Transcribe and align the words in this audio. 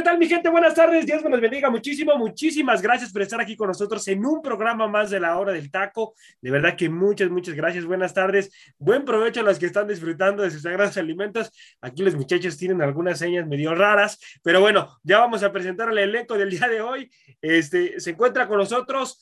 ¿Qué 0.00 0.04
tal 0.04 0.18
mi 0.18 0.26
gente? 0.26 0.48
Buenas 0.48 0.74
tardes, 0.74 1.04
Dios 1.04 1.22
me 1.22 1.28
los 1.28 1.42
bendiga 1.42 1.68
muchísimo, 1.68 2.16
muchísimas 2.16 2.80
gracias 2.80 3.12
por 3.12 3.20
estar 3.20 3.38
aquí 3.38 3.54
con 3.54 3.68
nosotros 3.68 4.08
en 4.08 4.24
un 4.24 4.40
programa 4.40 4.88
más 4.88 5.10
de 5.10 5.20
la 5.20 5.38
hora 5.38 5.52
del 5.52 5.70
taco. 5.70 6.14
De 6.40 6.50
verdad 6.50 6.74
que 6.74 6.88
muchas, 6.88 7.28
muchas 7.28 7.54
gracias, 7.54 7.84
buenas 7.84 8.14
tardes, 8.14 8.50
buen 8.78 9.04
provecho 9.04 9.40
a 9.40 9.42
los 9.42 9.58
que 9.58 9.66
están 9.66 9.86
disfrutando 9.86 10.42
de 10.42 10.50
sus 10.50 10.62
sagrados 10.62 10.96
alimentos. 10.96 11.52
Aquí 11.82 12.02
los 12.02 12.14
muchachos 12.14 12.56
tienen 12.56 12.80
algunas 12.80 13.18
señas 13.18 13.46
medio 13.46 13.74
raras, 13.74 14.18
pero 14.42 14.62
bueno, 14.62 14.88
ya 15.02 15.18
vamos 15.18 15.42
a 15.42 15.52
presentar 15.52 15.90
el 15.90 15.98
elenco 15.98 16.38
del 16.38 16.48
día 16.48 16.66
de 16.66 16.80
hoy. 16.80 17.10
Este, 17.42 18.00
se 18.00 18.12
encuentra 18.12 18.48
con 18.48 18.56
nosotros 18.56 19.20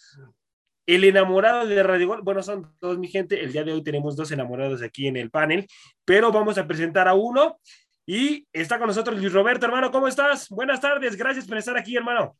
el 0.86 1.02
enamorado 1.02 1.66
de 1.66 1.82
Radio 1.82 2.06
Gol, 2.06 2.22
bueno, 2.22 2.40
son 2.40 2.72
todos 2.78 2.98
mi 2.98 3.08
gente. 3.08 3.42
El 3.42 3.50
día 3.50 3.64
de 3.64 3.72
hoy 3.72 3.82
tenemos 3.82 4.14
dos 4.14 4.30
enamorados 4.30 4.80
aquí 4.82 5.08
en 5.08 5.16
el 5.16 5.28
panel, 5.28 5.66
pero 6.04 6.30
vamos 6.30 6.56
a 6.56 6.68
presentar 6.68 7.08
a 7.08 7.14
uno. 7.14 7.58
Y 8.10 8.48
está 8.54 8.78
con 8.78 8.86
nosotros 8.86 9.20
Luis 9.20 9.34
Roberto, 9.34 9.66
hermano. 9.66 9.90
¿Cómo 9.90 10.08
estás? 10.08 10.48
Buenas 10.48 10.80
tardes. 10.80 11.14
Gracias 11.14 11.46
por 11.46 11.58
estar 11.58 11.76
aquí, 11.76 11.94
hermano. 11.94 12.38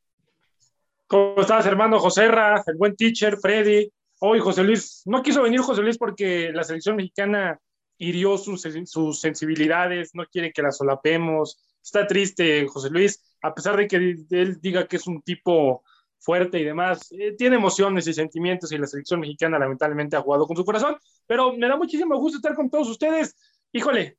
¿Cómo 1.06 1.42
estás, 1.42 1.66
hermano 1.66 1.98
José 1.98 2.26
Ra, 2.28 2.62
el 2.66 2.76
buen 2.76 2.96
teacher, 2.96 3.36
Freddy? 3.36 3.92
Hoy 4.20 4.40
José 4.40 4.64
Luis, 4.64 5.02
no 5.04 5.22
quiso 5.22 5.42
venir 5.42 5.60
José 5.60 5.82
Luis 5.82 5.98
porque 5.98 6.52
la 6.54 6.64
selección 6.64 6.96
mexicana 6.96 7.60
hirió 7.98 8.38
sus, 8.38 8.66
sus 8.86 9.20
sensibilidades, 9.20 10.14
no 10.14 10.24
quiere 10.24 10.54
que 10.54 10.62
la 10.62 10.72
solapemos. 10.72 11.62
Está 11.84 12.06
triste 12.06 12.66
José 12.66 12.88
Luis, 12.88 13.22
a 13.42 13.54
pesar 13.54 13.76
de 13.76 13.86
que 13.88 13.96
él 13.96 14.58
diga 14.62 14.88
que 14.88 14.96
es 14.96 15.06
un 15.06 15.20
tipo 15.20 15.84
fuerte 16.18 16.58
y 16.60 16.64
demás, 16.64 17.12
eh, 17.12 17.34
tiene 17.36 17.56
emociones 17.56 18.06
y 18.06 18.14
sentimientos 18.14 18.72
y 18.72 18.78
la 18.78 18.86
selección 18.86 19.20
mexicana 19.20 19.58
lamentablemente 19.58 20.16
ha 20.16 20.22
jugado 20.22 20.46
con 20.46 20.56
su 20.56 20.64
corazón, 20.64 20.96
pero 21.26 21.54
me 21.54 21.68
da 21.68 21.76
muchísimo 21.76 22.16
gusto 22.16 22.38
estar 22.38 22.54
con 22.54 22.70
todos 22.70 22.88
ustedes. 22.88 23.36
Híjole, 23.70 24.16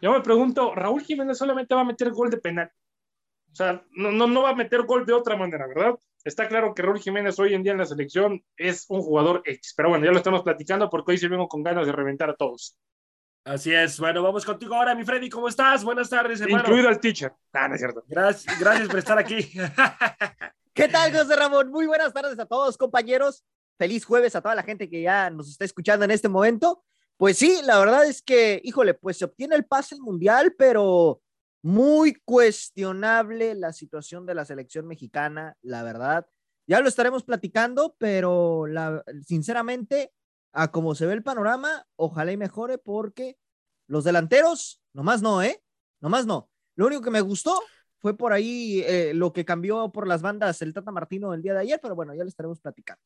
yo 0.00 0.12
me 0.12 0.20
pregunto, 0.20 0.74
Raúl 0.74 1.02
Jiménez 1.02 1.38
solamente 1.38 1.74
va 1.74 1.82
a 1.82 1.84
meter 1.84 2.10
gol 2.10 2.30
de 2.30 2.38
penal. 2.38 2.70
O 3.52 3.54
sea, 3.54 3.84
no, 3.92 4.12
no, 4.12 4.26
no 4.26 4.42
va 4.42 4.50
a 4.50 4.54
meter 4.54 4.82
gol 4.82 5.04
de 5.04 5.12
otra 5.12 5.36
manera, 5.36 5.66
¿verdad? 5.66 5.98
Está 6.24 6.48
claro 6.48 6.74
que 6.74 6.82
Raúl 6.82 7.00
Jiménez 7.00 7.38
hoy 7.38 7.54
en 7.54 7.62
día 7.62 7.72
en 7.72 7.78
la 7.78 7.86
selección 7.86 8.44
es 8.56 8.86
un 8.88 9.00
jugador 9.00 9.42
X, 9.44 9.74
pero 9.76 9.88
bueno, 9.88 10.04
ya 10.04 10.12
lo 10.12 10.18
estamos 10.18 10.42
platicando 10.42 10.88
porque 10.90 11.12
hoy 11.12 11.18
sí 11.18 11.28
vengo 11.28 11.48
con 11.48 11.62
ganas 11.62 11.86
de 11.86 11.92
reventar 11.92 12.30
a 12.30 12.36
todos. 12.36 12.78
Así 13.44 13.72
es. 13.72 13.98
Bueno, 13.98 14.22
vamos 14.22 14.44
contigo 14.44 14.74
ahora, 14.74 14.94
mi 14.94 15.04
Freddy. 15.04 15.30
¿Cómo 15.30 15.48
estás? 15.48 15.82
Buenas 15.82 16.10
tardes, 16.10 16.40
hermano. 16.40 16.62
Incluido 16.62 16.88
al 16.88 17.00
teacher. 17.00 17.32
Ah, 17.52 17.68
no 17.68 17.74
es 17.74 17.80
cierto. 17.80 18.04
Gracias, 18.06 18.60
gracias 18.60 18.88
por 18.88 18.98
estar 18.98 19.18
aquí. 19.18 19.38
¿Qué 20.74 20.88
tal, 20.88 21.12
José 21.12 21.36
Ramón? 21.36 21.70
Muy 21.70 21.86
buenas 21.86 22.12
tardes 22.12 22.38
a 22.38 22.46
todos, 22.46 22.76
compañeros. 22.76 23.44
Feliz 23.78 24.04
jueves 24.04 24.36
a 24.36 24.42
toda 24.42 24.54
la 24.54 24.62
gente 24.62 24.90
que 24.90 25.00
ya 25.00 25.30
nos 25.30 25.48
está 25.48 25.64
escuchando 25.64 26.04
en 26.04 26.10
este 26.10 26.28
momento. 26.28 26.84
Pues 27.20 27.36
sí, 27.36 27.60
la 27.66 27.78
verdad 27.78 28.06
es 28.06 28.22
que, 28.22 28.62
híjole, 28.64 28.94
pues 28.94 29.18
se 29.18 29.26
obtiene 29.26 29.54
el 29.54 29.66
pase 29.66 29.94
mundial, 30.00 30.54
pero 30.56 31.20
muy 31.60 32.14
cuestionable 32.14 33.54
la 33.54 33.74
situación 33.74 34.24
de 34.24 34.34
la 34.34 34.46
selección 34.46 34.86
mexicana, 34.86 35.54
la 35.60 35.82
verdad. 35.82 36.26
Ya 36.66 36.80
lo 36.80 36.88
estaremos 36.88 37.22
platicando, 37.22 37.94
pero 37.98 38.66
la, 38.66 39.04
sinceramente, 39.26 40.14
a 40.54 40.70
como 40.70 40.94
se 40.94 41.04
ve 41.04 41.12
el 41.12 41.22
panorama, 41.22 41.86
ojalá 41.96 42.32
y 42.32 42.38
mejore 42.38 42.78
porque 42.78 43.36
los 43.86 44.04
delanteros, 44.04 44.80
nomás 44.94 45.20
no, 45.20 45.42
¿eh? 45.42 45.62
Nomás 46.00 46.24
no. 46.24 46.48
Lo 46.74 46.86
único 46.86 47.02
que 47.02 47.10
me 47.10 47.20
gustó 47.20 47.60
fue 47.98 48.16
por 48.16 48.32
ahí 48.32 48.82
eh, 48.86 49.12
lo 49.12 49.34
que 49.34 49.44
cambió 49.44 49.92
por 49.92 50.08
las 50.08 50.22
bandas 50.22 50.62
el 50.62 50.72
Tata 50.72 50.90
Martino 50.90 51.34
el 51.34 51.42
día 51.42 51.52
de 51.52 51.60
ayer, 51.60 51.80
pero 51.82 51.94
bueno, 51.94 52.14
ya 52.14 52.22
lo 52.22 52.30
estaremos 52.30 52.60
platicando. 52.60 53.02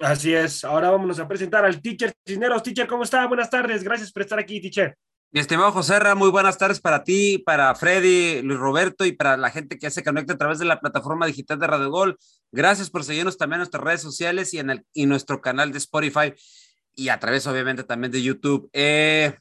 Así 0.00 0.34
es. 0.34 0.64
Ahora 0.64 0.90
vámonos 0.90 1.18
a 1.20 1.28
presentar 1.28 1.64
al 1.64 1.80
teacher 1.80 2.12
Cisneros. 2.26 2.62
Teacher, 2.62 2.86
¿cómo 2.86 3.04
está? 3.04 3.26
Buenas 3.26 3.50
tardes. 3.50 3.84
Gracias 3.84 4.12
por 4.12 4.22
estar 4.22 4.38
aquí, 4.38 4.60
teacher. 4.60 4.96
Mi 5.30 5.40
estimado 5.40 5.72
José 5.72 5.98
Ra, 5.98 6.14
muy 6.14 6.30
buenas 6.30 6.58
tardes 6.58 6.80
para 6.80 7.02
ti, 7.02 7.38
para 7.38 7.74
Freddy, 7.74 8.40
Luis 8.42 8.58
Roberto 8.58 9.04
y 9.04 9.10
para 9.10 9.36
la 9.36 9.50
gente 9.50 9.78
que 9.78 9.90
se 9.90 10.04
conecta 10.04 10.34
a 10.34 10.38
través 10.38 10.60
de 10.60 10.64
la 10.64 10.78
plataforma 10.78 11.26
digital 11.26 11.58
de 11.58 11.66
Radio 11.66 11.90
Gol. 11.90 12.18
Gracias 12.52 12.88
por 12.88 13.02
seguirnos 13.02 13.36
también 13.36 13.56
en 13.56 13.60
nuestras 13.62 13.82
redes 13.82 14.00
sociales 14.00 14.54
y 14.54 14.60
en 14.60 14.70
el, 14.70 14.86
y 14.92 15.06
nuestro 15.06 15.40
canal 15.40 15.72
de 15.72 15.78
Spotify 15.78 16.32
y 16.94 17.08
a 17.08 17.18
través 17.18 17.48
obviamente 17.48 17.82
también 17.82 18.12
de 18.12 18.22
YouTube. 18.22 18.70
Eh, 18.72 19.34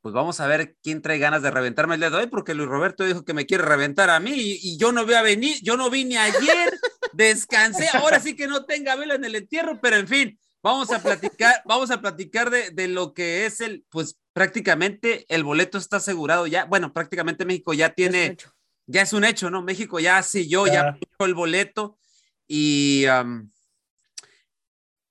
pues 0.00 0.12
vamos 0.12 0.40
a 0.40 0.48
ver 0.48 0.74
quién 0.82 1.00
trae 1.00 1.18
ganas 1.18 1.42
de 1.42 1.52
reventarme 1.52 1.94
el 1.94 2.00
dedo 2.00 2.18
hoy, 2.18 2.26
porque 2.26 2.54
Luis 2.54 2.68
Roberto 2.68 3.04
dijo 3.04 3.24
que 3.24 3.34
me 3.34 3.46
quiere 3.46 3.64
reventar 3.64 4.10
a 4.10 4.18
mí 4.18 4.32
y, 4.34 4.58
y 4.62 4.78
yo 4.78 4.90
no 4.90 5.04
voy 5.04 5.14
a 5.14 5.22
venir, 5.22 5.58
yo 5.62 5.76
no 5.76 5.90
vine 5.90 6.18
ayer 6.18 6.72
descansé, 7.12 7.88
ahora 7.92 8.20
sí 8.20 8.36
que 8.36 8.46
no 8.46 8.64
tenga 8.64 8.96
vela 8.96 9.14
en 9.14 9.24
el 9.24 9.36
entierro, 9.36 9.80
pero 9.80 9.96
en 9.96 10.08
fin, 10.08 10.38
vamos 10.62 10.90
a 10.90 11.02
platicar, 11.02 11.62
vamos 11.64 11.90
a 11.90 12.00
platicar 12.00 12.50
de, 12.50 12.70
de, 12.70 12.88
lo 12.88 13.14
que 13.14 13.46
es 13.46 13.60
el, 13.60 13.84
pues 13.90 14.18
prácticamente 14.32 15.26
el 15.28 15.44
boleto 15.44 15.78
está 15.78 15.98
asegurado 15.98 16.46
ya, 16.46 16.64
bueno, 16.64 16.92
prácticamente 16.92 17.44
México 17.44 17.74
ya 17.74 17.90
tiene, 17.90 18.26
es 18.26 18.46
ya 18.86 19.02
es 19.02 19.12
un 19.12 19.24
hecho, 19.24 19.50
¿no? 19.50 19.62
México 19.62 20.00
ya 20.00 20.20
yo 20.20 20.66
ya, 20.66 20.72
ya 20.72 20.92
puso 20.94 21.26
el 21.26 21.34
boleto 21.34 21.98
y, 22.46 23.06
um, 23.06 23.50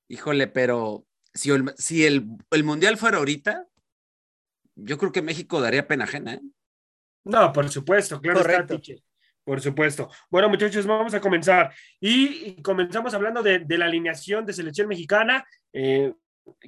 híjole, 0.07 0.47
pero 0.47 1.05
si, 1.33 1.51
el, 1.51 1.73
si 1.77 2.05
el, 2.05 2.27
el 2.51 2.63
Mundial 2.63 2.97
fuera 2.97 3.17
ahorita, 3.17 3.67
yo 4.75 4.97
creo 4.97 5.11
que 5.11 5.21
México 5.21 5.61
daría 5.61 5.87
pena 5.87 6.03
ajena, 6.03 6.35
¿eh? 6.35 6.41
No, 7.23 7.53
por 7.53 7.69
supuesto, 7.69 8.19
claro 8.19 8.39
Correcto. 8.39 8.75
está, 8.75 8.95
por 9.43 9.61
supuesto. 9.61 10.09
Bueno, 10.29 10.49
muchachos, 10.49 10.85
vamos 10.85 11.13
a 11.13 11.21
comenzar. 11.21 11.73
Y 11.99 12.61
comenzamos 12.61 13.13
hablando 13.13 13.41
de, 13.41 13.65
la 13.77 13.85
alineación 13.85 14.45
de 14.45 14.53
selección 14.53 14.87
mexicana, 14.87 15.45
eh, 15.73 16.13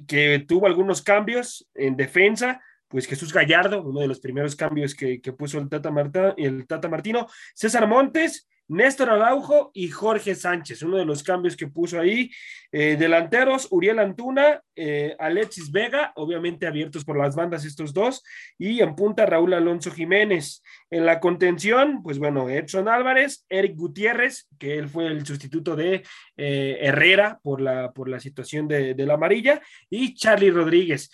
que 0.06 0.44
tuvo 0.46 0.66
algunos 0.66 1.02
cambios 1.02 1.68
en 1.74 1.96
defensa. 1.96 2.60
Pues 2.88 3.06
Jesús 3.06 3.32
Gallardo, 3.32 3.82
uno 3.82 4.00
de 4.00 4.08
los 4.08 4.20
primeros 4.20 4.54
cambios 4.54 4.94
que, 4.94 5.20
que 5.20 5.32
puso 5.32 5.58
el 5.58 5.68
Tata, 5.68 5.90
Marta, 5.90 6.34
el 6.36 6.66
Tata 6.66 6.88
Martino. 6.88 7.26
César 7.54 7.86
Montes, 7.86 8.48
Néstor 8.68 9.10
Araujo 9.10 9.70
y 9.74 9.88
Jorge 9.88 10.34
Sánchez, 10.34 10.82
uno 10.82 10.96
de 10.96 11.04
los 11.04 11.22
cambios 11.22 11.56
que 11.56 11.66
puso 11.66 12.00
ahí. 12.00 12.30
Eh, 12.72 12.96
delanteros, 12.98 13.68
Uriel 13.70 13.98
Antuna, 13.98 14.60
eh, 14.74 15.14
Alexis 15.18 15.70
Vega, 15.70 16.12
obviamente 16.16 16.66
abiertos 16.66 17.04
por 17.04 17.18
las 17.18 17.36
bandas 17.36 17.64
estos 17.64 17.92
dos, 17.92 18.24
y 18.58 18.80
en 18.80 18.96
punta 18.96 19.26
Raúl 19.26 19.54
Alonso 19.54 19.90
Jiménez. 19.90 20.62
En 20.90 21.06
la 21.06 21.20
contención, 21.20 22.02
pues 22.02 22.18
bueno, 22.18 22.48
Edson 22.48 22.88
Álvarez, 22.88 23.44
Eric 23.48 23.76
Gutiérrez, 23.76 24.48
que 24.58 24.78
él 24.78 24.88
fue 24.88 25.06
el 25.06 25.26
sustituto 25.26 25.76
de 25.76 26.02
eh, 26.36 26.78
Herrera 26.80 27.38
por 27.42 27.60
la, 27.60 27.92
por 27.92 28.08
la 28.08 28.18
situación 28.18 28.66
de, 28.66 28.94
de, 28.94 29.06
la 29.06 29.14
amarilla, 29.14 29.60
y 29.90 30.14
Charlie 30.14 30.50
Rodríguez. 30.50 31.10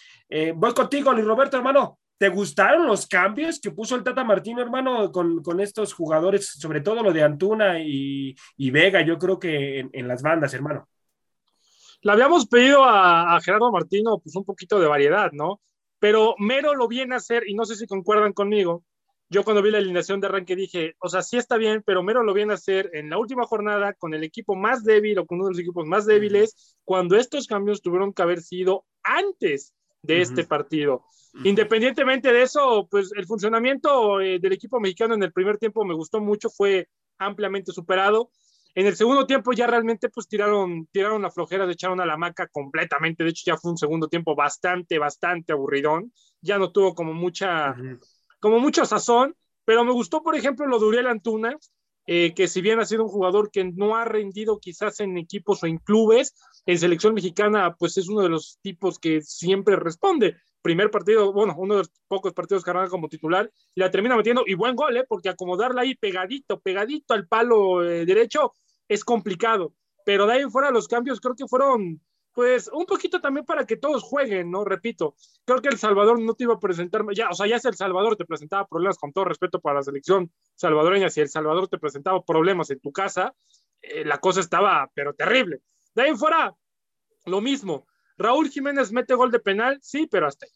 Voy 0.55 0.72
contigo, 0.75 1.12
Luis 1.12 1.27
Roberto, 1.27 1.56
hermano. 1.56 1.99
¿Te 2.20 2.28
gustaron 2.28 2.86
los 2.86 3.06
cambios 3.06 3.58
que 3.58 3.70
puso 3.70 3.97
el 3.97 4.03
Tata 4.03 4.22
Martino, 4.25 4.60
hermano, 4.60 5.10
con, 5.10 5.42
con 5.42 5.58
estos 5.58 5.94
jugadores, 5.94 6.48
sobre 6.48 6.82
todo 6.82 7.03
lo 7.03 7.14
de 7.14 7.22
Antuna 7.22 7.81
y, 7.81 8.36
y 8.58 8.70
Vega, 8.70 9.00
yo 9.00 9.16
creo 9.16 9.38
que 9.38 9.78
en, 9.78 9.88
en, 9.94 10.06
las 10.06 10.20
bandas, 10.20 10.53
hermano? 10.53 10.86
Le 12.03 12.12
habíamos 12.12 12.47
pedido 12.47 12.84
a, 12.84 13.34
a, 13.34 13.41
Gerardo 13.41 13.72
Martino 13.72 14.19
pues 14.19 14.36
un 14.36 14.44
poquito 14.44 14.78
de 14.78 14.86
variedad, 14.86 15.32
¿no? 15.32 15.62
Pero 15.99 16.34
Mero 16.37 16.75
lo 16.75 16.88
viene 16.88 17.14
a 17.14 17.17
hacer, 17.17 17.49
y 17.49 17.55
no 17.55 17.64
sé 17.64 17.75
si 17.75 17.87
concuerdan 17.87 18.34
conmigo, 18.34 18.84
yo 19.31 19.43
cuando 19.43 19.62
vi 19.62 19.70
la 19.70 19.78
alineación 19.78 20.20
de 20.20 20.26
arranque 20.26 20.56
dije, 20.56 20.96
o 20.99 21.08
sea, 21.08 21.23
sí 21.23 21.38
está 21.38 21.56
bien, 21.56 21.82
pero 21.87 22.02
Mero 22.02 22.23
lo 22.23 22.34
viene 22.34 22.52
a 22.52 22.56
hacer 22.56 22.90
en 22.93 23.08
la 23.08 23.16
última 23.16 23.46
jornada 23.46 23.94
con 23.94 24.12
el 24.12 24.25
equipo 24.25 24.55
más 24.55 24.84
débil 24.84 25.20
o 25.20 25.26
con 25.26 25.38
uno 25.38 25.46
de 25.46 25.52
los 25.52 25.61
equipos 25.61 25.87
más 25.87 26.05
débiles, 26.05 26.76
cuando 26.84 27.16
estos 27.16 27.46
cambios 27.46 27.81
tuvieron 27.81 28.12
que 28.12 28.20
haber 28.20 28.43
sido 28.43 28.84
antes 29.02 29.73
de 30.02 30.14
uh 30.14 30.19
-huh. 30.19 30.23
este 30.23 30.44
partido. 30.44 31.05
Independientemente 31.44 32.32
de 32.32 32.43
eso, 32.43 32.88
pues 32.91 33.12
el 33.14 33.25
funcionamiento 33.26 34.20
eh, 34.20 34.38
del 34.41 34.52
equipo 34.52 34.81
mexicano 34.81 35.14
en 35.14 35.23
el 35.23 35.32
primer 35.32 35.58
tiempo 35.58 35.85
me 35.85 35.94
gustó 35.94 36.20
mucho, 36.20 36.50
fue 36.50 36.88
ampliamente 37.19 37.73
superado. 37.73 38.31
En 38.75 38.87
el 38.87 38.97
segundo 38.97 39.26
tiempo 39.26 39.52
ya 39.52 39.67
realmente 39.67 40.08
pues 40.08 40.29
tiraron, 40.29 40.87
tiraron 40.93 41.23
la 41.23 41.31
flojera, 41.31 41.67
se 41.67 41.73
echaron 41.73 42.00
a 42.00 42.06
la 42.06 42.17
maca 42.17 42.49
completamente. 42.49 43.25
De 43.25 43.31
hecho 43.31 43.43
ya 43.47 43.56
fue 43.56 43.70
un 43.70 43.79
segundo 43.79 44.08
tiempo 44.08 44.35
bastante, 44.35 44.99
bastante 44.99 45.52
aburridón. 45.52 46.12
Ya 46.41 46.58
no 46.58 46.70
tuvo 46.70 46.94
como 46.94 47.12
mucha, 47.12 47.70
uh 47.70 47.75
-huh. 47.75 48.00
como 48.41 48.58
mucho 48.61 48.85
sazón. 48.85 49.35
Pero 49.64 49.85
me 49.85 49.93
gustó, 49.93 50.23
por 50.23 50.35
ejemplo, 50.35 50.67
lo 50.67 50.79
de 50.79 50.87
Uriel 50.87 51.06
Antuna, 51.06 51.56
eh, 52.06 52.35
que 52.35 52.49
si 52.49 52.61
bien 52.61 52.81
ha 52.81 52.85
sido 52.85 53.05
un 53.05 53.08
jugador 53.08 53.50
que 53.50 53.64
no 53.64 53.97
ha 53.97 54.05
rendido 54.05 54.58
quizás 54.58 55.00
en 55.00 55.17
equipos 55.19 55.62
o 55.62 55.67
en 55.67 55.79
clubes, 55.79 56.35
en 56.67 56.79
selección 56.79 57.14
mexicana, 57.14 57.75
pues 57.79 57.97
es 57.99 58.08
uno 58.08 58.23
de 58.23 58.29
los 58.29 58.58
tipos 58.62 58.99
que 58.99 59.23
siempre 59.23 59.76
responde. 59.76 60.37
Primer 60.62 60.91
partido, 60.91 61.32
bueno, 61.32 61.55
uno 61.56 61.75
de 61.75 61.81
los 61.81 61.91
pocos 62.06 62.32
partidos 62.32 62.64
que 62.64 62.70
arranca 62.70 62.91
como 62.91 63.08
titular, 63.08 63.50
y 63.75 63.81
la 63.81 63.91
termina 63.91 64.17
metiendo, 64.17 64.44
y 64.47 64.55
buen 64.55 64.76
gol, 64.76 64.97
¿eh? 64.97 65.05
porque 65.08 65.29
acomodarla 65.29 65.82
ahí 65.82 65.94
pegadito, 65.94 66.61
pegadito 66.61 67.14
al 67.14 67.26
palo 67.26 67.82
eh, 67.82 68.05
derecho 68.05 68.52
es 68.88 69.05
complicado. 69.05 69.73
Pero 70.05 70.26
de 70.26 70.35
ahí 70.35 70.44
fuera 70.50 70.70
los 70.70 70.88
cambios 70.88 71.20
creo 71.20 71.35
que 71.35 71.47
fueron 71.47 72.00
pues 72.32 72.71
un 72.73 72.87
poquito 72.87 73.21
también 73.21 73.44
para 73.44 73.67
que 73.67 73.77
todos 73.77 74.03
jueguen, 74.03 74.50
¿no? 74.50 74.65
Repito, 74.65 75.15
creo 75.44 75.61
que 75.61 75.69
El 75.69 75.79
Salvador 75.79 76.21
no 76.21 76.35
te 76.35 76.44
iba 76.44 76.55
a 76.55 76.61
presentar, 76.61 77.05
ya, 77.15 77.29
o 77.31 77.35
sea, 77.35 77.47
ya 77.47 77.59
si 77.59 77.69
El 77.69 77.75
Salvador 77.75 78.17
te 78.17 78.25
presentaba 78.25 78.67
problemas 78.67 78.99
con 78.99 79.12
todo 79.12 79.25
respeto 79.25 79.61
para 79.61 79.77
la 79.77 79.82
selección 79.82 80.31
salvadoreña, 80.55 81.11
si 81.11 81.21
El 81.21 81.29
Salvador 81.29 81.69
te 81.69 81.79
presentaba 81.79 82.23
problemas 82.25 82.71
en 82.71 82.81
tu 82.81 82.93
casa, 82.93 83.35
eh, 83.82 84.05
la 84.05 84.19
cosa 84.19 84.41
estaba, 84.41 84.91
pero 84.94 85.15
terrible. 85.15 85.61
De 85.94 86.03
ahí 86.03 86.15
fuera, 86.15 86.55
lo 87.27 87.41
mismo. 87.41 87.87
Raúl 88.17 88.49
Jiménez 88.50 88.93
mete 88.93 89.15
gol 89.15 89.31
de 89.31 89.41
penal, 89.41 89.79
sí, 89.81 90.06
pero 90.06 90.26
hasta 90.26 90.47
ahí. 90.47 90.53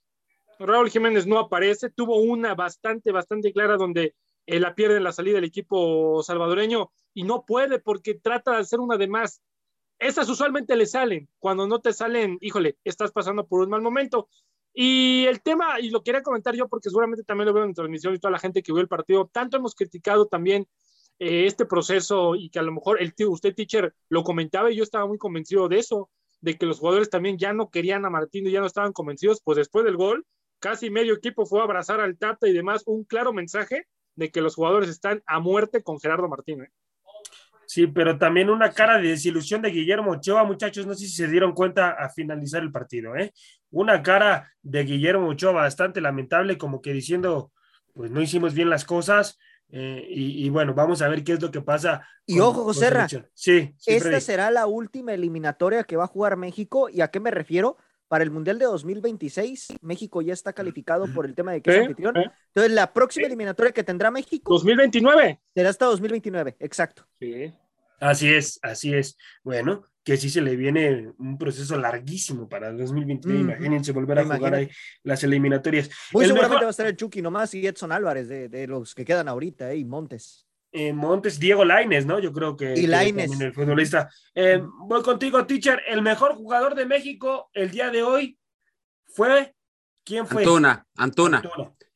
Raúl 0.59 0.91
Jiménez 0.91 1.27
no 1.27 1.39
aparece, 1.39 1.91
tuvo 1.91 2.21
una 2.21 2.55
bastante, 2.55 3.11
bastante 3.11 3.53
clara 3.53 3.77
donde 3.77 4.15
eh, 4.47 4.61
la 4.61 4.75
pierde 4.75 4.99
en 4.99 5.05
la 5.05 5.13
salida 5.13 5.37
del 5.37 5.45
equipo 5.45 6.23
salvadoreño 6.23 6.93
y 7.15 7.25
no 7.25 7.45
puede 7.45 7.79
porque 7.79 8.15
trata 8.15 8.53
de 8.53 8.59
hacer 8.59 8.81
una 8.81 8.97
de 8.97 9.09
más 9.09 9.43
esas 9.99 10.29
usualmente 10.29 10.77
le 10.77 10.87
salen. 10.87 11.29
Cuando 11.39 11.67
no 11.67 11.81
te 11.81 11.93
salen, 11.93 12.39
híjole, 12.41 12.77
estás 12.85 13.13
pasando 13.13 13.47
por 13.47 13.61
un 13.61 13.71
mal 13.71 13.83
momento. 13.83 14.29
Y 14.73 15.25
el 15.27 15.41
tema, 15.41 15.79
y 15.81 15.91
lo 15.91 16.03
quería 16.03 16.23
comentar 16.23 16.55
yo 16.57 16.69
porque 16.69 16.91
seguramente 16.91 17.25
también 17.25 17.47
lo 17.47 17.55
veo 17.55 17.65
en 17.65 17.75
transmisión 17.75 18.15
y 18.15 18.19
toda 18.19 18.33
la 18.33 18.41
gente 18.41 18.63
que 18.63 18.73
vio 18.73 18.81
el 18.81 18.89
partido, 18.89 19.31
tanto 19.33 19.57
hemos 19.57 19.75
criticado 19.75 20.27
también 20.27 20.67
eh, 21.21 21.47
este 21.47 21.65
proceso 21.65 22.35
y 22.35 22.51
que 22.51 22.59
a 22.59 22.63
lo 22.63 22.73
mejor 22.73 23.01
el 23.01 23.15
tío, 23.15 23.31
usted, 23.31 23.55
teacher, 23.55 23.95
lo 24.09 24.25
comentaba 24.25 24.73
y 24.73 24.77
yo 24.77 24.83
estaba 24.83 25.07
muy 25.07 25.17
convencido 25.17 25.69
de 25.69 25.79
eso, 25.79 26.11
de 26.41 26.59
que 26.59 26.67
los 26.67 26.81
jugadores 26.81 27.09
también 27.09 27.39
ya 27.39 27.53
no 27.53 27.71
querían 27.71 28.05
a 28.05 28.11
Martín 28.11 28.47
y 28.49 28.51
ya 28.51 28.61
no 28.61 28.67
estaban 28.67 28.93
convencidos, 28.93 29.41
pues 29.45 29.57
después 29.57 29.85
del 29.85 29.97
gol, 29.97 30.27
casi 30.59 30.91
medio 30.91 31.15
equipo 31.15 31.47
fue 31.47 31.61
a 31.61 31.65
abrazar 31.65 32.01
al 32.01 32.19
Tata 32.19 32.49
y 32.49 32.53
demás, 32.53 32.83
un 32.87 33.05
claro 33.05 33.33
mensaje 33.33 33.87
de 34.17 34.31
que 34.31 34.41
los 34.41 34.57
jugadores 34.57 34.89
están 34.89 35.23
a 35.27 35.39
muerte 35.39 35.85
con 35.85 36.01
Gerardo 36.01 36.29
Martín. 36.29 36.63
¿eh? 36.63 36.71
Sí, 37.75 37.89
pero 37.89 38.17
también 38.17 38.51
una 38.51 38.71
cara 38.71 38.99
de 38.99 39.09
desilusión 39.09 39.61
de 39.61 39.71
Guillermo 39.71 40.13
Ochoa, 40.13 40.45
muchachos, 40.45 40.87
no 40.87 40.95
sé 40.95 41.07
si 41.07 41.13
se 41.13 41.27
dieron 41.27 41.51
cuenta 41.55 41.91
a 41.91 42.09
finalizar 42.09 42.63
el 42.63 42.71
partido, 42.71 43.17
¿eh? 43.17 43.33
Una 43.73 44.01
cara 44.01 44.49
de 44.63 44.85
Guillermo 44.85 45.27
Ochoa 45.27 45.51
bastante 45.51 46.01
lamentable, 46.01 46.57
como 46.57 46.81
que 46.81 46.93
diciendo, 46.93 47.51
pues 47.93 48.13
no 48.13 48.23
hicimos 48.23 48.55
bien 48.55 48.71
las 48.71 48.85
cosas, 48.85 49.41
eh, 49.71 50.07
y, 50.09 50.49
bueno, 50.51 50.73
vamos 50.73 51.03
a 51.03 51.09
ver 51.09 51.25
qué 51.25 51.33
es 51.33 51.43
lo 51.43 51.51
que 51.51 51.63
pasa. 51.63 52.07
Y 52.27 52.39
ojo, 52.39 52.63
José 52.63 52.93
sí, 53.35 53.75
esta 53.87 54.21
será 54.21 54.53
la 54.53 54.69
última 54.69 55.13
eliminatoria 55.13 55.83
que 55.83 55.97
va 55.97 56.05
a 56.05 56.07
jugar 56.07 56.37
México, 56.37 56.89
¿y 56.89 57.01
a 57.01 57.09
qué 57.09 57.19
me 57.19 57.33
refiero? 57.33 57.77
Para 58.07 58.23
el 58.23 58.31
Mundial 58.31 58.61
de 58.61 58.67
2026, 58.67 59.79
México 59.81 60.23
ya 60.23 60.33
está 60.33 60.53
calificado 60.53 61.13
por 61.13 61.27
el 61.27 61.35
tema 61.35 61.51
de 61.51 61.61
que 61.61 61.73
es 61.73 61.81
anfitrión. 61.81 62.15
Entonces, 62.19 62.73
la 62.73 62.93
próxima 62.93 63.27
eliminatoria 63.27 63.73
que 63.73 63.83
tendrá 63.83 64.13
México. 64.13 64.53
2029. 64.53 65.41
Será 65.53 65.71
hasta 65.71 65.87
2029, 65.87 66.55
exacto. 66.61 67.05
Sí. 67.19 67.53
Así 68.01 68.33
es, 68.33 68.59
así 68.63 68.95
es. 68.95 69.17
Bueno, 69.43 69.85
que 70.05 70.19
sí 70.19 70.29
se 70.29 70.43
le 70.43 70.55
viene 70.55 71.13
un 71.19 71.39
proceso 71.39 71.79
larguísimo 71.79 72.49
para 72.49 72.69
el 72.69 72.77
2029. 72.77 73.41
Imagínense 73.41 73.93
volver 73.93 74.19
a 74.19 74.25
jugar 74.25 74.55
ahí 74.55 74.69
las 75.03 75.25
eliminatorias. 75.25 75.91
Muy 76.13 76.27
seguramente 76.27 76.65
va 76.65 76.69
a 76.69 76.71
estar 76.71 76.87
el 76.87 76.97
Chucky 76.97 77.23
nomás 77.23 77.55
y 77.55 77.67
Edson 77.67 77.91
Álvarez 77.91 78.29
de, 78.29 78.67
los 78.67 78.95
que 78.95 79.05
quedan 79.05 79.29
ahorita, 79.29 79.73
¿eh? 79.73 79.79
y 79.79 79.85
Montes. 79.85 80.47
Eh, 80.77 80.93
Montes, 80.93 81.39
Diego 81.39 81.65
Laines, 81.65 82.05
¿no? 82.05 82.19
Yo 82.19 82.33
creo 82.33 82.57
que. 82.57 82.75
Y 82.75 82.87
Laines. 82.87 83.41
El 83.41 83.55
futbolista. 83.55 84.11
Eh, 84.35 84.61
voy 84.81 85.03
contigo, 85.03 85.47
teacher. 85.47 85.81
El 85.89 86.03
mejor 86.03 86.35
jugador 86.35 86.75
de 86.75 86.85
México 86.85 87.49
el 87.55 87.71
día 87.71 87.91
de 87.91 88.03
hoy 88.03 88.39
fue. 89.07 89.55
¿Quién 90.05 90.27
fue? 90.27 90.43
Antuna, 90.43 90.87
Antuna. 90.97 91.43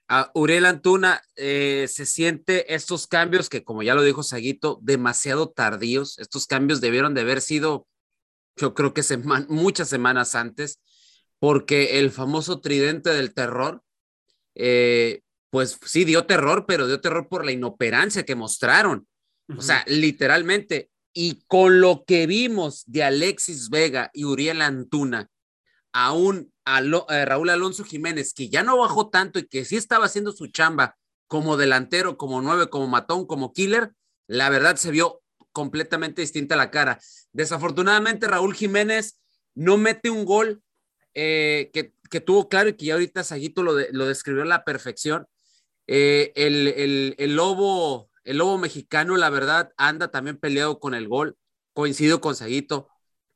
A 0.08 0.30
Uriel 0.34 0.64
Antuna 0.64 1.22
eh, 1.36 1.86
se 1.88 2.06
siente 2.06 2.74
estos 2.74 3.06
cambios 3.06 3.50
que, 3.50 3.62
como 3.62 3.82
ya 3.82 3.94
lo 3.94 4.02
dijo 4.02 4.22
Saguito, 4.22 4.78
demasiado 4.82 5.50
tardíos. 5.50 6.18
Estos 6.18 6.46
cambios 6.46 6.80
debieron 6.80 7.12
de 7.12 7.20
haber 7.20 7.42
sido, 7.42 7.86
yo 8.56 8.72
creo 8.72 8.94
que 8.94 9.02
muchas 9.48 9.90
semanas 9.90 10.34
antes, 10.34 10.80
porque 11.38 11.98
el 11.98 12.10
famoso 12.10 12.60
tridente 12.60 13.10
del 13.10 13.34
terror, 13.34 13.82
eh, 14.54 15.20
pues 15.50 15.78
sí 15.84 16.04
dio 16.04 16.24
terror, 16.24 16.64
pero 16.66 16.86
dio 16.86 17.00
terror 17.00 17.28
por 17.28 17.44
la 17.44 17.52
inoperancia 17.52 18.24
que 18.24 18.34
mostraron. 18.34 19.06
O 19.56 19.62
sea, 19.62 19.84
literalmente. 19.86 20.90
Y 21.14 21.42
con 21.46 21.80
lo 21.80 22.04
que 22.04 22.26
vimos 22.26 22.84
de 22.86 23.02
Alexis 23.02 23.70
Vega 23.70 24.10
y 24.12 24.24
Uriel 24.24 24.60
Antuna, 24.62 25.30
aún 25.92 26.52
eh, 27.08 27.24
Raúl 27.24 27.50
Alonso 27.50 27.84
Jiménez, 27.84 28.34
que 28.34 28.48
ya 28.48 28.62
no 28.62 28.78
bajó 28.78 29.08
tanto 29.08 29.38
y 29.38 29.46
que 29.46 29.64
sí 29.64 29.76
estaba 29.76 30.06
haciendo 30.06 30.32
su 30.32 30.48
chamba 30.48 30.96
como 31.26 31.56
delantero, 31.56 32.16
como 32.16 32.40
nueve, 32.40 32.68
como 32.70 32.86
matón, 32.86 33.26
como 33.26 33.52
killer, 33.52 33.92
la 34.26 34.48
verdad 34.50 34.76
se 34.76 34.90
vio 34.90 35.22
completamente 35.52 36.22
distinta 36.22 36.56
la 36.56 36.70
cara. 36.70 36.98
Desafortunadamente, 37.32 38.28
Raúl 38.28 38.54
Jiménez 38.54 39.20
no 39.54 39.76
mete 39.76 40.10
un 40.10 40.24
gol 40.24 40.62
eh, 41.14 41.70
que, 41.72 42.20
tuvo 42.20 42.48
claro 42.48 42.70
y 42.70 42.74
que 42.74 42.86
ya 42.86 42.94
ahorita 42.94 43.24
Saguito 43.24 43.62
lo, 43.62 43.74
describió 43.74 44.42
a 44.42 44.46
la 44.46 44.64
perfección. 44.64 45.26
Eh, 45.86 46.32
el, 46.36 47.14
el, 47.18 47.36
lobo, 47.36 48.10
el 48.24 48.38
lobo 48.38 48.58
mexicano, 48.58 49.16
la 49.16 49.30
verdad, 49.30 49.72
anda 49.76 50.10
también 50.10 50.38
peleado 50.38 50.78
con 50.78 50.94
el 50.94 51.08
gol. 51.08 51.36
Coincido 51.72 52.20
con 52.20 52.34
Saguito 52.34 52.88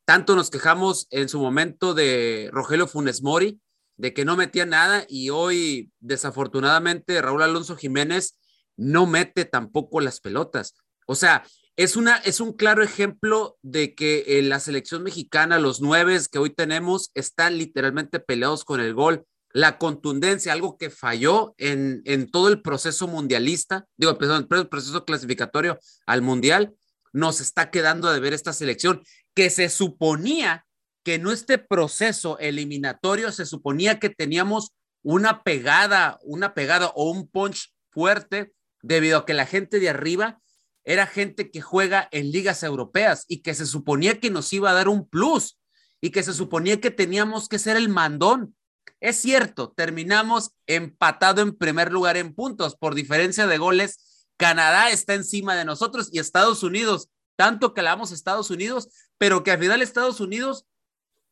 tanto 0.04 0.36
nos 0.36 0.50
quejamos 0.50 1.06
en 1.10 1.28
su 1.28 1.40
momento 1.40 1.94
de 1.94 2.50
Rogelio 2.52 2.86
Funes 2.86 3.22
Mori, 3.22 3.60
de 3.96 4.12
que 4.14 4.24
no 4.24 4.36
metía 4.36 4.66
nada 4.66 5.04
y 5.08 5.30
hoy 5.30 5.90
desafortunadamente 6.00 7.20
Raúl 7.22 7.42
Alonso 7.42 7.76
Jiménez 7.76 8.38
no 8.76 9.06
mete 9.06 9.44
tampoco 9.44 10.00
las 10.00 10.20
pelotas. 10.20 10.74
O 11.06 11.14
sea, 11.14 11.44
es, 11.76 11.96
una, 11.96 12.16
es 12.18 12.40
un 12.40 12.52
claro 12.52 12.82
ejemplo 12.82 13.58
de 13.62 13.94
que 13.94 14.38
en 14.38 14.48
la 14.48 14.60
selección 14.60 15.02
mexicana, 15.02 15.58
los 15.58 15.80
nueve 15.80 16.18
que 16.30 16.38
hoy 16.38 16.50
tenemos, 16.50 17.10
están 17.14 17.58
literalmente 17.58 18.20
peleados 18.20 18.64
con 18.64 18.80
el 18.80 18.94
gol. 18.94 19.24
La 19.54 19.78
contundencia, 19.78 20.52
algo 20.52 20.78
que 20.78 20.90
falló 20.90 21.54
en, 21.58 22.02
en 22.06 22.30
todo 22.30 22.48
el 22.48 22.62
proceso 22.62 23.06
mundialista, 23.06 23.86
digo, 23.96 24.16
perdón, 24.16 24.48
el 24.50 24.68
proceso 24.68 25.04
clasificatorio 25.04 25.78
al 26.06 26.22
mundial, 26.22 26.74
nos 27.12 27.40
está 27.40 27.70
quedando 27.70 28.10
de 28.10 28.20
ver 28.20 28.32
esta 28.32 28.52
selección 28.52 29.02
que 29.34 29.50
se 29.50 29.68
suponía 29.68 30.66
que 31.04 31.14
en 31.14 31.26
este 31.26 31.58
proceso 31.58 32.38
eliminatorio 32.38 33.32
se 33.32 33.46
suponía 33.46 33.98
que 33.98 34.10
teníamos 34.10 34.72
una 35.02 35.42
pegada, 35.42 36.18
una 36.22 36.54
pegada 36.54 36.92
o 36.94 37.10
un 37.10 37.28
punch 37.28 37.72
fuerte 37.90 38.52
debido 38.82 39.18
a 39.18 39.26
que 39.26 39.34
la 39.34 39.46
gente 39.46 39.80
de 39.80 39.88
arriba 39.88 40.40
era 40.84 41.06
gente 41.06 41.50
que 41.50 41.60
juega 41.60 42.08
en 42.10 42.32
ligas 42.32 42.62
europeas 42.62 43.24
y 43.28 43.42
que 43.42 43.54
se 43.54 43.66
suponía 43.66 44.20
que 44.20 44.30
nos 44.30 44.52
iba 44.52 44.70
a 44.70 44.74
dar 44.74 44.88
un 44.88 45.08
plus 45.08 45.58
y 46.00 46.10
que 46.10 46.22
se 46.22 46.32
suponía 46.32 46.80
que 46.80 46.90
teníamos 46.90 47.48
que 47.48 47.58
ser 47.58 47.76
el 47.76 47.88
mandón. 47.88 48.56
Es 49.00 49.16
cierto, 49.16 49.72
terminamos 49.76 50.50
empatado 50.66 51.42
en 51.42 51.56
primer 51.56 51.92
lugar 51.92 52.16
en 52.16 52.34
puntos 52.34 52.76
por 52.76 52.94
diferencia 52.94 53.46
de 53.46 53.58
goles. 53.58 54.26
Canadá 54.36 54.90
está 54.90 55.14
encima 55.14 55.54
de 55.54 55.64
nosotros 55.64 56.08
y 56.12 56.18
Estados 56.18 56.64
Unidos, 56.64 57.08
tanto 57.36 57.74
que 57.74 57.82
la 57.82 57.90
vamos 57.90 58.10
a 58.10 58.14
Estados 58.14 58.50
Unidos, 58.50 58.88
pero 59.22 59.44
que 59.44 59.52
al 59.52 59.60
final 59.60 59.82
Estados 59.82 60.18
Unidos 60.18 60.66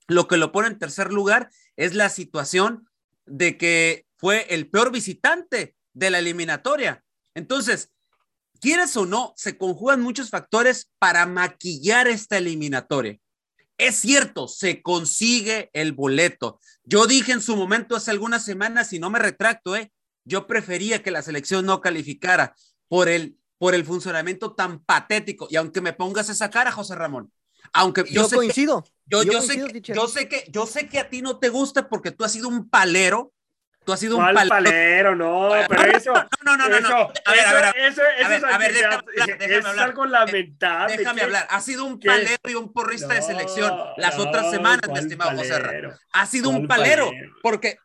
lo 0.06 0.28
que 0.28 0.36
lo 0.36 0.52
pone 0.52 0.68
en 0.68 0.78
tercer 0.78 1.12
lugar 1.12 1.50
es 1.74 1.92
la 1.92 2.08
situación 2.08 2.88
de 3.26 3.58
que 3.58 4.06
fue 4.16 4.46
el 4.54 4.70
peor 4.70 4.92
visitante 4.92 5.74
de 5.92 6.10
la 6.10 6.20
eliminatoria. 6.20 7.02
Entonces, 7.34 7.90
quieres 8.60 8.96
o 8.96 9.06
no, 9.06 9.34
se 9.34 9.58
conjugan 9.58 10.02
muchos 10.02 10.30
factores 10.30 10.88
para 11.00 11.26
maquillar 11.26 12.06
esta 12.06 12.38
eliminatoria. 12.38 13.18
Es 13.76 13.96
cierto, 13.96 14.46
se 14.46 14.82
consigue 14.82 15.68
el 15.72 15.92
boleto. 15.92 16.60
Yo 16.84 17.08
dije 17.08 17.32
en 17.32 17.42
su 17.42 17.56
momento 17.56 17.96
hace 17.96 18.12
algunas 18.12 18.44
semanas, 18.44 18.92
y 18.92 19.00
no 19.00 19.10
me 19.10 19.18
retracto, 19.18 19.74
¿eh? 19.74 19.92
yo 20.24 20.46
prefería 20.46 21.02
que 21.02 21.10
la 21.10 21.22
selección 21.22 21.66
no 21.66 21.80
calificara 21.80 22.54
por 22.86 23.08
el, 23.08 23.36
por 23.58 23.74
el 23.74 23.84
funcionamiento 23.84 24.54
tan 24.54 24.78
patético. 24.78 25.48
Y 25.50 25.56
aunque 25.56 25.80
me 25.80 25.92
pongas 25.92 26.28
esa 26.28 26.50
cara, 26.50 26.70
José 26.70 26.94
Ramón, 26.94 27.32
aunque 27.72 28.04
yo, 28.10 28.28
coincido. 28.28 28.84
yo, 29.06 29.22
yo, 29.22 29.40
sé 29.40 29.64
que, 29.64 29.80
yo, 29.80 30.08
sé 30.08 30.28
que, 30.28 30.44
yo 30.48 30.66
sé 30.66 30.88
que 30.88 30.98
a 30.98 31.08
ti 31.08 31.22
no 31.22 31.38
te 31.38 31.48
gusta 31.48 31.88
porque 31.88 32.10
tú 32.10 32.24
has 32.24 32.32
sido 32.32 32.48
un 32.48 32.68
palero. 32.68 33.32
Tú 33.84 33.94
has 33.94 34.00
sido 34.00 34.18
un 34.18 34.24
palero. 34.24 34.48
palero, 34.48 35.16
no, 35.16 35.50
pero 35.68 35.96
eso. 35.96 36.12
No, 36.44 36.56
no, 36.56 36.68
no, 36.68 36.80
no. 36.80 36.96
A 37.24 37.32
ver, 37.32 37.46
a 37.46 37.52
ver, 37.54 37.76
eso, 37.78 38.02
eso, 38.18 38.46
a 38.46 38.58
ver, 38.58 38.72
es 39.40 39.64
algo 39.64 40.04
lamentable. 40.04 40.98
Déjame 40.98 41.22
hablar. 41.22 41.46
Ha 41.48 41.60
sido 41.60 41.86
un 41.86 41.98
palero 41.98 42.42
y 42.44 42.54
un 42.54 42.72
porrista 42.72 43.14
de 43.14 43.22
selección 43.22 43.72
las 43.96 44.18
otras 44.18 44.50
semanas, 44.50 44.82
mi 44.90 44.98
estimado 44.98 45.36
José 45.36 45.88
Ha 46.12 46.26
sido 46.26 46.50
un 46.50 46.68
palero, 46.68 47.10
porque 47.42 47.78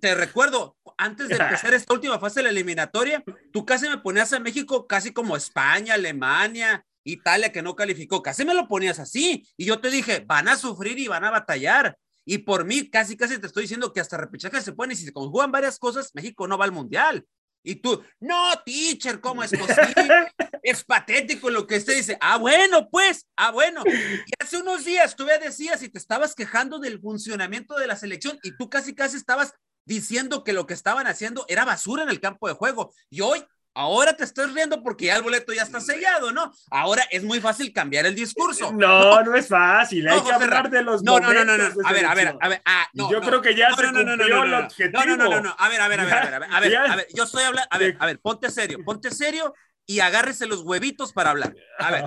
te 0.00 0.14
recuerdo, 0.14 0.76
antes 0.96 1.28
de 1.28 1.36
empezar 1.36 1.74
esta 1.74 1.92
última 1.92 2.18
fase 2.18 2.40
de 2.40 2.44
la 2.44 2.50
eliminatoria, 2.50 3.22
tú 3.52 3.66
casi 3.66 3.88
me 3.88 3.98
ponías 3.98 4.32
a 4.32 4.40
México 4.40 4.86
casi 4.86 5.12
como 5.12 5.36
España, 5.36 5.94
Alemania, 5.94 6.85
Italia, 7.12 7.52
que 7.52 7.62
no 7.62 7.76
calificó, 7.76 8.22
casi 8.22 8.44
me 8.44 8.54
lo 8.54 8.68
ponías 8.68 8.98
así. 8.98 9.46
Y 9.56 9.64
yo 9.64 9.80
te 9.80 9.90
dije, 9.90 10.24
van 10.26 10.48
a 10.48 10.56
sufrir 10.56 10.98
y 10.98 11.08
van 11.08 11.24
a 11.24 11.30
batallar. 11.30 11.96
Y 12.24 12.38
por 12.38 12.64
mí, 12.64 12.90
casi, 12.90 13.16
casi 13.16 13.38
te 13.38 13.46
estoy 13.46 13.62
diciendo 13.62 13.92
que 13.92 14.00
hasta 14.00 14.16
repechaje 14.16 14.60
se 14.60 14.72
pueden 14.72 14.92
y 14.92 14.96
si 14.96 15.04
se 15.04 15.12
conjugan 15.12 15.52
varias 15.52 15.78
cosas, 15.78 16.10
México 16.14 16.48
no 16.48 16.58
va 16.58 16.64
al 16.64 16.72
mundial. 16.72 17.24
Y 17.62 17.76
tú, 17.76 18.02
no, 18.20 18.52
teacher, 18.64 19.20
¿cómo 19.20 19.42
es 19.42 19.50
posible? 19.50 20.32
es 20.62 20.84
patético 20.84 21.50
lo 21.50 21.66
que 21.66 21.76
usted 21.76 21.96
dice. 21.96 22.16
Ah, 22.20 22.38
bueno, 22.38 22.88
pues, 22.90 23.26
ah, 23.36 23.50
bueno. 23.50 23.82
Y 23.86 24.32
hace 24.40 24.58
unos 24.58 24.84
días 24.84 25.16
tú 25.16 25.26
ya 25.26 25.38
decías 25.38 25.82
y 25.82 25.88
te 25.88 25.98
estabas 25.98 26.34
quejando 26.34 26.78
del 26.78 27.00
funcionamiento 27.00 27.76
de 27.76 27.86
la 27.86 27.96
selección 27.96 28.38
y 28.42 28.56
tú 28.56 28.68
casi, 28.70 28.94
casi 28.94 29.16
estabas 29.16 29.52
diciendo 29.84 30.44
que 30.44 30.52
lo 30.52 30.66
que 30.66 30.74
estaban 30.74 31.06
haciendo 31.06 31.44
era 31.48 31.64
basura 31.64 32.02
en 32.02 32.08
el 32.08 32.20
campo 32.20 32.48
de 32.48 32.54
juego. 32.54 32.92
Y 33.10 33.20
hoy 33.20 33.44
Ahora 33.76 34.16
te 34.16 34.24
estás 34.24 34.54
riendo 34.54 34.82
porque 34.82 35.04
ya 35.04 35.16
el 35.16 35.22
boleto 35.22 35.52
ya 35.52 35.62
está 35.62 35.82
sellado, 35.82 36.32
¿no? 36.32 36.50
Ahora 36.70 37.04
es 37.10 37.22
muy 37.22 37.40
fácil 37.40 37.74
cambiar 37.74 38.06
el 38.06 38.14
discurso. 38.14 38.72
No, 38.72 39.22
no, 39.22 39.34
es 39.34 39.48
fácil. 39.48 40.08
Hay 40.08 40.22
que 40.22 40.32
hablar 40.32 40.70
de 40.70 40.82
los 40.82 41.02
no, 41.02 41.20
no, 41.20 41.30
no, 41.30 41.44
no, 41.44 41.58
no. 41.58 41.64
A 41.84 41.92
ver, 41.92 42.06
a 42.06 42.14
ver, 42.14 42.38
a 42.40 42.48
ver. 42.48 42.62
Ah, 42.64 42.88
no, 42.94 43.10
yo 43.10 43.20
creo 43.20 43.42
que 43.42 43.54
ya 43.54 43.74
se 43.74 43.84
cumplió 43.84 44.44
el 44.44 44.54
objetivo. 44.54 45.04
No, 45.04 45.16
no, 45.16 45.28
no, 45.28 45.40
no. 45.42 45.56
A 45.58 45.68
ver, 45.68 45.82
a 45.82 45.88
ver, 45.88 46.00
a 46.00 46.04
ver, 46.04 46.14
a 46.14 46.24
ver, 46.24 46.34
a 46.34 46.38
ver, 46.38 46.50
a 46.50 46.60
ver, 46.60 46.76
a 46.90 46.96
ver. 46.96 47.06
Yo 47.14 47.24
estoy 47.24 47.42
hablando. 47.42 47.68
A 47.70 47.76
ver, 47.76 47.96
a 48.00 48.06
ver, 48.06 48.18
ponte 48.18 48.50
serio, 48.50 48.78
ponte 48.82 49.10
serio 49.10 49.52
y 49.84 50.00
agárrese 50.00 50.46
los 50.46 50.62
huevitos 50.62 51.12
para 51.12 51.30
hablar. 51.30 51.54
A 51.78 51.90
ver, 51.90 52.04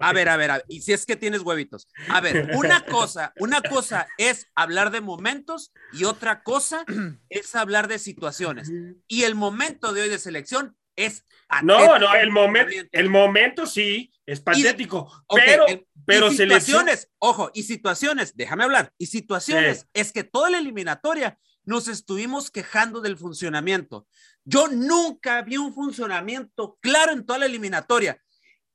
a 0.00 0.12
ver, 0.14 0.28
a 0.30 0.36
ver, 0.38 0.50
a 0.50 0.54
ver, 0.54 0.64
y 0.68 0.80
si 0.80 0.94
es 0.94 1.04
que 1.04 1.16
tienes 1.16 1.42
huevitos. 1.42 1.86
A 2.08 2.22
ver, 2.22 2.50
una 2.54 2.86
cosa, 2.86 3.34
una 3.36 3.60
cosa 3.60 4.08
es 4.16 4.46
hablar 4.54 4.90
de 4.90 5.02
momentos 5.02 5.72
y 5.92 6.04
otra 6.04 6.42
cosa 6.42 6.84
es 7.28 7.54
hablar 7.54 7.88
de 7.88 7.98
situaciones. 7.98 8.72
Y 9.06 9.24
el 9.24 9.34
momento 9.34 9.92
de 9.92 10.00
hoy 10.02 10.08
de 10.08 10.18
selección 10.18 10.78
es 11.06 11.24
no, 11.62 11.98
no, 11.98 12.14
el 12.14 12.30
momento, 12.30 12.72
el 12.92 13.10
momento 13.10 13.66
sí 13.66 14.12
es 14.24 14.40
patético, 14.40 15.10
pero, 15.34 15.64
pero 16.06 16.30
situaciones, 16.30 17.08
ojo, 17.18 17.50
y 17.54 17.64
situaciones, 17.64 18.36
déjame 18.36 18.64
hablar, 18.64 18.92
y 18.98 19.06
situaciones 19.06 19.86
es 19.92 20.12
que 20.12 20.22
toda 20.24 20.50
la 20.50 20.58
eliminatoria 20.58 21.38
nos 21.64 21.88
estuvimos 21.88 22.50
quejando 22.50 23.00
del 23.00 23.16
funcionamiento. 23.16 24.06
Yo 24.44 24.68
nunca 24.68 25.42
vi 25.42 25.56
un 25.56 25.74
funcionamiento 25.74 26.78
claro 26.80 27.12
en 27.12 27.26
toda 27.26 27.40
la 27.40 27.46
eliminatoria. 27.46 28.20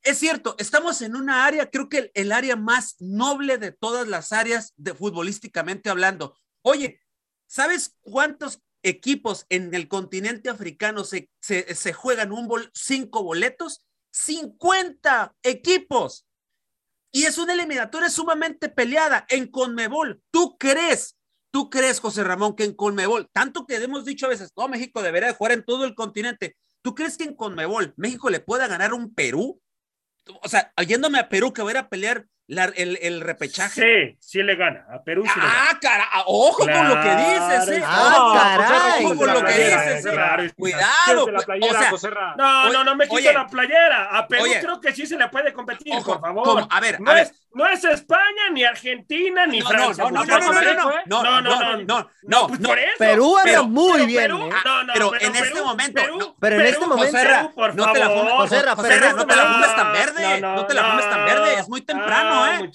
Es 0.04 0.20
cierto, 0.20 0.56
estamos 0.60 1.02
en 1.02 1.16
una 1.16 1.46
área, 1.46 1.70
creo 1.72 1.90
que 1.90 1.98
el, 1.98 2.12
el 2.14 2.32
área 2.32 2.56
más 2.56 2.96
noble 3.00 3.58
de 3.58 3.72
todas 3.72 4.08
las 4.08 4.32
áreas 4.32 4.74
de 4.76 4.94
futbolísticamente 4.94 5.90
hablando. 5.90 6.38
Oye, 6.62 7.02
¿sabes 7.48 7.98
cuántos 8.02 8.62
equipos 8.86 9.48
en 9.50 9.74
el 9.74 9.88
continente 9.88 10.50
africano 10.50 11.04
se, 11.04 11.30
se, 11.42 11.94
juegan 11.94 12.32
un 12.32 12.48
cinco 12.74 13.24
boletos, 13.24 13.84
50 14.12 15.36
equipos. 15.44 16.26
Y 17.12 17.24
es 17.24 17.38
una 17.38 17.54
eliminatoria 17.54 18.10
sumamente 18.10 18.70
peleada 18.70 19.26
en 19.30 19.48
Conmebol. 19.48 20.22
¿Tú 20.32 20.58
crees, 20.58 21.18
tú 21.52 21.70
crees, 21.70 22.00
José 22.00 22.24
Ramón, 22.24 22.56
que 22.56 22.64
en 22.64 22.74
Conmebol, 22.74 23.28
tanto 23.32 23.66
que 23.66 23.76
hemos 23.76 24.06
dicho 24.06 24.28
a 24.28 24.30
veces, 24.30 24.52
no, 24.56 24.68
México 24.68 25.02
debería 25.02 25.34
jugar 25.34 25.54
en 25.54 25.66
todo 25.66 25.86
el 25.86 25.96
continente, 25.96 26.56
¿tú 26.84 26.94
crees 26.94 27.18
que 27.18 27.24
en 27.24 27.36
Conmebol 27.36 27.94
México 27.98 28.30
le 28.30 28.40
pueda 28.40 28.68
ganar 28.68 28.94
un 28.94 29.16
Perú? 29.16 29.60
O 30.44 30.48
sea, 30.48 30.72
yéndome 30.86 31.18
a 31.20 31.30
Perú 31.30 31.54
que 31.54 31.62
voy 31.64 31.72
a 31.72 31.74
ir 31.74 31.78
a 31.78 31.90
pelear 31.90 32.28
el, 32.48 33.00
el, 33.02 33.22
repechaje. 33.22 33.82
Sí, 33.82 34.18
sí 34.20 34.44
le 34.44 34.56
gana. 34.56 34.86
A 34.92 35.04
Perú 35.04 35.24
sí 35.24 35.32
le 35.36 35.42
gana. 35.42 35.68
Ah, 35.70 35.80
cara, 35.82 36.06
ojo 36.26 36.60
con 36.60 36.90
lo 36.90 37.02
que 37.02 37.16
dices, 37.16 37.70
¿eh? 37.70 37.84
Ah, 37.84 38.58
caray. 38.58 39.06
Ojo 39.06 39.16
con 39.16 39.34
lo 39.34 39.44
que 39.44 39.54
dices, 39.54 40.06
¿eh? 40.06 40.54
Cuidado. 40.56 41.28
o 41.92 41.98
sea, 41.98 42.12
no, 42.38 42.72
no, 42.72 42.84
no 42.84 42.96
me 42.96 43.08
quito 43.08 43.32
la 43.32 43.48
playera. 43.48 44.18
A 44.18 44.28
Perú 44.28 44.46
creo 44.62 44.80
que 44.80 44.94
sí 44.94 45.06
se 45.06 45.18
le 45.18 45.28
puede 45.30 45.54
competir, 45.54 45.94
por 46.04 46.22
favor. 46.22 46.68
A 46.70 46.80
ver, 46.80 47.02
no 47.02 47.12
a 47.12 47.16
ver. 47.16 47.24
Es, 47.24 47.34
no 47.54 47.68
es 47.68 47.84
España, 47.86 48.50
ni 48.52 48.64
Argentina, 48.64 49.48
ni 49.48 49.62
Francia. 49.62 50.04
No, 50.04 50.12
no, 50.12 50.26
no, 50.26 50.38
no, 50.38 50.52
no, 50.52 50.62
no, 51.06 51.42
no, 51.42 51.42
no, 51.42 52.10
no, 52.24 52.48
no, 52.50 52.70
Perú 53.00 53.38
anda 53.38 53.64
muy 53.64 54.06
bien. 54.06 54.32
Pero 54.94 55.16
en 55.20 55.36
este 55.36 55.62
momento. 55.62 56.36
Pero 56.40 56.56
en 56.60 56.66
este 56.66 56.86
momento. 56.86 57.18
No 57.74 57.92
te 57.92 58.00
la 58.00 58.10
fumes, 58.10 58.52
no 58.52 59.26
te 59.26 59.36
la 59.36 59.46
fumes 59.54 59.76
tan 59.76 59.94
verde. 59.94 60.42
No 60.42 60.66
te 60.66 60.74
la 60.74 60.84
fumes 60.84 61.10
tan 61.10 61.26
verde. 61.26 61.54
Es 61.56 61.70
muy 61.70 61.82
temprano. 61.82 62.35
¿Eh? 62.48 62.72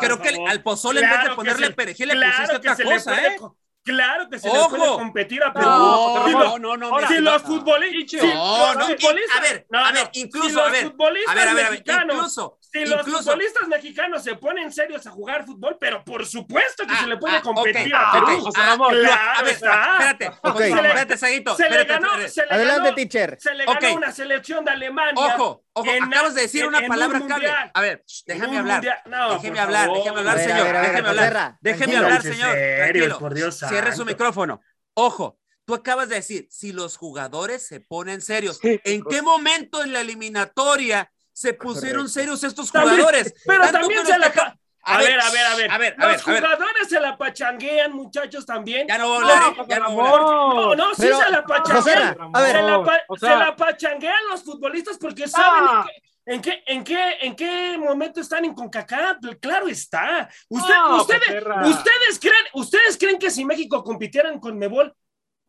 creo 0.00 0.20
que 0.20 0.44
al 0.46 0.62
pozole 0.62 1.00
en 1.00 1.10
vez 1.10 1.24
de 1.24 1.30
ponerle 1.34 1.70
perejil 1.70 2.08
le 2.08 2.26
pusiste 2.26 2.56
otra 2.56 2.76
cosa, 2.76 3.26
¿eh? 3.26 3.36
Claro 3.84 4.30
que 4.30 4.38
se 4.38 4.48
le 4.48 4.58
puede 4.70 4.92
competir 4.94 5.44
a 5.44 5.52
Perú. 5.52 5.66
No, 5.66 6.58
no, 6.58 6.76
no, 6.76 7.06
si 7.06 7.18
los 7.18 7.42
futbolistas. 7.42 8.22
No, 8.34 8.74
no, 8.74 8.84
a 8.86 9.40
ver, 9.42 9.66
a 9.70 9.92
ver, 9.92 10.10
incluso, 10.14 10.62
a 10.62 10.70
ver, 10.70 10.86
futbolistas 10.86 11.36
a 11.36 11.54
ver, 11.54 11.70
mexicanos. 11.70 12.40
Si 12.74 12.84
los 12.86 13.02
futbolistas 13.02 13.68
mexicanos 13.68 14.24
se 14.24 14.34
ponen 14.34 14.72
serios 14.72 15.06
a 15.06 15.10
jugar 15.10 15.46
fútbol, 15.46 15.76
pero 15.78 16.04
por 16.04 16.26
supuesto 16.26 16.84
que 16.84 16.96
se 16.96 17.06
le 17.06 17.16
puede 17.18 17.40
competir 17.40 17.94
a 17.94 18.12
Perú. 18.12 18.50
Claro, 18.52 18.84
a 18.86 19.42
ver, 19.42 19.52
espérate, 19.52 20.30
espérate, 20.42 21.16
Saguito. 21.16 21.56
Se 21.56 21.70
le 21.70 21.84
ganó, 21.84 22.08
Adelante, 22.50 22.92
teacher. 22.92 23.38
Se 23.40 23.54
le 23.54 23.64
ganó 23.64 23.94
una 23.94 24.10
selección 24.10 24.64
de 24.64 24.72
Alemania. 24.72 25.36
Ojo, 25.36 25.64
Ojo, 25.72 25.90
acabas 26.02 26.34
de 26.34 26.42
decir 26.42 26.66
una 26.66 26.80
palabra 26.86 27.20
clave. 27.20 27.48
A 27.72 27.80
ver, 27.80 28.04
déjame 28.26 28.58
hablar. 28.58 28.82
déjeme 28.82 29.60
hablar, 29.60 29.90
déjeme 29.92 30.18
hablar, 30.18 30.38
señor. 30.40 30.66
déjeme 30.66 31.08
hablar. 31.08 31.56
Déjeme 31.60 31.96
hablar, 31.96 32.22
señor. 32.22 32.52
Tranquilo. 32.52 33.18
Por 33.20 33.34
Dios 33.34 33.56
Cierre 33.68 33.94
su 33.94 34.04
micrófono. 34.04 34.60
Ojo, 34.94 35.38
tú 35.64 35.74
acabas 35.74 36.08
de 36.08 36.16
decir, 36.16 36.48
si 36.50 36.72
los 36.72 36.96
jugadores 36.96 37.64
se 37.66 37.78
ponen 37.78 38.20
serios, 38.20 38.58
¿en 38.62 39.04
qué 39.04 39.22
momento 39.22 39.82
en 39.84 39.92
la 39.92 40.00
eliminatoria 40.00 41.12
se 41.34 41.52
pusieron 41.52 42.08
serios 42.08 42.42
estos 42.42 42.70
jugadores? 42.70 43.34
pero 43.44 43.70
también 43.70 44.06
se 44.06 44.18
la... 44.18 44.56
A, 44.86 44.98
ver, 44.98 45.18
a 45.18 45.30
ver, 45.30 45.46
a 45.46 45.56
ver. 45.56 45.70
A 45.70 45.78
ver 45.78 45.94
Los 45.98 46.22
jugadores 46.22 46.88
se 46.88 47.00
la 47.00 47.16
pachanguean, 47.16 47.92
muchachos, 47.92 48.44
también. 48.44 48.86
Ya 48.86 48.98
no 48.98 49.08
voy 49.08 49.16
a 49.16 49.20
hablar, 49.20 49.66
ya 49.66 49.78
no 49.78 49.88
No, 49.88 50.74
no, 50.74 50.94
sí 50.94 51.02
se 51.02 51.30
la 51.30 51.42
pachanguean. 51.44 52.16
a 52.32 52.40
ver, 52.42 52.56
se, 52.56 52.62
la, 52.62 53.00
se 53.18 53.36
la 53.36 53.56
pachanguean 53.56 54.26
los 54.30 54.42
futbolistas 54.44 54.98
porque 54.98 55.26
saben 55.26 55.64
ah. 55.66 55.86
¿En 56.26 56.40
qué, 56.40 56.62
en, 56.66 56.84
qué, 56.84 57.18
¿En 57.20 57.36
qué 57.36 57.76
momento 57.78 58.20
están 58.20 58.46
en 58.46 58.54
CONCACAF? 58.54 59.18
Claro 59.40 59.68
está. 59.68 60.28
Usted, 60.48 60.74
ustedes, 60.98 61.44
ustedes, 61.66 62.18
creen, 62.18 62.44
¿Ustedes 62.54 62.96
creen 62.98 63.18
que 63.18 63.30
si 63.30 63.44
México 63.44 63.84
compitiera 63.84 64.30
en 64.30 64.40
CONMEBOL, 64.40 64.94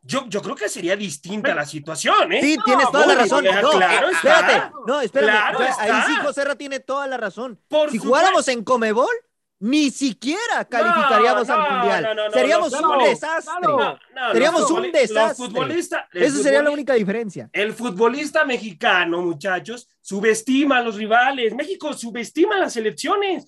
yo, 0.05 0.25
yo 0.27 0.41
creo 0.41 0.55
que 0.55 0.69
sería 0.69 0.95
distinta 0.95 1.55
la 1.55 1.65
situación, 1.65 2.31
¿eh? 2.31 2.41
Sí, 2.41 2.57
tienes 2.63 2.91
toda 2.91 3.07
la 3.07 3.15
razón. 3.15 3.43
No, 3.43 3.71
claro 3.71 4.09
espérate. 4.09 4.71
No, 4.85 5.01
espérate. 5.01 5.63
ahí 5.79 6.03
sí, 6.07 6.15
José 6.21 6.55
tiene 6.55 6.79
toda 6.79 7.07
la 7.07 7.17
razón. 7.17 7.59
si 7.89 7.97
jugáramos 7.97 8.47
en 8.47 8.63
Comebol, 8.63 9.09
ni 9.59 9.89
siquiera 9.89 10.65
calificaríamos 10.69 11.49
al 11.49 11.71
mundial. 11.71 12.31
Seríamos 12.33 12.73
un 12.73 13.03
desastre. 13.03 13.69
Seríamos 14.31 14.71
un 14.71 14.91
desastre. 14.91 16.25
Esa 16.25 16.43
sería 16.43 16.61
la 16.61 16.71
única 16.71 16.93
diferencia. 16.93 17.49
El 17.53 17.73
futbolista 17.73 18.45
mexicano, 18.45 19.21
muchachos, 19.21 19.87
subestima 20.01 20.77
a 20.77 20.81
los 20.81 20.95
rivales. 20.95 21.53
México 21.55 21.93
subestima 21.93 22.55
a 22.55 22.59
las 22.59 22.73
selecciones. 22.73 23.45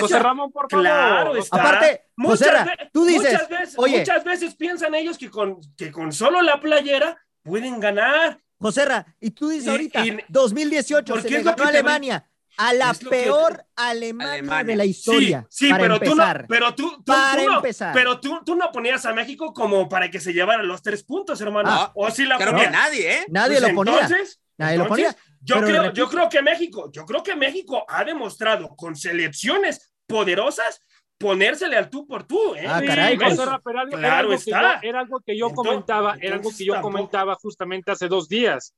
José 0.00 0.18
Ramón, 0.18 0.52
por 0.52 0.70
favor. 0.70 0.84
Claro, 0.84 1.36
está. 1.36 1.56
Aparte, 1.56 2.04
muchas, 2.16 2.68
tú 2.92 3.04
dices, 3.04 3.32
muchas 3.32 3.48
veces, 3.48 3.76
muchas 3.78 4.24
veces 4.24 4.54
piensan 4.54 4.94
ellos 4.94 5.16
que 5.18 5.30
con, 5.30 5.58
que 5.76 5.90
con 5.90 6.12
solo 6.12 6.42
la 6.42 6.60
playera 6.60 7.18
pueden 7.42 7.80
ganar. 7.80 8.38
José 8.58 8.86
y 9.20 9.30
tú 9.30 9.48
dices 9.48 9.68
ahorita, 9.68 10.02
2018 10.28 11.20
se 11.20 11.30
le 11.30 11.42
ganó 11.42 11.64
a 11.64 11.68
Alemania 11.68 12.26
a 12.56 12.72
la 12.72 12.94
peor 12.94 13.64
Alemania, 13.76 14.64
de 14.64 14.76
la 14.76 14.84
historia. 14.84 15.46
Sí, 15.50 15.70
pero, 15.76 16.00
tú 16.00 16.14
no, 16.14 16.24
pero 16.48 16.74
tú, 16.74 17.04
para 17.04 17.42
empezar. 17.42 17.92
pero 17.94 18.20
tú, 18.20 18.40
tú, 18.44 18.54
no 18.54 18.70
ponías 18.72 19.04
a 19.06 19.12
México 19.12 19.52
como 19.52 19.88
para 19.88 20.10
que 20.10 20.20
se 20.20 20.32
llevara 20.32 20.62
los 20.62 20.82
tres 20.82 21.02
puntos, 21.02 21.40
hermano. 21.40 21.68
Ah, 21.70 21.92
o 21.94 22.10
si 22.10 22.24
la 22.24 22.36
creo 22.38 22.56
que 22.56 22.70
nadie, 22.70 23.18
¿eh? 23.18 23.26
Nadie 23.28 23.60
lo 23.60 23.74
ponía. 23.74 24.00
Entonces, 24.00 24.40
nadie 24.56 24.78
lo 24.78 24.88
ponía. 24.88 25.16
Yo 25.40 25.60
creo, 25.60 25.92
yo 25.92 26.08
creo 26.08 26.28
que 26.28 26.42
México, 26.42 26.90
yo 26.92 27.04
creo 27.04 27.22
que 27.22 27.36
México 27.36 27.84
ha 27.88 28.04
demostrado 28.04 28.74
con 28.74 28.96
selecciones 28.96 29.92
poderosas 30.06 30.80
ponérsele 31.18 31.76
al 31.76 31.90
tú 31.90 32.06
por 32.06 32.24
tú. 32.24 32.54
¿eh? 32.54 32.66
Ah, 32.66 32.82
caray. 32.84 33.16
Pues, 33.16 33.38
era, 33.38 34.18
algo 34.18 34.32
está. 34.32 34.80
era, 34.82 35.00
algo 35.00 35.20
que 35.20 35.36
yo 35.36 35.50
comentaba, 35.50 36.16
era 36.20 36.36
algo 36.36 36.50
que 36.56 36.64
yo 36.64 36.80
comentaba 36.80 37.34
justamente 37.36 37.90
hace 37.90 38.08
dos 38.08 38.28
días. 38.28 38.74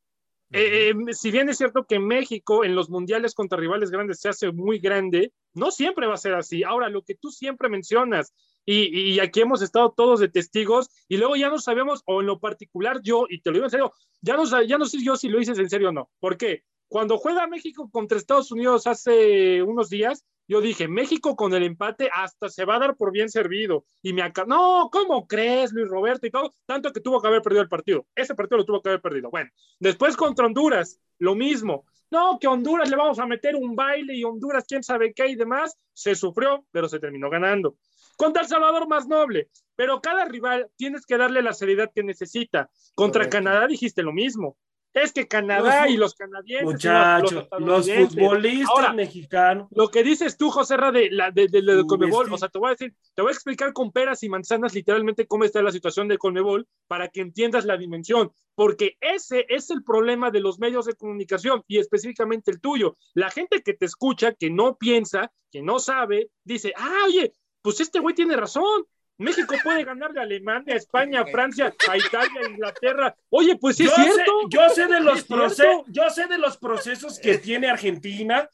Eh, 0.50 0.90
eh, 0.90 1.12
si 1.12 1.30
bien 1.30 1.48
es 1.48 1.58
cierto 1.58 1.84
que 1.84 1.98
México 1.98 2.64
en 2.64 2.74
los 2.74 2.88
mundiales 2.88 3.34
contra 3.34 3.58
rivales 3.58 3.90
grandes 3.90 4.20
se 4.20 4.30
hace 4.30 4.50
muy 4.50 4.78
grande, 4.78 5.32
no 5.52 5.70
siempre 5.70 6.06
va 6.06 6.14
a 6.14 6.18
ser 6.18 6.34
así. 6.34 6.62
Ahora, 6.64 6.88
lo 6.88 7.02
que 7.02 7.14
tú 7.14 7.30
siempre 7.30 7.68
mencionas, 7.68 8.32
y, 8.64 9.18
aquí 9.20 9.40
hemos 9.40 9.62
estado 9.62 9.94
todos 9.96 10.20
de 10.20 10.28
testigos, 10.28 10.90
y 11.08 11.16
luego 11.16 11.36
ya 11.36 11.48
no 11.48 11.58
sabemos, 11.58 12.02
o 12.04 12.20
en 12.20 12.26
lo 12.26 12.38
particular 12.38 13.00
yo, 13.02 13.24
y 13.28 13.40
te 13.40 13.50
lo 13.50 13.54
digo 13.54 13.66
en 13.66 13.70
serio, 13.70 13.92
ya 14.20 14.36
no, 14.36 14.44
ya 14.62 14.76
no 14.76 14.84
sé 14.84 15.02
yo 15.02 15.16
si 15.16 15.28
lo 15.28 15.38
dices 15.38 15.58
en 15.58 15.70
serio 15.70 15.88
o 15.88 15.92
no. 15.92 16.10
¿Por 16.20 16.36
qué? 16.36 16.64
Cuando 16.88 17.18
juega 17.18 17.46
México 17.46 17.90
contra 17.90 18.18
Estados 18.18 18.50
Unidos 18.50 18.86
hace 18.86 19.62
unos 19.62 19.90
días, 19.90 20.24
yo 20.48 20.62
dije, 20.62 20.88
México 20.88 21.36
con 21.36 21.52
el 21.52 21.62
empate 21.62 22.08
hasta 22.10 22.48
se 22.48 22.64
va 22.64 22.76
a 22.76 22.78
dar 22.78 22.96
por 22.96 23.12
bien 23.12 23.28
servido. 23.28 23.84
Y 24.00 24.14
me 24.14 24.22
acá, 24.22 24.46
no, 24.46 24.88
¿cómo 24.90 25.26
crees, 25.26 25.72
Luis 25.72 25.88
Roberto? 25.88 26.26
Y 26.26 26.30
todo, 26.30 26.54
tanto 26.64 26.90
que 26.90 27.00
tuvo 27.00 27.20
que 27.20 27.28
haber 27.28 27.42
perdido 27.42 27.62
el 27.62 27.68
partido. 27.68 28.06
Ese 28.14 28.34
partido 28.34 28.56
lo 28.56 28.64
tuvo 28.64 28.80
que 28.80 28.88
haber 28.88 29.02
perdido. 29.02 29.30
Bueno, 29.30 29.50
después 29.78 30.16
contra 30.16 30.46
Honduras, 30.46 30.98
lo 31.18 31.34
mismo. 31.34 31.84
No, 32.10 32.38
que 32.38 32.46
Honduras 32.46 32.88
le 32.88 32.96
vamos 32.96 33.18
a 33.18 33.26
meter 33.26 33.54
un 33.56 33.76
baile 33.76 34.14
y 34.16 34.24
Honduras, 34.24 34.64
quién 34.66 34.82
sabe 34.82 35.12
qué 35.12 35.28
y 35.28 35.34
demás. 35.34 35.76
Se 35.92 36.14
sufrió, 36.14 36.64
pero 36.70 36.88
se 36.88 36.98
terminó 36.98 37.28
ganando. 37.28 37.76
Contra 38.16 38.42
El 38.42 38.48
Salvador 38.48 38.88
más 38.88 39.06
noble, 39.06 39.50
pero 39.76 40.00
cada 40.00 40.24
rival 40.24 40.70
tienes 40.76 41.04
que 41.04 41.18
darle 41.18 41.42
la 41.42 41.52
seriedad 41.52 41.90
que 41.94 42.02
necesita. 42.02 42.70
Contra 42.94 43.28
Canadá 43.28 43.66
dijiste 43.66 44.02
lo 44.02 44.12
mismo. 44.12 44.56
Es 45.02 45.12
que 45.12 45.28
Canadá 45.28 45.88
y 45.88 45.96
los 45.96 46.14
canadienses. 46.14 46.64
Muchachos, 46.64 47.46
los, 47.58 47.90
futbolistas 47.90 48.94
mexicanos. 48.94 49.68
Lo 49.70 49.88
que 49.88 50.02
dices 50.02 50.36
tú, 50.36 50.50
José 50.50 50.76
Ra, 50.76 50.90
de, 50.92 51.10
la, 51.10 51.30
de, 51.30 51.48
Conmebol, 51.86 52.32
o 52.32 52.38
sea, 52.38 52.48
te 52.48 52.58
voy 52.58 52.68
a 52.68 52.70
decir, 52.72 52.94
te 53.14 53.22
voy 53.22 53.30
a 53.30 53.34
explicar 53.34 53.72
con 53.72 53.92
peras 53.92 54.22
y 54.22 54.28
manzanas 54.28 54.74
literalmente 54.74 55.26
cómo 55.26 55.44
está 55.44 55.62
la 55.62 55.72
situación 55.72 56.08
de 56.08 56.18
Conmebol 56.18 56.66
para 56.86 57.08
que 57.08 57.20
entiendas 57.20 57.64
la 57.64 57.76
dimensión, 57.76 58.32
porque 58.54 58.96
ese 59.00 59.46
es 59.48 59.70
el 59.70 59.84
problema 59.84 60.30
de 60.30 60.40
los 60.40 60.58
medios 60.58 60.86
de 60.86 60.94
comunicación 60.94 61.62
y 61.66 61.78
específicamente 61.78 62.50
el 62.50 62.60
tuyo. 62.60 62.96
La 63.14 63.30
gente 63.30 63.62
que 63.62 63.74
te 63.74 63.86
escucha, 63.86 64.34
que 64.34 64.50
no 64.50 64.76
piensa, 64.76 65.30
que 65.50 65.62
no 65.62 65.78
sabe, 65.78 66.30
dice, 66.44 66.72
ah, 66.76 67.04
oye, 67.06 67.32
pues 67.62 67.80
este 67.80 68.00
güey 68.00 68.14
tiene 68.14 68.36
razón, 68.36 68.84
México 69.18 69.56
puede 69.64 69.84
ganarle 69.84 70.20
a 70.20 70.22
Alemania, 70.22 70.74
a 70.74 70.76
España, 70.76 71.20
a 71.22 71.26
Francia, 71.26 71.74
a 71.88 71.96
Italia, 71.96 72.40
a 72.40 72.50
Inglaterra. 72.50 73.16
Oye, 73.30 73.56
pues 73.56 73.76
sí 73.76 73.84
es 73.84 73.92
cierto. 73.92 74.14
Sé, 74.14 74.48
yo 74.48 74.70
sé 74.70 74.86
de 74.86 75.00
los 75.00 75.24
procesos, 75.24 75.82
yo 75.88 76.08
sé 76.08 76.26
de 76.28 76.38
los 76.38 76.56
procesos 76.56 77.18
que 77.18 77.38
tiene 77.38 77.68
Argentina, 77.68 78.48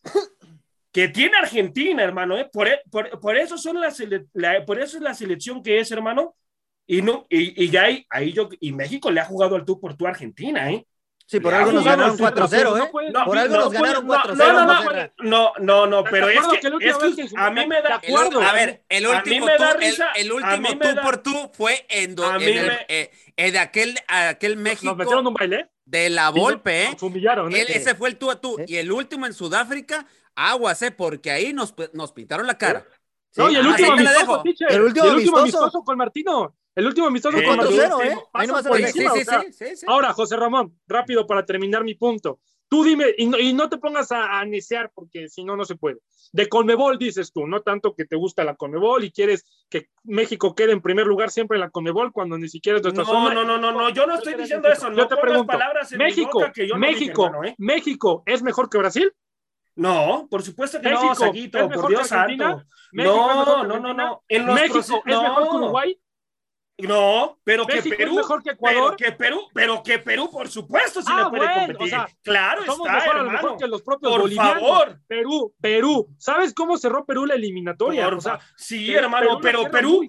que 0.91 1.09
tiene 1.09 1.37
Argentina, 1.37 2.03
hermano, 2.03 2.39
¿eh? 2.39 2.49
por, 2.51 2.69
por, 3.21 3.37
eso 3.37 3.59
son 3.59 3.79
la, 3.81 4.65
por 4.65 4.81
eso 4.81 4.97
es 4.97 5.03
la 5.03 5.13
selección 5.13 5.63
que 5.63 5.81
es, 5.81 5.91
hermano. 5.91 6.35
Y 6.87 7.03
no, 7.03 7.27
y, 7.29 7.69
ya 7.71 7.85
ahí, 7.85 8.07
ahí 8.09 8.33
yo, 8.33 8.49
y 8.61 8.73
México 8.73 9.11
le 9.11 9.21
ha 9.21 9.25
jugado 9.25 9.57
al 9.57 9.65
tú 9.65 9.79
por 9.81 9.97
tu 9.97 10.07
Argentina, 10.07 10.71
¿eh? 10.71 10.87
Sí, 11.27 11.41
por 11.41 11.55
algo 11.55 11.73
nos 11.73 11.85
ganaron 11.85 12.19
4-0, 12.19 12.85
¿eh? 12.85 12.91
por 13.25 13.39
algo 13.39 13.57
nos 13.57 13.73
ganaron 13.73 14.07
4-0. 14.07 15.13
No, 15.23 15.53
no, 15.59 15.87
no, 15.87 16.05
pero 16.05 16.29
es 16.29 16.47
que, 16.49 16.57
es 16.81 16.97
que 17.17 17.29
a 17.37 17.51
mí 17.51 17.67
me 17.67 17.81
da 17.81 17.97
acuerdo. 17.97 18.43
A 18.43 18.53
ver, 18.53 18.85
el 18.91 19.07
último 19.07 19.47
tú, 19.47 19.65
el, 20.17 20.33
último 20.33 20.69
tú 20.79 20.89
por 21.03 21.17
tú 21.19 21.51
fue 21.55 21.87
en, 21.89 22.15
eh, 22.89 23.11
de 23.37 23.59
aquel, 23.59 23.97
aquel 24.07 24.57
México. 24.59 24.87
Nos 24.87 24.99
metieron 24.99 25.27
un 25.27 25.35
baile. 25.35 25.71
De 25.87 26.09
la 26.11 26.31
Volpe, 26.31 26.85
¿eh? 26.85 26.97
humillaron, 27.01 27.55
¿eh? 27.55 27.65
Ese 27.69 27.95
fue 27.95 28.11
el 28.11 28.17
tú 28.17 28.31
a 28.31 28.41
tú. 28.41 28.57
Y 28.67 28.77
el 28.77 28.93
último 28.93 29.27
en 29.27 29.33
Sudáfrica, 29.35 30.07
aguas, 30.35 30.81
¿eh? 30.83 30.91
Porque 30.91 31.31
ahí 31.31 31.53
nos, 31.53 31.75
nos 31.93 32.13
pintaron 32.13 32.47
la 32.47 32.59
cara. 32.59 32.87
No, 33.37 33.51
y 33.51 33.57
el 33.57 33.67
último 33.67 33.93
amistoso, 33.93 34.43
el 34.69 34.83
último, 34.83 35.07
el 35.07 35.15
último 35.17 35.39
amistoso 35.39 35.83
con 35.83 35.97
Martino. 35.97 36.55
El 36.75 36.87
último 36.87 37.07
amistoso 37.07 37.39
con 37.45 37.57
Martino. 37.57 38.03
¿eh? 38.03 38.17
Ahora, 39.87 40.13
José 40.13 40.37
Ramón, 40.37 40.79
rápido 40.87 41.27
para 41.27 41.45
terminar 41.45 41.85
mi 41.85 41.95
punto. 41.95 42.41
Tú 42.69 42.83
dime, 42.83 43.15
y 43.17 43.27
no, 43.27 43.39
y 43.39 43.53
no 43.53 43.69
te 43.69 43.79
pongas 43.79 44.11
a, 44.11 44.41
a 44.41 44.45
necear 44.45 44.91
porque 44.93 45.29
si 45.29 45.45
no, 45.45 45.55
no 45.55 45.65
se 45.65 45.77
puede. 45.77 45.99
De 46.33 46.49
Conmebol 46.49 46.99
dices 46.99 47.33
tú, 47.33 47.47
no 47.47 47.61
tanto 47.63 47.95
que 47.95 48.05
te 48.05 48.17
gusta 48.17 48.43
la 48.43 48.57
Conmebol 48.57 49.05
y 49.05 49.13
quieres 49.13 49.45
que 49.69 49.91
México 50.03 50.55
quede 50.55 50.73
en 50.73 50.81
primer 50.81 51.07
lugar 51.07 51.31
siempre 51.31 51.57
en 51.57 51.61
la 51.61 51.71
Conmebol 51.71 52.11
cuando 52.11 52.37
ni 52.37 52.49
siquiera 52.49 52.79
es 52.79 52.83
nuestra 52.83 53.05
no, 53.05 53.11
zona. 53.11 53.35
No, 53.35 53.45
no, 53.45 53.59
no, 53.59 53.71
no, 53.71 53.91
yo 53.91 54.07
no 54.07 54.15
estoy 54.17 54.35
diciendo 54.35 54.69
eso. 54.69 54.91
No 54.91 54.97
yo 54.97 55.07
te 55.07 55.17
pregunto, 55.17 55.47
palabras 55.47 55.93
en 55.93 55.99
México, 55.99 56.41
que 56.53 56.67
yo 56.67 56.77
México, 56.77 57.31
no 57.31 57.43
dije, 57.43 57.53
¿eh? 57.53 57.57
México, 57.59 58.23
¿es 58.27 58.43
mejor 58.43 58.69
que 58.69 58.79
Brasil? 58.79 59.13
No, 59.77 60.27
por 60.31 60.43
supuesto 60.43 60.81
que 60.81 60.89
México, 60.89 61.09
no, 61.09 61.15
Saguito, 61.15 61.69
por 61.69 61.89
Dios 61.89 62.09
santo. 62.09 62.65
No, 62.93 63.65
no, 63.65 63.79
no, 63.79 63.95
no. 63.95 64.25
En 64.29 64.47
México 64.47 64.79
es 64.81 64.91
mejor 65.05 65.51
que 65.51 65.57
Uruguay. 65.57 66.01
No, 66.79 67.39
pero 67.45 67.67
que 67.67 67.81
Perú. 67.83 68.17
mejor 68.17 68.43
que 68.43 68.51
Ecuador. 68.51 68.97
Pero 68.97 69.11
que 69.11 69.17
Perú, 69.17 69.49
pero 69.55 69.83
que 69.83 69.99
Perú, 70.01 70.29
por 70.29 70.49
supuesto, 70.49 71.03
sí 71.03 71.09
ah, 71.13 71.31
le 71.31 71.39
puede 71.39 71.55
competir. 71.55 71.83
O 71.83 71.87
sea, 71.87 72.09
claro, 72.23 72.65
somos 72.65 72.89
está, 72.89 72.99
mejor, 72.99 73.17
hermano. 73.17 73.33
mejor 73.33 73.57
que 73.59 73.69
los 73.69 73.83
propios 73.83 74.13
por 74.13 74.23
bolivianos. 74.23 74.55
favor. 74.55 74.99
Perú, 75.07 75.55
Perú. 75.61 76.09
¿Sabes 76.19 76.53
cómo 76.53 76.77
cerró 76.77 77.05
Perú 77.05 77.27
la 77.27 77.35
eliminatoria? 77.35 78.09
o 78.09 78.21
sea, 78.21 78.41
sí, 78.57 78.93
hermano, 78.93 79.39
pero 79.41 79.71
Perú, 79.71 80.09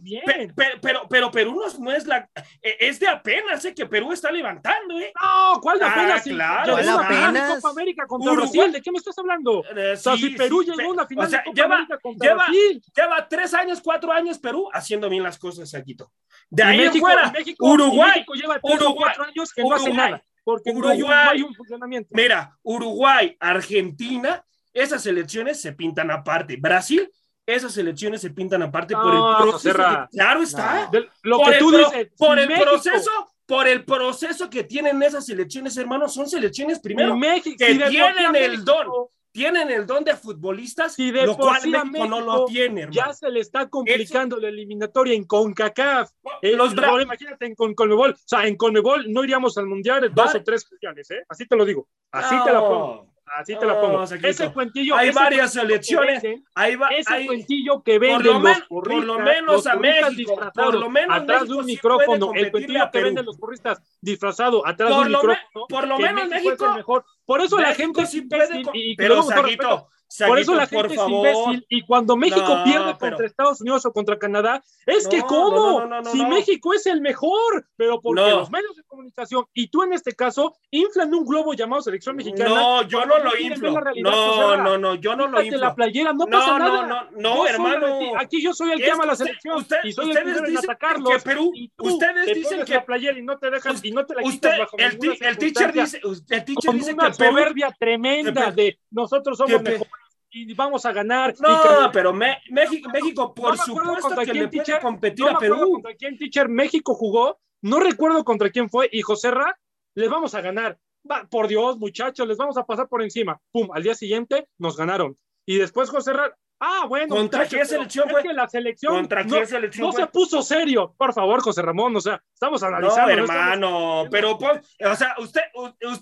pero, 0.82 1.08
pero 1.08 1.32
Perú 1.32 1.62
no, 1.80 1.92
es 1.92 2.08
la, 2.08 2.28
e, 2.62 2.78
es 2.80 3.00
de 3.00 3.08
apenas, 3.08 3.64
¿eh? 3.66 3.74
Que 3.76 3.86
Perú 3.86 4.12
está 4.12 4.32
levantando, 4.32 5.00
¿eh? 5.00 5.14
No, 5.22 5.62
¿cuál 5.62 5.78
de 5.78 5.86
apenas? 5.86 6.22
Ah, 6.22 6.30
claro, 6.30 6.78
es 6.80 6.88
apenas. 6.88 7.56
Copa 7.56 7.70
América 7.70 8.08
contra 8.08 8.34
Brasil, 8.34 8.72
¿de 8.72 8.82
qué 8.82 8.92
me 8.92 8.98
estás 8.98 9.18
hablando? 9.20 9.64
Eh, 9.76 9.94
o 9.94 9.98
sea, 9.98 10.18
si 10.18 10.32
Perú 10.32 10.64
llegó 10.64 10.90
a 10.90 10.94
una 10.94 11.06
final 11.06 11.28
o 11.28 11.30
sea, 11.30 11.40
de 11.40 11.46
Copa 11.46 11.56
lleva, 11.62 11.76
América 11.76 12.00
contra 12.02 12.28
lleva, 12.28 12.44
Brasil. 12.46 12.84
Lleva 12.96 13.28
tres 13.28 13.54
años, 13.54 13.82
cuatro 13.84 14.12
años 14.12 14.40
Perú 14.40 14.68
haciendo 14.74 15.10
bien 15.10 15.22
las 15.22 15.38
cosas, 15.38 15.70
Saquito. 15.70 16.12
De 16.56 16.64
ahí 16.64 16.78
México, 16.78 17.06
fuera, 17.06 17.32
México, 17.32 17.66
Uruguay, 17.68 18.12
México 18.16 18.34
lleva 18.34 18.60
tres 18.60 18.76
Uruguay, 18.76 18.94
o 18.94 18.96
cuatro 18.96 19.24
años 19.26 19.54
que 19.54 19.62
Uruguay, 19.62 19.80
no 19.80 19.86
hace 19.86 19.94
nada. 19.94 20.24
Porque 20.44 20.70
Uruguay, 20.72 21.28
hay 21.32 21.42
un 21.42 21.54
funcionamiento. 21.54 22.10
Mira, 22.12 22.58
Uruguay, 22.64 23.36
Argentina, 23.40 24.46
esas 24.74 25.06
elecciones 25.06 25.62
se 25.62 25.74
pintan 25.74 26.12
aparte. 26.12 26.56
Brasil, 26.58 27.12
esas 27.46 27.78
elecciones 27.78 28.22
se 28.22 28.30
pintan 28.30 28.62
aparte 28.62 28.94
no, 28.94 29.02
por 29.02 29.14
el 29.14 29.50
proceso. 29.50 29.78
Que, 29.78 30.18
claro 30.18 30.42
está. 30.42 30.90
No. 30.92 31.00
Lo 31.24 31.38
por 31.38 31.52
que 31.52 31.60
tú 31.60 31.72
dices. 31.72 32.10
Por 32.18 32.40
el 32.40 32.48
México, 32.48 32.70
proceso 32.70 33.12
por 33.46 33.68
el 33.68 33.86
proceso 33.86 34.50
que 34.50 34.64
tienen 34.64 35.02
esas 35.04 35.30
elecciones, 35.30 35.78
hermanos, 35.78 36.14
son 36.14 36.28
selecciones 36.28 36.80
primero 36.80 37.16
México, 37.16 37.56
que 37.58 37.76
tienen 37.76 38.36
el 38.36 38.66
don, 38.66 38.88
tienen 39.36 39.70
el 39.70 39.86
don 39.86 40.06
de 40.06 40.16
futbolistas, 40.16 40.98
y 40.98 41.12
de 41.12 41.26
lo 41.26 41.36
cual 41.36 41.62
México, 41.68 42.08
no 42.08 42.22
lo 42.22 42.46
tiene. 42.46 42.84
Hermano. 42.84 42.96
Ya 42.96 43.14
se 43.14 43.30
le 43.30 43.42
está 43.42 43.70
complicando 43.70 44.38
la 44.38 44.48
eliminatoria 44.48 45.14
en 45.14 45.26
CONCACAF. 45.26 46.10
Eh, 46.42 46.54
imagínate 47.02 47.46
en 47.46 47.54
Conmebol, 47.54 48.12
o 48.12 48.18
sea, 48.26 48.48
en 48.48 48.56
Conmebol 48.56 49.12
no 49.12 49.26
iríamos 49.26 49.58
al 49.58 49.66
Mundial 49.66 50.10
dos 50.14 50.36
o 50.36 50.42
tres 50.42 50.66
mundiales, 50.72 51.12
¿eh? 51.12 51.26
Así 51.28 51.46
te 51.46 51.58
lo 51.58 51.66
digo, 51.66 51.90
así 52.12 52.34
no. 52.34 52.46
te 52.46 52.54
la 52.54 52.60
pongo. 52.62 53.15
Así 53.26 53.56
te 53.58 53.66
la 53.66 53.82
pongo. 53.82 54.04
ese 54.04 54.52
cuentillo. 54.52 54.96
Hay 54.96 55.12
varias 55.12 55.54
selecciones. 55.54 56.24
hay 56.54 56.78
ese 56.98 57.14
hay, 57.14 57.26
cuentillo 57.26 57.82
que 57.82 57.98
venden 58.00 58.42
los 58.42 58.62
porristas. 58.62 58.68
Por 58.68 59.06
lo 59.06 59.20
menos 59.20 59.68
a 59.68 59.76
México. 59.76 60.52
Por 60.54 60.76
lo 60.76 60.90
menos 60.90 61.18
atrás 61.18 61.42
México 61.42 61.54
de 61.54 61.54
un 61.60 61.66
micrófono. 61.66 62.32
el 62.34 62.52
cuentillo 62.52 62.90
que 62.92 63.02
venden 63.02 63.26
los 63.26 63.38
porristas 63.38 63.82
disfrazado 64.02 64.66
atrás 64.66 64.92
por 64.92 65.08
de 65.10 65.16
un 65.16 65.22
micrófono. 65.22 65.66
por 65.68 65.88
lo 65.88 65.98
menos 65.98 66.28
México. 66.30 66.74
Mejor. 66.74 67.06
Por 67.26 67.42
eso 67.42 67.58
México 67.58 67.70
la 67.70 67.74
gente 67.74 68.06
sí 68.06 68.22
puede. 68.22 68.62
Y, 68.74 68.92
y 68.92 68.96
pero, 68.96 69.24
Saguito, 69.24 69.90
Saguito, 70.16 70.32
por 70.32 70.40
eso 70.40 70.56
la 70.56 70.68
gente 70.68 70.96
es 70.96 71.02
imbécil. 71.08 71.66
Y 71.70 71.82
cuando 71.84 72.16
México 72.16 72.42
No, 72.56 72.64
pierde 72.64 72.96
pero- 73.00 73.12
contra 73.12 73.26
Estados 73.28 73.62
Unidos 73.62 73.86
o 73.86 73.92
contra 73.94 74.18
Canadá, 74.18 74.64
es 74.86 75.08
que 75.08 75.20
No, 75.20 75.28
¿cómo? 75.28 75.86
no, 75.86 76.06
si. 76.06 76.26
México 76.26 76.74
es 76.74 76.86
el 76.86 77.02
mejor, 77.02 77.68
pero 77.76 78.02
porque 78.02 78.22
los 78.22 78.50
medios 78.52 78.76
de 78.76 78.84
comunicación 78.84 79.46
y 79.54 79.68
tú 79.68 79.84
en 79.84 79.94
este 79.94 80.14
caso 80.14 80.56
inflan 80.72 81.14
un 81.14 81.26
globo 81.26 81.54
llamado 81.54 81.82
selección 81.82 82.16
mexicana. 82.16 82.50
No, 82.50 82.82
yo 82.84 83.06
no 83.06 83.18
lo 83.20 83.38
inflo. 83.40 83.72
la 83.72 83.92
No, 84.02 84.56
Ra. 84.56 84.64
no, 84.64 84.78
no, 84.78 84.96
yo 84.96 85.16
no 85.16 85.28
lo 85.28 85.42
inflo. 85.42 85.60
la 85.60 85.76
playera, 85.76 86.14
no 86.14 86.26
pasa 86.28 86.58
no, 86.58 86.60
nada. 86.60 86.88
no, 86.88 87.12
no, 87.12 87.36
Yo 87.36 87.38
soy 87.44 87.48
hermano. 87.54 88.00
el- 88.00 88.10
aquí 88.18 88.42
yo 88.42 88.54
soy 88.54 88.72
el 88.72 88.80
que 88.80 88.92
ama 88.92 89.06
la 89.06 89.14
usted- 89.14 89.26
selección 89.26 89.58
usted- 89.58 89.78
y 89.84 89.92
soy 89.92 90.06
el 90.06 90.18
ustedes 90.18 90.38
en 90.38 90.46
dicen 90.46 90.58
atacarlos. 90.70 91.10
que 91.10 91.20
Perú- 91.30 91.52
ustedes 91.80 92.26
te 92.26 92.34
dicen 92.34 92.66
que- 92.66 92.74
la 92.74 92.86
playera 92.86 93.18
y 93.20 93.22
no 93.24 93.38
te 93.38 93.50
dejan 93.50 93.76
y 93.84 93.92
no 93.92 94.06
te 94.06 94.16
la 94.16 94.24
Usted, 94.24 94.58
bajo 94.60 94.78
el, 94.78 94.86
el 94.86 95.38
teacher 95.38 95.74
dice, 95.74 96.00
el 96.30 96.46
teacher 96.46 96.74
dice 96.74 96.96
que 96.96 97.14
soberbia 97.14 97.76
tremenda 97.80 98.46
que 98.54 98.62
de 98.62 98.80
nosotros 98.92 99.38
somos 99.38 99.62
que 99.62 99.70
mejores 99.72 99.92
y 100.38 100.54
vamos 100.54 100.86
a 100.86 100.92
ganar. 100.92 101.34
y 101.38 101.42
No, 101.42 101.90
pero 101.94 102.14
Me- 102.14 102.40
México, 102.50 102.90
México, 102.92 103.34
por 103.34 103.58
No 103.58 103.64
supuesto 103.64 104.02
contra 104.02 104.26
que 104.26 104.34
le 104.34 104.48
puede 104.48 104.50
teacher, 104.64 104.82
competir 104.82 105.26
no 105.26 105.32
a 105.32 105.40
Perú. 105.40 105.72
contra 105.74 105.96
quién 105.96 106.18
teacher 106.18 106.50
México 106.50 106.94
jugó, 106.94 107.40
no 107.62 107.80
recuerdo 107.80 108.24
contra 108.26 108.50
quién 108.50 108.70
fue, 108.70 108.90
y 108.92 109.02
José 109.02 109.32
Ra, 109.32 109.58
les 109.96 110.10
vamos 110.10 110.36
a 110.36 110.42
ganar. 110.42 110.78
Va, 111.10 111.26
por 111.30 111.48
Dios, 111.48 111.78
muchachos, 111.78 112.28
les 112.28 112.38
vamos 112.38 112.58
a 112.58 112.66
pasar 112.66 112.88
por 112.90 113.02
encima. 113.02 113.40
Pum, 113.52 113.70
al 113.74 113.84
día 113.84 113.96
siguiente 113.96 114.48
nos 114.58 114.76
ganaron. 114.76 115.16
Y 115.46 115.58
después 115.58 115.90
José 115.90 116.12
Ra, 116.14 116.36
ah, 116.60 116.86
bueno. 116.90 117.16
¿Contra 117.16 117.48
qué 117.48 117.64
selección 117.64 118.10
fue? 118.10 118.24
que 118.24 118.34
la 118.34 118.48
selección 118.50 118.96
¿Contra 118.96 119.24
no, 119.24 119.38
qué 119.40 119.46
selección 119.46 119.86
no 119.88 119.94
fue? 119.94 120.02
se 120.02 120.08
puso 120.08 120.42
serio. 120.42 120.96
Por 120.98 121.14
favor, 121.14 121.42
José 121.42 121.62
Ramón, 121.62 121.96
o 121.96 122.02
sea, 122.02 122.22
estamos 122.34 122.62
No, 122.62 122.68
analizando. 122.68 123.12
hermano, 123.12 124.04
pero, 124.10 124.38
pon- 124.38 124.60
o 124.84 124.96
sea, 124.96 125.16
usted, 125.20 125.42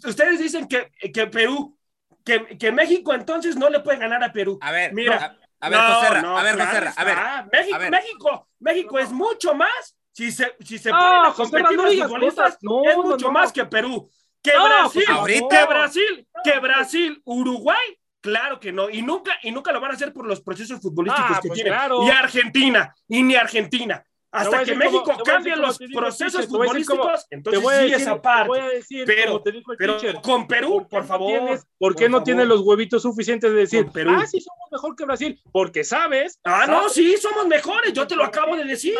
ustedes 0.07 0.39
dicen 0.39 0.67
que, 0.67 0.89
que 1.11 1.27
Perú, 1.27 1.77
que, 2.23 2.57
que 2.57 2.71
México 2.71 3.13
entonces 3.13 3.55
no 3.55 3.69
le 3.69 3.79
puede 3.81 3.97
ganar 3.99 4.23
a 4.23 4.31
Perú. 4.31 4.57
A 4.61 4.71
ver, 4.71 4.93
Mira, 4.93 5.37
a, 5.59 5.65
a 5.65 5.69
ver, 5.69 5.79
No, 5.79 5.95
José 5.95 6.09
Ra, 6.13 6.21
no, 6.21 6.37
a 6.37 6.43
ver, 6.43 6.55
claro 6.55 6.91
a 6.95 7.03
ver. 7.03 7.17
México, 7.51 7.75
a 7.75 7.77
ver. 7.79 7.91
México, 7.91 8.47
México 8.59 8.99
es 8.99 9.11
mucho 9.11 9.53
más. 9.55 9.97
Si 10.11 10.31
se, 10.31 10.55
si 10.63 10.77
se 10.77 10.91
No, 10.91 10.97
ponen 10.99 11.25
a 11.25 11.31
José 11.31 11.57
Ra, 11.57 11.63
competir 11.63 11.77
no 11.77 11.83
los 11.83 11.95
futbolistas, 12.07 12.53
es 12.53 12.97
mucho 12.97 13.25
no. 13.27 13.31
más 13.31 13.51
que 13.51 13.65
Perú. 13.65 14.09
Que 14.41 14.53
No, 14.53 14.65
Brasil, 14.65 15.03
ahorita. 15.09 15.47
que 15.59 15.65
Brasil, 15.65 16.27
que 16.43 16.59
Brasil, 16.59 17.21
Uruguay, 17.25 17.97
claro 18.21 18.59
que 18.59 18.71
no. 18.71 18.89
Y 18.89 19.01
nunca, 19.01 19.31
y 19.41 19.51
nunca 19.51 19.71
lo 19.71 19.79
van 19.79 19.91
a 19.91 19.93
hacer 19.95 20.11
por 20.13 20.27
los 20.27 20.41
procesos 20.41 20.81
futbolísticos 20.81 21.37
Ah, 21.37 21.39
que 21.41 21.47
pues, 21.47 21.55
tienen. 21.57 21.73
claro. 21.73 22.03
Y 22.05 22.09
Argentina, 22.09 22.93
y 23.07 23.23
ni 23.23 23.35
Argentina. 23.35 24.03
Hasta 24.33 24.65
que 24.65 24.75
México 24.75 25.13
cambie 25.23 25.55
los 25.55 25.77
procesos 25.93 26.47
futbolísticos, 26.47 27.27
entonces 27.29 27.63
sí 27.79 27.93
esa 27.93 28.21
parte. 28.21 28.81
pero, 29.05 29.43
pero 29.77 30.21
con 30.21 30.47
Perú, 30.47 30.87
por 30.89 31.05
favor. 31.05 31.59
¿Por 31.77 31.95
qué 31.95 32.09
no 32.09 32.23
tiene 32.23 32.45
los 32.45 32.61
huevitos 32.61 33.03
suficientes 33.03 33.51
de 33.51 33.57
decir, 33.57 33.87
Perú. 33.91 34.11
ah, 34.15 34.25
sí 34.25 34.41
somos 34.41 34.67
mejor 34.71 34.95
que 34.95 35.05
Brasil? 35.05 35.41
Porque 35.51 35.83
sabes. 35.83 36.39
Ah, 36.43 36.65
no, 36.67 36.89
sí, 36.89 37.15
somos 37.17 37.47
mejores, 37.47 37.93
yo 37.93 38.07
te 38.07 38.15
lo 38.15 38.23
acabo 38.23 38.55
de 38.55 38.65
decir. 38.65 38.95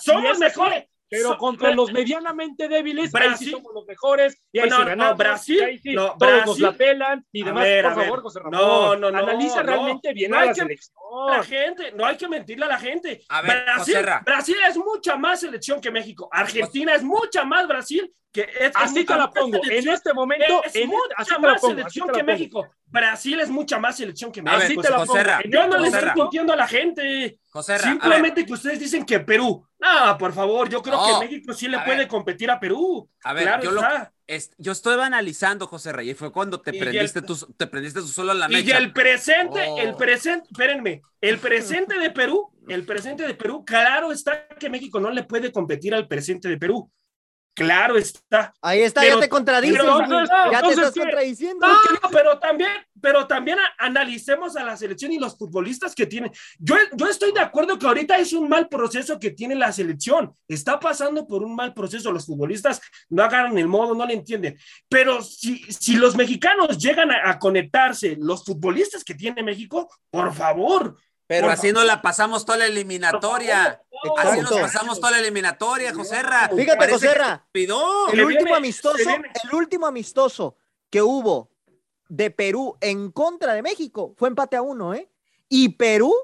Somos 0.00 0.38
mejores. 0.38 0.84
Pero 1.08 1.36
contra 1.36 1.70
los 1.70 1.92
medianamente 1.92 2.68
débiles, 2.68 3.12
Brasil, 3.12 3.50
somos 3.50 3.72
los 3.74 3.86
mejores. 3.86 4.36
Y 4.52 4.58
ahí 4.58 4.70
no, 4.70 4.96
no, 4.96 5.16
Brasil, 5.16 5.80
no, 5.94 6.16
todos 6.18 6.46
nos 6.46 6.60
la 6.60 6.72
pelan 6.72 7.24
y 7.32 7.44
demás. 7.44 7.66
por 7.82 7.94
favor, 7.94 8.22
José 8.22 8.40
Ramón. 8.40 8.52
No, 8.52 8.96
no, 8.96 9.10
no. 9.10 9.18
Analiza 9.18 9.62
realmente 9.62 10.12
bien 10.12 10.34
a 10.34 10.46
la 10.46 10.54
selección. 10.54 10.96
La 11.28 11.42
gente, 11.42 11.92
no 11.92 12.04
hay 12.04 12.16
que 12.16 12.28
mentirle 12.28 12.64
a 12.64 12.68
la 12.68 12.78
gente. 12.78 13.22
A 13.28 13.42
ver, 13.42 13.64
Brasil, 13.64 13.96
Brasil 14.24 14.56
es 14.68 14.76
mucha 14.76 15.16
más 15.16 15.40
selección 15.40 15.80
que 15.80 15.90
México. 15.90 16.28
Argentina 16.32 16.94
es 16.94 17.02
mucha 17.02 17.44
más 17.44 17.68
Brasil 17.68 18.12
que 18.34 18.48
es, 18.58 18.72
así 18.74 19.04
te 19.04 19.14
la 19.14 19.30
pongo. 19.30 19.60
En 19.64 19.88
este 19.88 20.12
momento 20.12 20.62
es 20.64 20.86
mucha 20.86 21.38
más 21.38 21.60
selección 21.60 22.08
que 22.08 22.24
México. 22.24 22.68
Brasil 22.86 23.38
es 23.38 23.48
mucha 23.48 23.78
más 23.78 23.96
selección 23.96 24.32
que 24.32 24.42
México. 24.42 24.62
Así 24.64 24.76
te 24.76 24.90
la 24.90 25.04
pongo. 25.04 25.20
Yo 25.48 25.68
no 25.68 25.78
le 25.78 25.88
estoy 25.88 26.10
mintiendo 26.16 26.52
a 26.52 26.56
la 26.56 26.66
gente. 26.66 27.38
Simplemente 27.80 28.44
que 28.44 28.52
ustedes 28.52 28.80
dicen 28.80 29.06
que 29.06 29.20
Perú. 29.20 29.64
No, 29.84 30.16
por 30.16 30.32
favor, 30.32 30.68
yo 30.70 30.82
creo 30.82 30.98
que 31.04 31.26
México 31.26 31.52
sí 31.52 31.68
le 31.68 31.78
puede 31.80 32.08
competir 32.08 32.50
a 32.50 32.58
Perú. 32.58 33.08
A 33.22 33.34
ver, 33.34 33.60
yo, 33.62 33.70
yo 34.56 34.72
estoy 34.72 34.98
analizando, 34.98 35.66
José 35.66 35.92
Rey, 35.92 36.10
y 36.10 36.14
fue 36.14 36.32
cuando 36.32 36.60
te 36.60 36.72
prendiste, 36.72 37.20
tú, 37.20 37.36
te 37.56 37.66
prendiste 37.66 38.00
tú 38.00 38.08
solo 38.08 38.32
la 38.32 38.48
mecha. 38.48 38.78
Y 38.78 38.82
el 38.82 38.92
presente, 38.92 39.62
el 39.78 39.90
oh. 39.90 39.96
presente, 39.96 40.48
espérenme, 40.50 41.02
el 41.20 41.38
presente 41.38 41.98
de 41.98 42.10
Perú, 42.10 42.50
el 42.66 42.86
presente 42.86 43.26
de 43.26 43.34
Perú, 43.34 43.62
claro 43.64 44.10
está 44.10 44.48
que 44.58 44.70
México 44.70 44.98
no 45.00 45.10
le 45.10 45.24
puede 45.24 45.52
competir 45.52 45.94
al 45.94 46.08
presente 46.08 46.48
de 46.48 46.56
Perú. 46.56 46.90
Claro 47.54 47.96
está. 47.96 48.52
Ahí 48.60 48.80
está, 48.80 49.06
ya 49.06 49.20
te 49.20 49.28
contradices. 49.28 49.80
ya 50.50 50.60
te 50.60 50.68
estás 50.70 50.92
contradiciendo. 50.92 51.64
No, 51.64 52.10
pero 52.10 52.38
también, 52.40 52.70
pero 53.00 53.28
también 53.28 53.58
analicemos 53.78 54.56
a 54.56 54.64
la 54.64 54.76
selección 54.76 55.12
y 55.12 55.20
los 55.20 55.38
futbolistas 55.38 55.94
que 55.94 56.06
tienen. 56.06 56.32
Yo, 56.58 56.74
yo 56.94 57.06
estoy 57.06 57.30
de 57.30 57.38
acuerdo 57.38 57.78
que 57.78 57.86
ahorita 57.86 58.18
es 58.18 58.32
un 58.32 58.48
mal 58.48 58.68
proceso 58.68 59.20
que 59.20 59.30
tiene 59.30 59.54
la 59.54 59.72
selección. 59.72 60.34
Está 60.48 60.80
pasando 60.80 61.28
por 61.28 61.44
un 61.44 61.54
mal 61.54 61.72
proceso. 61.74 62.10
Los 62.10 62.26
futbolistas 62.26 62.80
no 63.08 63.22
agarran 63.22 63.56
el 63.56 63.68
modo, 63.68 63.94
no 63.94 64.04
le 64.04 64.14
entienden. 64.14 64.58
Pero 64.88 65.22
si, 65.22 65.58
si 65.72 65.94
los 65.94 66.16
mexicanos 66.16 66.76
llegan 66.76 67.12
a 67.12 67.38
conectarse, 67.38 68.16
los 68.18 68.44
futbolistas 68.44 69.04
que 69.04 69.14
tiene 69.14 69.44
México, 69.44 69.88
por 70.10 70.34
favor, 70.34 70.96
pero 71.26 71.48
así 71.48 71.72
no 71.72 71.84
la 71.84 72.02
pasamos 72.02 72.44
toda 72.44 72.58
la 72.58 72.66
eliminatoria. 72.66 73.80
Así 74.18 74.40
nos 74.40 74.52
pasamos 74.52 75.00
toda 75.00 75.12
la 75.12 75.18
eliminatoria, 75.18 75.94
Joserra. 75.94 76.50
Fíjate, 76.54 76.90
Joserra. 76.90 77.46
El 77.52 78.24
último 78.24 78.54
amistoso, 78.54 79.10
el 79.10 79.54
último 79.54 79.86
amistoso 79.86 80.56
que 80.90 81.02
hubo 81.02 81.50
de 82.08 82.30
Perú 82.30 82.76
en 82.80 83.10
contra 83.10 83.54
de 83.54 83.62
México 83.62 84.14
fue 84.16 84.28
empate 84.28 84.56
a 84.56 84.62
uno, 84.62 84.94
¿eh? 84.94 85.08
Y 85.48 85.70
Perú, 85.70 86.14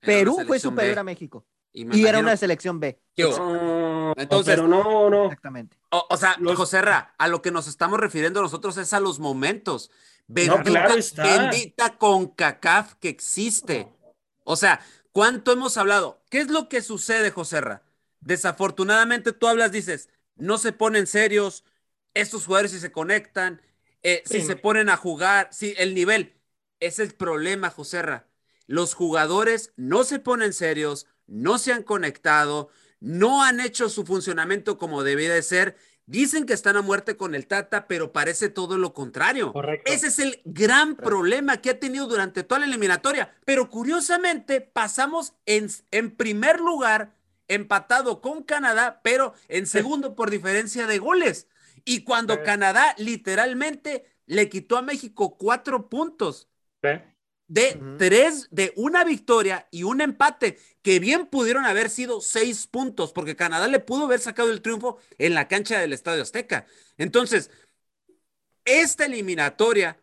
Perú 0.00 0.38
fue 0.46 0.58
superior 0.58 0.98
a 0.98 1.04
México. 1.04 1.44
Y, 1.72 2.06
era 2.06 2.20
una 2.20 2.36
selección 2.38 2.80
B. 2.80 2.98
Entonces, 3.16 4.54
pero 4.54 4.66
no, 4.66 5.10
no. 5.10 5.24
Exactamente. 5.24 5.76
O, 5.90 6.16
sea, 6.16 6.38
Joserra, 6.56 7.14
a 7.18 7.28
lo 7.28 7.42
que 7.42 7.50
nos 7.50 7.68
estamos 7.68 8.00
refiriendo 8.00 8.40
nosotros 8.40 8.76
es 8.78 8.92
a 8.94 9.00
los 9.00 9.18
momentos. 9.18 9.90
Bendita, 10.26 10.56
no, 10.56 10.64
claro 10.64 10.94
bendita 11.16 11.98
con 11.98 12.28
CACAF 12.28 12.94
que 12.94 13.10
existe. 13.10 13.92
O 14.44 14.56
sea, 14.56 14.80
¿cuánto 15.16 15.50
hemos 15.50 15.78
hablado? 15.78 16.22
¿Qué 16.28 16.40
es 16.40 16.50
lo 16.50 16.68
que 16.68 16.82
sucede, 16.82 17.30
Joserra? 17.30 17.82
Desafortunadamente 18.20 19.32
tú 19.32 19.46
hablas, 19.48 19.72
dices, 19.72 20.10
no 20.34 20.58
se 20.58 20.72
ponen 20.72 21.06
serios, 21.06 21.64
estos 22.12 22.44
jugadores 22.44 22.72
si 22.72 22.80
se 22.80 22.92
conectan, 22.92 23.62
eh, 24.02 24.22
si 24.26 24.42
se 24.42 24.56
ponen 24.56 24.90
a 24.90 24.98
jugar, 24.98 25.48
si 25.52 25.72
el 25.78 25.94
nivel, 25.94 26.34
es 26.80 26.98
el 26.98 27.14
problema, 27.14 27.70
Joserra. 27.70 28.28
Los 28.66 28.92
jugadores 28.92 29.72
no 29.76 30.04
se 30.04 30.18
ponen 30.18 30.52
serios, 30.52 31.06
no 31.26 31.56
se 31.56 31.72
han 31.72 31.82
conectado, 31.82 32.68
no 33.00 33.42
han 33.42 33.60
hecho 33.60 33.88
su 33.88 34.04
funcionamiento 34.04 34.76
como 34.76 35.02
debía 35.02 35.32
de 35.32 35.42
ser 35.42 35.78
Dicen 36.06 36.46
que 36.46 36.52
están 36.52 36.76
a 36.76 36.82
muerte 36.82 37.16
con 37.16 37.34
el 37.34 37.48
Tata, 37.48 37.88
pero 37.88 38.12
parece 38.12 38.48
todo 38.48 38.78
lo 38.78 38.94
contrario. 38.94 39.52
Correcto. 39.52 39.90
Ese 39.90 40.06
es 40.06 40.20
el 40.20 40.40
gran 40.44 40.94
problema 40.94 41.60
que 41.60 41.70
ha 41.70 41.80
tenido 41.80 42.06
durante 42.06 42.44
toda 42.44 42.60
la 42.60 42.66
eliminatoria. 42.66 43.34
Pero 43.44 43.68
curiosamente 43.68 44.60
pasamos 44.60 45.34
en, 45.46 45.68
en 45.90 46.12
primer 46.12 46.60
lugar, 46.60 47.16
empatado 47.48 48.20
con 48.20 48.44
Canadá, 48.44 49.00
pero 49.02 49.34
en 49.48 49.66
segundo 49.66 50.14
por 50.14 50.30
diferencia 50.30 50.86
de 50.86 50.98
goles. 50.98 51.48
Y 51.84 52.04
cuando 52.04 52.42
Canadá 52.44 52.94
literalmente 52.98 54.06
le 54.26 54.48
quitó 54.48 54.76
a 54.76 54.82
México 54.82 55.36
cuatro 55.36 55.88
puntos. 55.88 56.48
¿Sí? 56.82 56.90
De 57.48 57.80
tres, 57.98 58.48
de 58.50 58.72
una 58.76 59.04
victoria 59.04 59.68
y 59.70 59.84
un 59.84 60.00
empate, 60.00 60.58
que 60.82 60.98
bien 60.98 61.26
pudieron 61.26 61.64
haber 61.64 61.90
sido 61.90 62.20
seis 62.20 62.66
puntos, 62.66 63.12
porque 63.12 63.36
Canadá 63.36 63.68
le 63.68 63.80
pudo 63.80 64.06
haber 64.06 64.20
sacado 64.20 64.50
el 64.50 64.62
triunfo 64.62 64.98
en 65.18 65.34
la 65.34 65.48
cancha 65.48 65.78
del 65.78 65.92
Estadio 65.92 66.22
Azteca. 66.22 66.66
Entonces, 66.98 67.50
esta 68.64 69.04
eliminatoria 69.04 70.00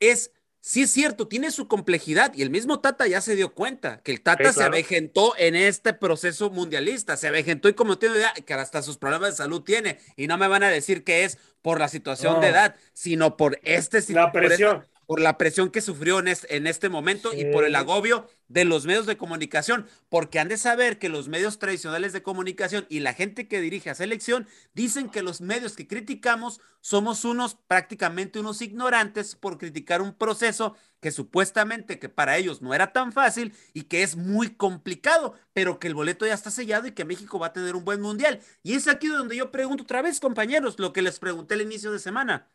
es, 0.00 0.32
sí 0.60 0.82
es 0.82 0.90
cierto, 0.90 1.28
tiene 1.28 1.50
su 1.50 1.68
complejidad 1.68 2.32
y 2.34 2.42
el 2.42 2.50
mismo 2.50 2.80
Tata 2.80 3.06
ya 3.06 3.20
se 3.20 3.36
dio 3.36 3.54
cuenta 3.54 4.02
que 4.02 4.12
el 4.12 4.22
Tata 4.22 4.52
se 4.52 4.64
avejentó 4.64 5.34
en 5.36 5.56
este 5.56 5.92
proceso 5.92 6.50
mundialista, 6.50 7.18
se 7.18 7.28
avejentó 7.28 7.68
y 7.68 7.74
como 7.74 7.98
tiene 7.98 8.16
idea, 8.16 8.32
que 8.32 8.54
hasta 8.54 8.82
sus 8.82 8.96
problemas 8.96 9.30
de 9.30 9.36
salud 9.36 9.62
tiene, 9.62 9.98
y 10.16 10.26
no 10.26 10.38
me 10.38 10.48
van 10.48 10.62
a 10.62 10.70
decir 10.70 11.04
que 11.04 11.24
es 11.24 11.38
por 11.60 11.80
la 11.80 11.88
situación 11.88 12.40
de 12.40 12.48
edad, 12.48 12.76
sino 12.94 13.36
por 13.36 13.60
este... 13.62 14.02
La 14.12 14.32
presión. 14.32 14.80
por 14.80 14.97
la 15.16 15.38
presión 15.38 15.70
que 15.70 15.80
sufrió 15.80 16.18
en 16.18 16.28
este, 16.28 16.56
en 16.56 16.66
este 16.66 16.90
momento 16.90 17.32
y 17.32 17.46
por 17.46 17.64
el 17.64 17.74
agobio 17.76 18.28
de 18.48 18.66
los 18.66 18.84
medios 18.84 19.06
de 19.06 19.16
comunicación, 19.16 19.86
porque 20.10 20.38
han 20.38 20.48
de 20.48 20.58
saber 20.58 20.98
que 20.98 21.08
los 21.08 21.28
medios 21.28 21.58
tradicionales 21.58 22.12
de 22.12 22.22
comunicación 22.22 22.86
y 22.90 23.00
la 23.00 23.14
gente 23.14 23.48
que 23.48 23.60
dirige 23.60 23.88
a 23.88 23.94
selección 23.94 24.46
dicen 24.74 25.08
que 25.08 25.22
los 25.22 25.40
medios 25.40 25.74
que 25.76 25.88
criticamos 25.88 26.60
somos 26.80 27.24
unos 27.24 27.54
prácticamente 27.54 28.38
unos 28.38 28.60
ignorantes 28.60 29.34
por 29.34 29.56
criticar 29.56 30.02
un 30.02 30.12
proceso 30.12 30.76
que 31.00 31.10
supuestamente 31.10 31.98
que 31.98 32.08
para 32.08 32.36
ellos 32.36 32.60
no 32.60 32.74
era 32.74 32.92
tan 32.92 33.12
fácil 33.12 33.54
y 33.72 33.84
que 33.84 34.02
es 34.02 34.16
muy 34.16 34.50
complicado, 34.50 35.34
pero 35.52 35.78
que 35.78 35.88
el 35.88 35.94
boleto 35.94 36.26
ya 36.26 36.34
está 36.34 36.50
sellado 36.50 36.86
y 36.86 36.92
que 36.92 37.04
México 37.04 37.38
va 37.38 37.48
a 37.48 37.52
tener 37.52 37.76
un 37.76 37.84
buen 37.84 38.00
mundial. 38.00 38.40
Y 38.62 38.74
es 38.74 38.88
aquí 38.88 39.06
donde 39.06 39.36
yo 39.36 39.50
pregunto 39.50 39.84
otra 39.84 40.02
vez, 40.02 40.20
compañeros, 40.20 40.78
lo 40.78 40.92
que 40.92 41.02
les 41.02 41.18
pregunté 41.18 41.54
al 41.54 41.62
inicio 41.62 41.92
de 41.92 41.98
semana 41.98 42.48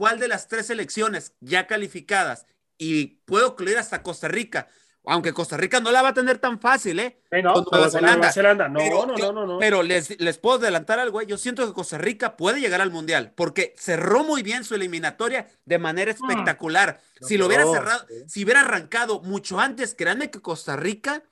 cuál 0.00 0.18
de 0.18 0.28
las 0.28 0.48
tres 0.48 0.68
selecciones 0.68 1.34
ya 1.40 1.66
calificadas, 1.66 2.46
y 2.78 3.18
puedo 3.26 3.48
incluir 3.48 3.76
hasta 3.76 4.02
Costa 4.02 4.28
Rica, 4.28 4.66
aunque 5.04 5.34
Costa 5.34 5.58
Rica 5.58 5.78
no 5.78 5.90
la 5.90 6.00
va 6.00 6.08
a 6.08 6.14
tener 6.14 6.38
tan 6.38 6.58
fácil, 6.58 7.00
¿eh? 7.00 7.20
no, 7.42 7.62
Nueva 7.70 7.90
Zelanda. 7.90 8.68
No, 8.70 8.78
pero, 8.78 9.06
no, 9.06 9.32
no, 9.32 9.46
no, 9.46 9.58
Pero 9.58 9.82
les, 9.82 10.18
les 10.18 10.38
puedo 10.38 10.56
adelantar 10.56 10.98
algo, 10.98 11.20
¿eh? 11.20 11.26
yo 11.26 11.36
siento 11.36 11.66
que 11.66 11.74
Costa 11.74 11.98
Rica 11.98 12.38
puede 12.38 12.60
llegar 12.60 12.80
al 12.80 12.90
Mundial, 12.90 13.34
porque 13.36 13.74
cerró 13.76 14.24
muy 14.24 14.42
bien 14.42 14.64
su 14.64 14.74
eliminatoria 14.74 15.48
de 15.66 15.78
manera 15.78 16.10
mm. 16.10 16.14
espectacular. 16.14 17.02
si 17.20 17.36
lo 17.36 17.44
hubiera 17.46 17.66
cerrado, 17.66 18.06
si 18.26 18.44
hubiera 18.44 18.62
arrancado 18.62 19.20
mucho 19.20 19.60
antes, 19.60 19.94
créanme 19.94 20.30
que 20.30 20.40
Costa 20.40 20.76
Rica 20.76 21.24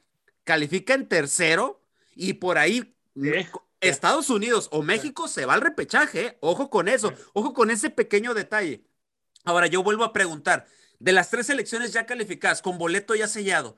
califica 0.44 0.92
en 0.92 1.09
tercero 1.09 1.81
y 2.14 2.35
por 2.35 2.59
ahí 2.59 2.94
Estados 3.81 4.31
Unidos 4.31 4.69
o 4.73 4.83
México 4.83 5.29
se 5.29 5.47
va 5.47 5.55
al 5.55 5.61
repechaje, 5.61 6.27
¿eh? 6.27 6.38
ojo 6.41 6.71
con 6.71 6.88
eso, 6.88 7.12
ojo 7.33 7.53
con 7.53 7.71
ese 7.71 7.91
pequeño 7.91 8.35
detalle. 8.35 8.85
Ahora 9.45 9.67
yo 9.67 9.83
vuelvo 9.83 10.05
a 10.05 10.12
preguntar, 10.12 10.67
de 10.99 11.12
las 11.12 11.31
tres 11.31 11.47
selecciones 11.47 11.93
ya 11.93 12.07
calificadas, 12.07 12.61
con 12.61 12.77
boleto 12.77 13.14
ya 13.14 13.29
sellado, 13.29 13.77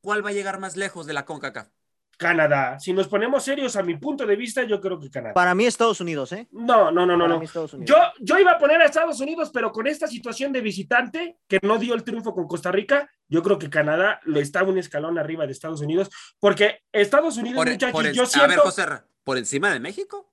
¿cuál 0.00 0.24
va 0.24 0.30
a 0.30 0.32
llegar 0.32 0.58
más 0.58 0.76
lejos 0.76 1.06
de 1.06 1.12
la 1.12 1.24
CONCACAF? 1.24 1.68
Canadá. 2.16 2.78
Si 2.78 2.92
nos 2.92 3.08
ponemos 3.08 3.42
serios, 3.42 3.74
a 3.74 3.82
mi 3.82 3.96
punto 3.96 4.24
de 4.24 4.36
vista, 4.36 4.62
yo 4.62 4.80
creo 4.80 4.98
que 5.00 5.10
Canadá. 5.10 5.34
Para 5.34 5.54
mí, 5.54 5.66
Estados 5.66 6.00
Unidos, 6.00 6.32
¿eh? 6.32 6.46
No, 6.52 6.90
no, 6.90 7.04
no, 7.04 7.16
no. 7.16 7.26
no. 7.26 7.42
Yo, 7.80 7.96
yo 8.20 8.38
iba 8.38 8.52
a 8.52 8.58
poner 8.58 8.80
a 8.80 8.84
Estados 8.84 9.20
Unidos, 9.20 9.50
pero 9.52 9.72
con 9.72 9.86
esta 9.86 10.06
situación 10.06 10.52
de 10.52 10.60
visitante 10.60 11.38
que 11.48 11.58
no 11.62 11.78
dio 11.78 11.94
el 11.94 12.04
triunfo 12.04 12.32
con 12.32 12.46
Costa 12.46 12.70
Rica, 12.70 13.10
yo 13.28 13.42
creo 13.42 13.58
que 13.58 13.68
Canadá 13.68 14.20
lo 14.24 14.40
está 14.40 14.62
un 14.62 14.78
escalón 14.78 15.18
arriba 15.18 15.46
de 15.46 15.52
Estados 15.52 15.80
Unidos, 15.80 16.10
porque 16.38 16.84
Estados 16.92 17.36
Unidos, 17.38 17.64
muchachos, 17.66 18.12
yo 18.12 18.26
siento. 18.26 18.44
A 18.44 18.48
ver, 18.48 18.58
José, 18.58 18.86
¿por 19.24 19.38
encima 19.38 19.72
de 19.72 19.80
México? 19.80 20.32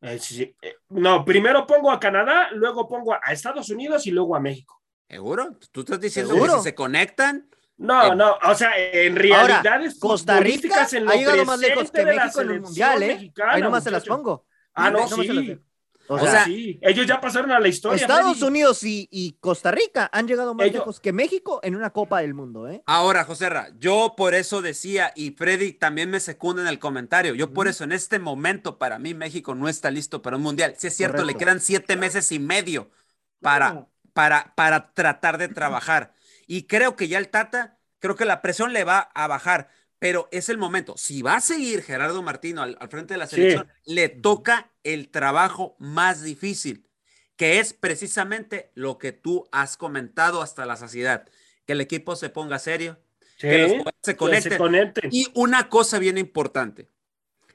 Eh, 0.00 0.20
eh, 0.62 0.76
no, 0.90 1.24
primero 1.24 1.66
pongo 1.66 1.90
a 1.90 1.98
Canadá, 1.98 2.50
luego 2.52 2.88
pongo 2.88 3.14
a 3.14 3.32
Estados 3.32 3.68
Unidos 3.70 4.06
y 4.06 4.10
luego 4.10 4.36
a 4.36 4.40
México. 4.40 4.80
¿Seguro? 5.08 5.58
¿Tú 5.72 5.80
estás 5.80 6.00
diciendo 6.00 6.34
que 6.34 6.48
si 6.48 6.62
se 6.62 6.74
conectan? 6.74 7.48
No, 7.78 8.14
no, 8.14 8.36
o 8.42 8.54
sea, 8.54 8.72
en 8.76 9.14
realidad 9.14 9.62
Costa 10.00 10.40
Rica 10.40 10.86
en 10.92 11.04
lo 11.04 11.12
ha 11.12 11.14
llegado 11.14 11.44
más 11.44 11.60
lejos 11.60 11.90
que 11.90 12.04
México 12.04 12.40
en 12.40 12.50
el 12.50 12.60
Mundial, 12.60 13.02
¿eh? 13.04 13.32
Ahí 13.48 13.62
nomás 13.62 13.84
se 13.84 13.90
las 13.90 14.04
pongo. 14.04 14.46
Ah, 14.74 14.90
no, 14.90 15.06
sí. 15.08 15.58
O, 16.08 16.18
sea, 16.18 16.44
sí, 16.44 16.78
ellos 16.80 17.06
ya 17.06 17.20
pasaron 17.20 17.50
a 17.50 17.60
la 17.60 17.68
historia. 17.68 18.00
Estados 18.00 18.40
Unidos 18.40 18.80
y, 18.82 19.36
Costa 19.40 19.70
Rica 19.70 20.08
han 20.12 20.26
llegado 20.26 20.54
más 20.54 20.72
lejos 20.72 21.00
que 21.00 21.12
México 21.12 21.60
en 21.62 21.76
una 21.76 21.90
Copa 21.90 22.20
del 22.20 22.32
Mundo, 22.32 22.66
¿eh? 22.66 22.82
Ahora, 22.86 23.24
José 23.24 23.48
Ra, 23.50 23.68
yo 23.78 24.14
por 24.16 24.34
eso 24.34 24.62
decía, 24.62 25.12
y 25.14 25.32
Freddy 25.32 25.72
también 25.72 26.10
me 26.10 26.20
secunda 26.20 26.62
en 26.62 26.68
el 26.68 26.78
comentario, 26.78 27.34
yo 27.34 27.52
por 27.52 27.68
eso 27.68 27.84
en 27.84 27.92
este 27.92 28.18
momento 28.18 28.78
para 28.78 28.98
mí 28.98 29.12
México 29.12 29.54
no 29.54 29.68
está 29.68 29.90
listo 29.90 30.22
para 30.22 30.36
un 30.36 30.42
mundial. 30.42 30.74
Si 30.78 30.86
es 30.86 30.96
cierto, 30.96 31.24
le 31.24 31.34
quedan 31.34 31.60
siete 31.60 31.96
meses 31.96 32.32
y 32.32 32.38
medio 32.38 32.90
para, 33.40 33.86
para, 34.14 34.54
para 34.54 34.92
tratar 34.92 35.36
de 35.36 35.48
trabajar. 35.48 36.14
Y 36.46 36.62
creo 36.62 36.96
que 36.96 37.08
ya 37.08 37.18
el 37.18 37.28
Tata, 37.28 37.78
creo 37.98 38.16
que 38.16 38.24
la 38.24 38.40
presión 38.40 38.72
le 38.72 38.84
va 38.84 39.10
a 39.14 39.26
bajar 39.26 39.68
pero 39.98 40.28
es 40.30 40.48
el 40.48 40.58
momento. 40.58 40.94
Si 40.96 41.22
va 41.22 41.36
a 41.36 41.40
seguir 41.40 41.82
Gerardo 41.82 42.22
Martino 42.22 42.62
al, 42.62 42.76
frente 42.88 43.14
de 43.14 43.18
la 43.18 43.26
selección, 43.26 43.68
le 43.84 44.08
toca 44.08 44.70
el 44.84 45.08
trabajo 45.10 45.76
más 45.78 46.22
difícil, 46.22 46.88
que 47.36 47.58
es 47.58 47.72
precisamente 47.72 48.70
lo 48.74 48.98
que 48.98 49.12
tú 49.12 49.48
has 49.52 49.76
comentado 49.76 50.42
hasta 50.42 50.66
la 50.66 50.76
saciedad, 50.76 51.28
que 51.66 51.72
el 51.72 51.80
equipo 51.80 52.16
se 52.16 52.30
ponga 52.30 52.58
serio, 52.58 52.98
que 53.38 53.62
los 53.62 53.94
se 54.02 54.16
conecten. 54.16 54.52
se 54.52 54.58
conecten. 54.58 55.10
Y 55.12 55.26
una 55.34 55.68
cosa 55.68 55.98
bien 55.98 56.18
importante, 56.18 56.88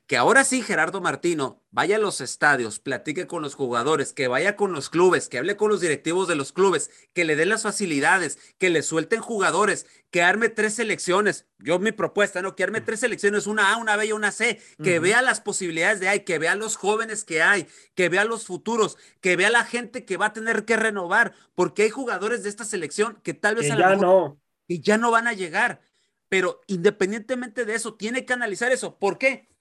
que 0.05 0.17
ahora 0.17 0.43
sí 0.43 0.61
Gerardo 0.61 0.99
Martino 0.99 1.63
vaya 1.71 1.95
a 1.95 1.99
los 1.99 2.19
estadios, 2.19 2.79
platique 2.79 3.25
con 3.25 3.41
los 3.41 3.55
jugadores, 3.55 4.11
que 4.11 4.27
vaya 4.27 4.57
con 4.57 4.73
los 4.73 4.89
clubes, 4.89 5.29
que 5.29 5.37
hable 5.37 5.55
con 5.55 5.69
los 5.69 5.79
directivos 5.79 6.27
de 6.27 6.35
los 6.35 6.51
clubes, 6.51 6.91
que 7.13 7.23
le 7.23 7.37
den 7.37 7.49
las 7.49 7.63
facilidades, 7.63 8.37
que 8.57 8.69
le 8.69 8.83
suelten 8.83 9.21
jugadores, 9.21 9.87
que 10.11 10.21
arme 10.21 10.49
tres 10.49 10.75
selecciones. 10.75 11.47
Yo 11.57 11.79
mi 11.79 11.93
propuesta, 11.93 12.41
¿no? 12.41 12.55
Que 12.55 12.63
arme 12.63 12.81
tres 12.81 12.99
selecciones, 12.99 13.47
una 13.47 13.73
A, 13.73 13.77
una 13.77 13.95
B 13.95 14.07
y 14.07 14.11
una 14.11 14.31
C, 14.31 14.61
que 14.83 14.99
vea 14.99 15.21
las 15.21 15.39
posibilidades 15.39 16.01
de 16.01 16.09
hay, 16.09 16.19
que 16.21 16.37
vea 16.37 16.55
los 16.55 16.75
jóvenes 16.75 17.23
que 17.23 17.41
hay, 17.41 17.67
que 17.95 18.09
vea 18.09 18.25
los 18.25 18.45
futuros, 18.45 18.97
que 19.21 19.37
vea 19.37 19.49
la 19.49 19.63
gente 19.63 20.03
que 20.03 20.17
va 20.17 20.27
a 20.27 20.33
tener 20.33 20.65
que 20.65 20.75
renovar, 20.75 21.33
porque 21.55 21.83
hay 21.83 21.89
jugadores 21.89 22.43
de 22.43 22.49
esta 22.49 22.65
selección 22.65 23.19
que 23.23 23.33
tal 23.33 23.55
vez 23.55 23.67
ya 23.67 23.95
no. 23.95 24.37
y 24.67 24.81
ya 24.81 24.97
no 24.97 25.11
van 25.11 25.27
a 25.27 25.33
llegar. 25.33 25.81
Pero 26.27 26.61
independientemente 26.67 27.63
de 27.63 27.75
eso, 27.75 27.93
tiene 27.93 28.25
que 28.25 28.33
analizar 28.33 28.71
eso. 28.71 28.97
¿Por 28.97 29.17
qué? 29.17 29.52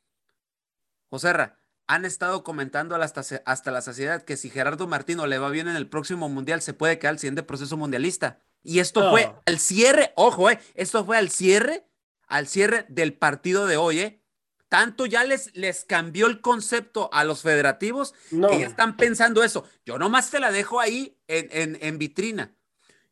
Joserra, 1.12 1.58
han 1.86 2.06
estado 2.06 2.42
comentando 2.42 2.96
hasta, 2.96 3.22
hasta 3.44 3.70
la 3.70 3.82
saciedad 3.82 4.22
que 4.22 4.38
si 4.38 4.48
Gerardo 4.48 4.86
Martino 4.86 5.26
le 5.26 5.36
va 5.36 5.50
bien 5.50 5.68
en 5.68 5.76
el 5.76 5.86
próximo 5.86 6.30
mundial, 6.30 6.62
se 6.62 6.72
puede 6.72 6.98
quedar 6.98 7.12
al 7.12 7.18
siguiente 7.18 7.42
proceso 7.42 7.76
mundialista. 7.76 8.38
Y 8.62 8.78
esto 8.78 9.10
fue 9.10 9.34
al 9.44 9.58
cierre, 9.58 10.14
ojo, 10.16 10.48
eh, 10.48 10.58
esto 10.74 11.04
fue 11.04 11.18
al 11.18 11.28
cierre, 11.28 11.86
al 12.28 12.46
cierre 12.46 12.86
del 12.88 13.12
partido 13.12 13.66
de 13.66 13.76
hoy, 13.76 13.98
eh. 13.98 14.22
Tanto 14.70 15.04
ya 15.04 15.22
les, 15.22 15.54
les 15.54 15.84
cambió 15.84 16.28
el 16.28 16.40
concepto 16.40 17.10
a 17.12 17.24
los 17.24 17.42
federativos 17.42 18.14
que 18.30 18.60
ya 18.60 18.66
están 18.66 18.96
pensando 18.96 19.44
eso. 19.44 19.68
Yo 19.84 19.98
nomás 19.98 20.30
te 20.30 20.40
la 20.40 20.50
dejo 20.50 20.80
ahí 20.80 21.20
en, 21.28 21.76
en, 21.78 21.98
vitrina. 21.98 22.56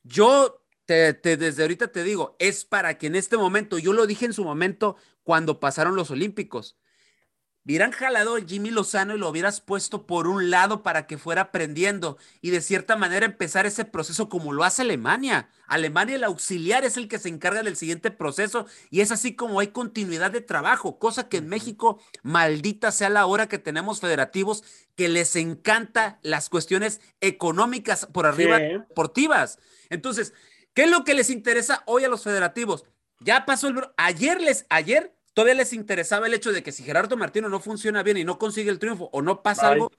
Yo 0.02 0.64
te, 0.86 1.12
te, 1.12 1.36
desde 1.36 1.60
ahorita 1.60 1.88
te 1.88 2.02
digo, 2.02 2.34
es 2.38 2.64
para 2.64 2.96
que 2.96 3.08
en 3.08 3.14
este 3.14 3.36
momento, 3.36 3.78
yo 3.78 3.92
lo 3.92 4.06
dije 4.06 4.24
en 4.24 4.32
su 4.32 4.42
momento 4.42 4.96
cuando 5.22 5.60
pasaron 5.60 5.96
los 5.96 6.10
Olímpicos, 6.10 6.79
hubieran 7.64 7.92
jalado 7.92 8.36
a 8.36 8.40
Jimmy 8.40 8.70
Lozano 8.70 9.14
y 9.14 9.18
lo 9.18 9.28
hubieras 9.28 9.60
puesto 9.60 10.06
por 10.06 10.26
un 10.26 10.50
lado 10.50 10.82
para 10.82 11.06
que 11.06 11.18
fuera 11.18 11.42
aprendiendo 11.42 12.18
y 12.40 12.50
de 12.50 12.60
cierta 12.60 12.96
manera 12.96 13.26
empezar 13.26 13.66
ese 13.66 13.84
proceso 13.84 14.28
como 14.28 14.52
lo 14.52 14.64
hace 14.64 14.82
Alemania. 14.82 15.48
Alemania, 15.66 16.16
el 16.16 16.24
auxiliar, 16.24 16.84
es 16.84 16.96
el 16.96 17.06
que 17.06 17.18
se 17.18 17.28
encarga 17.28 17.62
del 17.62 17.76
siguiente 17.76 18.10
proceso 18.10 18.66
y 18.90 19.02
es 19.02 19.12
así 19.12 19.36
como 19.36 19.60
hay 19.60 19.68
continuidad 19.68 20.30
de 20.30 20.40
trabajo, 20.40 20.98
cosa 20.98 21.28
que 21.28 21.36
en 21.36 21.48
México, 21.48 22.02
maldita 22.22 22.90
sea 22.90 23.08
la 23.08 23.26
hora 23.26 23.48
que 23.48 23.58
tenemos 23.58 24.00
federativos 24.00 24.64
que 24.96 25.08
les 25.08 25.36
encanta 25.36 26.18
las 26.22 26.48
cuestiones 26.48 27.00
económicas 27.20 28.06
por 28.06 28.26
arriba 28.26 28.58
deportivas. 28.58 29.58
Entonces, 29.90 30.34
¿qué 30.74 30.84
es 30.84 30.90
lo 30.90 31.04
que 31.04 31.14
les 31.14 31.30
interesa 31.30 31.82
hoy 31.86 32.04
a 32.04 32.08
los 32.08 32.24
federativos? 32.24 32.84
Ya 33.20 33.44
pasó 33.44 33.68
el... 33.68 33.80
Ayer 33.96 34.40
les, 34.40 34.66
ayer 34.70 35.14
todavía 35.34 35.54
les 35.54 35.72
interesaba 35.72 36.26
el 36.26 36.34
hecho 36.34 36.52
de 36.52 36.62
que 36.62 36.72
si 36.72 36.82
Gerardo 36.82 37.16
Martino 37.16 37.48
no 37.48 37.60
funciona 37.60 38.02
bien 38.02 38.16
y 38.16 38.24
no 38.24 38.38
consigue 38.38 38.70
el 38.70 38.78
triunfo 38.78 39.10
o 39.12 39.22
no 39.22 39.42
pasa 39.42 39.68
algo, 39.68 39.90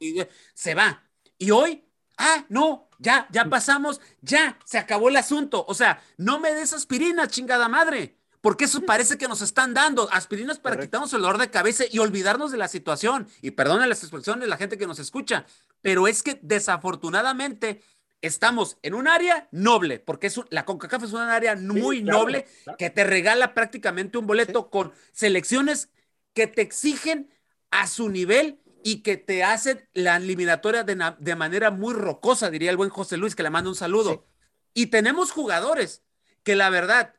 se 0.54 0.76
va. 0.76 1.04
Y 1.38 1.52
hoy, 1.52 1.84
ah, 2.18 2.46
no, 2.50 2.90
ya, 3.00 3.28
ya 3.32 3.46
pasamos, 3.46 4.00
ya, 4.22 4.60
se 4.66 4.78
acabó 4.78 5.10
el 5.10 5.18
asunto. 5.18 5.66
O 5.68 5.74
sea, 5.74 6.02
no 6.18 6.40
me 6.40 6.54
des 6.54 6.74
aspirinas, 6.74 7.30
chingada 7.30 7.68
madre. 7.68 8.18
Porque 8.42 8.66
eso 8.66 8.82
parece 8.82 9.20
que 9.20 9.28
nos 9.28 9.44
están 9.44 9.76
dando 9.76 10.10
aspirinas 10.12 10.58
para 10.58 10.80
quitarnos 10.80 11.14
el 11.14 11.22
dolor 11.22 11.40
de 11.40 11.52
cabeza 11.52 11.84
y 11.90 12.00
olvidarnos 12.00 12.52
de 12.52 12.58
la 12.58 12.68
situación. 12.68 13.28
Y 13.42 13.52
perdona 13.52 13.86
las 13.86 14.02
expresiones 14.02 14.42
de 14.42 14.48
la 14.48 14.58
gente 14.58 14.80
que 14.80 14.88
nos 14.88 14.98
escucha, 14.98 15.46
pero 15.82 16.08
es 16.08 16.24
que 16.24 16.40
desafortunadamente 16.42 17.84
estamos 18.22 18.78
en 18.84 18.94
un 18.94 19.08
área 19.08 19.48
noble, 19.52 20.00
porque 20.00 20.28
es 20.28 20.40
la 20.50 20.66
CONCACAF 20.66 21.04
es 21.04 21.14
un 21.14 21.22
área 21.22 21.56
muy 21.56 22.04
noble 22.04 22.46
que 22.78 22.90
te 22.90 23.04
regala 23.04 23.54
prácticamente 23.54 24.18
un 24.18 24.28
boleto 24.28 24.70
con 24.70 24.94
selecciones 25.12 25.90
que 26.34 26.48
te 26.48 26.62
exigen 26.62 27.30
a 27.72 27.88
su 27.88 28.10
nivel 28.10 28.60
y 28.84 28.98
que 29.02 29.18
te 29.18 29.44
hacen 29.44 29.88
la 29.94 30.18
eliminatoria 30.18 30.84
de, 30.84 31.36
manera 31.36 31.72
muy 31.72 31.94
rocosa, 31.94 32.50
diría 32.50 32.72
el 32.72 32.78
buen 32.78 32.90
José 32.90 33.18
Luis, 33.18 33.36
que 33.36 33.44
le 33.44 33.50
manda 33.50 33.70
un 33.70 33.76
saludo. 33.76 34.26
Y 34.74 34.88
tenemos 34.88 35.32
jugadores 35.32 36.04
que 36.44 36.56
la 36.56 36.70
verdad 36.70 37.16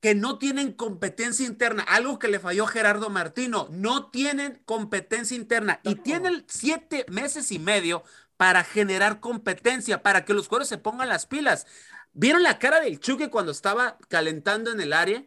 que 0.00 0.14
no 0.14 0.38
tienen 0.38 0.72
competencia 0.72 1.46
interna, 1.46 1.82
algo 1.82 2.18
que 2.18 2.28
le 2.28 2.38
falló 2.38 2.66
Gerardo 2.66 3.08
Martino, 3.08 3.68
no 3.70 4.10
tienen 4.10 4.60
competencia 4.66 5.36
interna. 5.36 5.80
Y 5.82 5.94
tienen 5.94 6.44
siete 6.46 7.06
meses 7.08 7.50
y 7.52 7.58
medio 7.58 8.02
para 8.36 8.64
generar 8.64 9.20
competencia, 9.20 10.02
para 10.02 10.24
que 10.24 10.34
los 10.34 10.48
jugadores 10.48 10.68
se 10.68 10.78
pongan 10.78 11.08
las 11.08 11.26
pilas. 11.26 11.66
¿Vieron 12.12 12.42
la 12.42 12.58
cara 12.58 12.80
del 12.80 13.00
Chucky 13.00 13.28
cuando 13.28 13.52
estaba 13.52 13.98
calentando 14.08 14.70
en 14.70 14.80
el 14.80 14.92
área? 14.92 15.24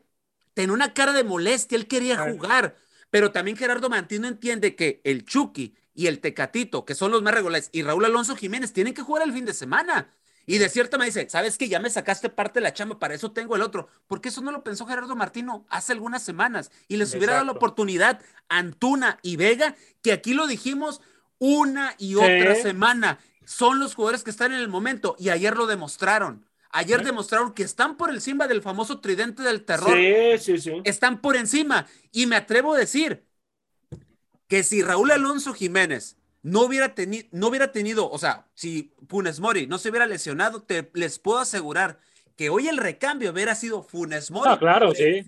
Tenía 0.53 0.73
una 0.73 0.93
cara 0.93 1.13
de 1.13 1.23
molestia, 1.23 1.77
él 1.77 1.87
quería 1.87 2.17
jugar, 2.17 2.75
pero 3.09 3.31
también 3.31 3.57
Gerardo 3.57 3.89
Mantino 3.89 4.27
entiende 4.27 4.75
que 4.75 5.01
el 5.03 5.25
Chucky 5.25 5.75
y 5.93 6.07
el 6.07 6.19
Tecatito, 6.19 6.85
que 6.85 6.95
son 6.95 7.11
los 7.11 7.21
más 7.21 7.33
regulares, 7.33 7.69
y 7.71 7.83
Raúl 7.83 8.05
Alonso 8.05 8.35
Jiménez 8.35 8.73
tienen 8.73 8.93
que 8.93 9.01
jugar 9.01 9.23
el 9.23 9.33
fin 9.33 9.45
de 9.45 9.53
semana. 9.53 10.13
Y 10.49 10.59
de 10.59 10.69
cierta 10.69 10.97
manera 10.97 11.13
dice, 11.13 11.29
¿sabes 11.29 11.57
que 11.57 11.67
Ya 11.67 11.79
me 11.79 11.89
sacaste 11.89 12.29
parte 12.29 12.59
de 12.59 12.63
la 12.63 12.73
chamba, 12.73 12.97
para 12.97 13.13
eso 13.13 13.33
tengo 13.33 13.57
el 13.57 13.61
otro. 13.61 13.89
Porque 14.07 14.29
eso 14.29 14.41
no 14.41 14.51
lo 14.51 14.63
pensó 14.63 14.85
Gerardo 14.85 15.13
Martino 15.15 15.65
hace 15.69 15.91
algunas 15.91 16.23
semanas 16.23 16.71
y 16.87 16.95
les 16.95 17.13
hubiera 17.13 17.33
dado 17.33 17.45
la 17.45 17.51
oportunidad 17.51 18.21
a 18.47 18.59
Antuna 18.59 19.19
y 19.21 19.35
Vega, 19.35 19.75
que 20.01 20.13
aquí 20.13 20.33
lo 20.33 20.47
dijimos, 20.47 21.01
una 21.39 21.95
y 21.97 22.15
otra 22.15 22.55
semana. 22.55 23.19
Son 23.45 23.79
los 23.79 23.95
jugadores 23.95 24.23
que 24.23 24.29
están 24.29 24.51
en 24.51 24.59
el 24.59 24.67
momento 24.67 25.15
y 25.17 25.29
ayer 25.29 25.55
lo 25.55 25.67
demostraron. 25.67 26.45
Ayer 26.69 27.03
demostraron 27.03 27.53
que 27.53 27.63
están 27.63 27.95
por 27.95 28.09
encima 28.09 28.47
del 28.47 28.61
famoso 28.61 28.99
tridente 28.99 29.41
del 29.41 29.63
terror. 29.63 29.95
Sí, 29.95 30.37
sí, 30.37 30.61
sí. 30.61 30.81
Están 30.83 31.21
por 31.21 31.35
encima. 31.35 31.87
Y 32.11 32.25
me 32.25 32.35
atrevo 32.35 32.73
a 32.73 32.77
decir 32.77 33.25
que 34.47 34.63
si 34.63 34.81
Raúl 34.81 35.11
Alonso 35.11 35.53
Jiménez 35.53 36.17
no 36.43 36.61
hubiera, 36.61 36.93
tenido, 36.93 37.27
no 37.31 37.47
hubiera 37.47 37.71
tenido, 37.71 38.09
o 38.09 38.17
sea, 38.17 38.47
si 38.53 38.93
Punes 39.07 39.39
Mori 39.39 39.67
no 39.67 39.77
se 39.77 39.89
hubiera 39.89 40.05
lesionado, 40.05 40.61
te, 40.61 40.89
les 40.93 41.19
puedo 41.19 41.39
asegurar 41.39 41.99
que 42.37 42.49
hoy 42.49 42.67
el 42.67 42.77
recambio 42.77 43.31
hubiera 43.31 43.55
sido 43.55 43.81
Funes 43.81 44.29
Mori 44.29 44.51
ah, 44.53 44.59
claro, 44.59 44.93
sí, 44.93 45.25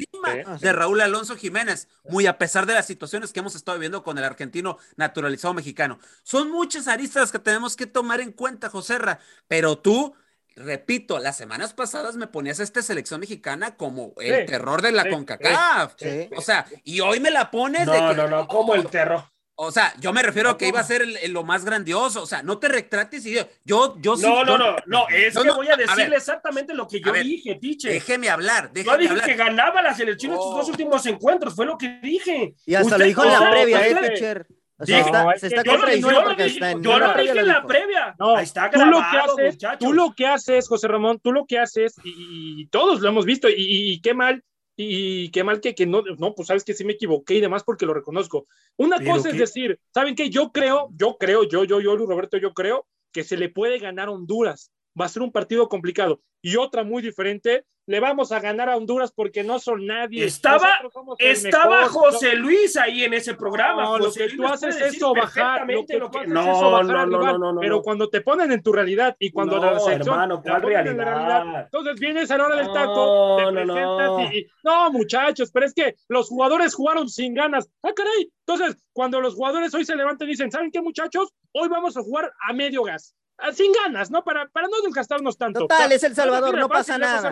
de 0.61 0.73
Raúl 0.73 1.01
Alonso 1.01 1.35
Jiménez, 1.35 1.89
muy 2.07 2.27
a 2.27 2.37
pesar 2.37 2.67
de 2.67 2.75
las 2.75 2.85
situaciones 2.85 3.33
que 3.33 3.39
hemos 3.39 3.55
estado 3.55 3.77
viviendo 3.77 4.03
con 4.03 4.17
el 4.17 4.23
argentino 4.23 4.77
naturalizado 4.95 5.55
mexicano. 5.55 5.99
Son 6.23 6.51
muchas 6.51 6.87
aristas 6.87 7.31
que 7.31 7.39
tenemos 7.39 7.75
que 7.75 7.87
tomar 7.87 8.21
en 8.21 8.31
cuenta, 8.31 8.69
Joserra, 8.69 9.19
pero 9.47 9.79
tú, 9.79 10.13
repito, 10.55 11.17
las 11.17 11.35
semanas 11.35 11.73
pasadas 11.73 12.15
me 12.15 12.27
ponías 12.27 12.59
a 12.59 12.63
esta 12.63 12.83
selección 12.83 13.19
mexicana 13.19 13.75
como 13.75 14.13
el 14.17 14.45
terror 14.45 14.83
de 14.83 14.91
la 14.91 15.09
CONCACAF. 15.09 15.95
O 16.37 16.41
sea, 16.41 16.67
y 16.83 16.99
hoy 16.99 17.19
me 17.19 17.31
la 17.31 17.49
pones 17.49 17.87
no, 17.87 17.93
de 17.93 18.13
No, 18.13 18.27
no, 18.27 18.47
como 18.47 18.75
el 18.75 18.85
terror. 18.85 19.23
O 19.61 19.73
sea, 19.73 19.93
yo 19.99 20.13
me 20.13 20.23
refiero 20.23 20.51
a 20.51 20.57
que 20.57 20.69
iba 20.69 20.79
a 20.79 20.83
ser 20.85 21.05
lo 21.27 21.43
más 21.43 21.65
grandioso. 21.65 22.23
O 22.23 22.25
sea, 22.25 22.41
no 22.41 22.59
te 22.59 22.69
retrates 22.69 23.25
y 23.25 23.33
yo, 23.33 23.41
yo, 23.65 23.97
yo 23.99 24.15
sí. 24.15 24.23
No, 24.23 24.45
no, 24.45 24.57
no, 24.57 24.77
no, 24.85 25.05
es 25.09 25.37
que 25.37 25.51
voy 25.51 25.67
a 25.67 25.75
decirle 25.75 26.15
exactamente 26.15 26.73
lo 26.73 26.87
que 26.87 27.01
yo 27.01 27.11
dije, 27.11 27.55
Tiche. 27.55 27.89
Déjeme 27.89 28.29
hablar, 28.29 28.71
déjeme 28.71 29.05
Yo 29.05 29.15
dije 29.15 29.25
que 29.25 29.35
ganaba 29.35 29.81
la 29.81 29.93
selección 29.93 30.31
en 30.31 30.37
sus 30.37 30.55
dos 30.55 30.67
oh. 30.67 30.71
últimos 30.71 31.05
encuentros, 31.07 31.55
fue 31.55 31.65
lo 31.65 31.77
que 31.77 31.99
dije. 32.01 32.55
Y 32.65 32.73
hasta 32.73 32.97
lo 32.97 33.03
dijo 33.03 33.21
en 33.25 33.31
la 33.33 33.51
previa, 33.51 33.85
eh, 33.85 34.09
Ticher. 34.13 34.47
O 34.77 34.85
sea, 34.85 34.99
está, 35.01 35.37
se 35.37 35.47
está 35.47 35.63
contradiciendo 35.65 36.23
porque 36.23 36.45
está 36.45 36.71
en 36.71 36.81
Yo 36.81 36.97
lo 36.97 37.13
dije 37.15 37.39
en 37.39 37.47
la 37.49 37.65
previa. 37.65 38.15
No, 38.17 38.37
Ahí 38.37 38.45
está 38.45 38.69
grabado, 38.69 38.93
tú 38.93 38.95
lo 38.95 39.11
que 39.11 39.17
haces, 39.43 39.77
Tú 39.77 39.93
lo 39.93 40.13
que 40.13 40.25
haces, 40.25 40.67
José 40.69 40.87
Ramón, 40.87 41.19
tú 41.21 41.33
lo 41.33 41.45
que 41.45 41.59
haces, 41.59 41.95
y, 42.05 42.65
todos 42.67 43.01
lo 43.01 43.09
hemos 43.09 43.25
visto, 43.25 43.49
y, 43.49 43.55
y 43.57 43.99
qué 43.99 44.13
mal 44.13 44.41
y 44.81 45.29
qué 45.31 45.43
mal 45.43 45.59
que, 45.59 45.75
que 45.75 45.85
no, 45.85 46.01
no, 46.19 46.33
pues 46.33 46.47
sabes 46.47 46.63
que 46.63 46.73
sí 46.73 46.85
me 46.85 46.93
equivoqué 46.93 47.35
y 47.35 47.41
demás 47.41 47.63
porque 47.65 47.85
lo 47.85 47.93
reconozco. 47.93 48.47
Una 48.77 49.03
cosa 49.03 49.29
es 49.29 49.37
decir, 49.37 49.77
¿saben 49.93 50.15
qué? 50.15 50.29
Yo 50.29 50.53
creo, 50.53 50.87
yo 50.95 51.17
creo, 51.19 51.43
yo, 51.43 51.65
yo, 51.65 51.81
yo, 51.81 51.97
Roberto, 51.97 52.37
yo 52.37 52.53
creo 52.53 52.87
que 53.11 53.25
se 53.25 53.35
le 53.35 53.49
puede 53.49 53.77
ganar 53.79 54.07
a 54.07 54.11
Honduras. 54.11 54.71
Va 54.99 55.05
a 55.05 55.09
ser 55.09 55.21
un 55.21 55.31
partido 55.31 55.67
complicado. 55.69 56.21
Y 56.41 56.55
otra 56.55 56.83
muy 56.83 57.01
diferente, 57.01 57.65
le 57.89 57.99
vamos 57.99 58.31
a 58.31 58.39
ganar 58.39 58.69
a 58.69 58.77
Honduras 58.77 59.11
porque 59.11 59.43
no 59.43 59.57
son 59.57 59.87
nadie. 59.87 60.23
Estaba, 60.23 60.77
estaba 61.17 61.87
José 61.87 62.35
Luis 62.35 62.77
ahí 62.77 63.03
en 63.03 63.15
ese 63.15 63.33
programa. 63.33 63.83
No, 63.83 63.97
lo 63.97 64.13
que 64.13 64.29
tú 64.29 64.45
haces 64.45 64.79
es 64.79 64.99
bajar, 64.99 65.67
lo 65.67 65.85
que 65.87 65.97
no, 65.97 66.83
no, 66.83 67.05
no, 67.05 67.37
no, 67.53 67.59
pero 67.59 67.81
cuando 67.81 68.07
te 68.07 68.21
ponen 68.21 68.51
en 68.51 68.61
tu 68.61 68.71
realidad 68.71 69.15
y 69.17 69.31
cuando 69.31 69.57
la 69.57 69.79
hermano, 69.91 70.39
¿cuál 70.43 70.61
realidad? 70.61 70.95
realidad? 70.95 71.63
entonces 71.63 71.99
vienes 71.99 72.29
a 72.29 72.37
la 72.37 72.45
hora 72.45 72.55
del 72.57 72.71
taco, 72.71 73.37
te 73.37 73.51
presentas 73.51 74.33
y, 74.35 74.47
no, 74.63 74.91
muchachos, 74.91 75.49
pero 75.51 75.65
es 75.65 75.73
que 75.73 75.95
los 76.09 76.29
jugadores 76.29 76.75
jugaron 76.75 77.09
sin 77.09 77.33
ganas. 77.33 77.71
Ah, 77.81 77.91
caray. 77.95 78.31
Entonces, 78.45 78.77
cuando 78.93 79.19
los 79.19 79.33
jugadores 79.33 79.73
hoy 79.73 79.83
se 79.83 79.95
levantan 79.95 80.27
y 80.27 80.31
dicen, 80.31 80.51
¿saben 80.51 80.69
qué, 80.69 80.79
muchachos? 80.79 81.33
Hoy 81.53 81.67
vamos 81.69 81.97
a 81.97 82.01
jugar 82.01 82.31
a 82.47 82.53
medio 82.53 82.83
gas. 82.83 83.15
Ah, 83.41 83.53
sin 83.53 83.71
ganas, 83.71 84.11
¿no? 84.11 84.23
Para, 84.23 84.49
para 84.49 84.67
no 84.67 84.81
desgastarnos 84.83 85.37
tanto. 85.37 85.61
Total, 85.61 85.91
es 85.91 86.03
El 86.03 86.13
Salvador, 86.13 86.57
no, 86.57 86.67
pasa 86.67 86.97
nada. 86.97 87.31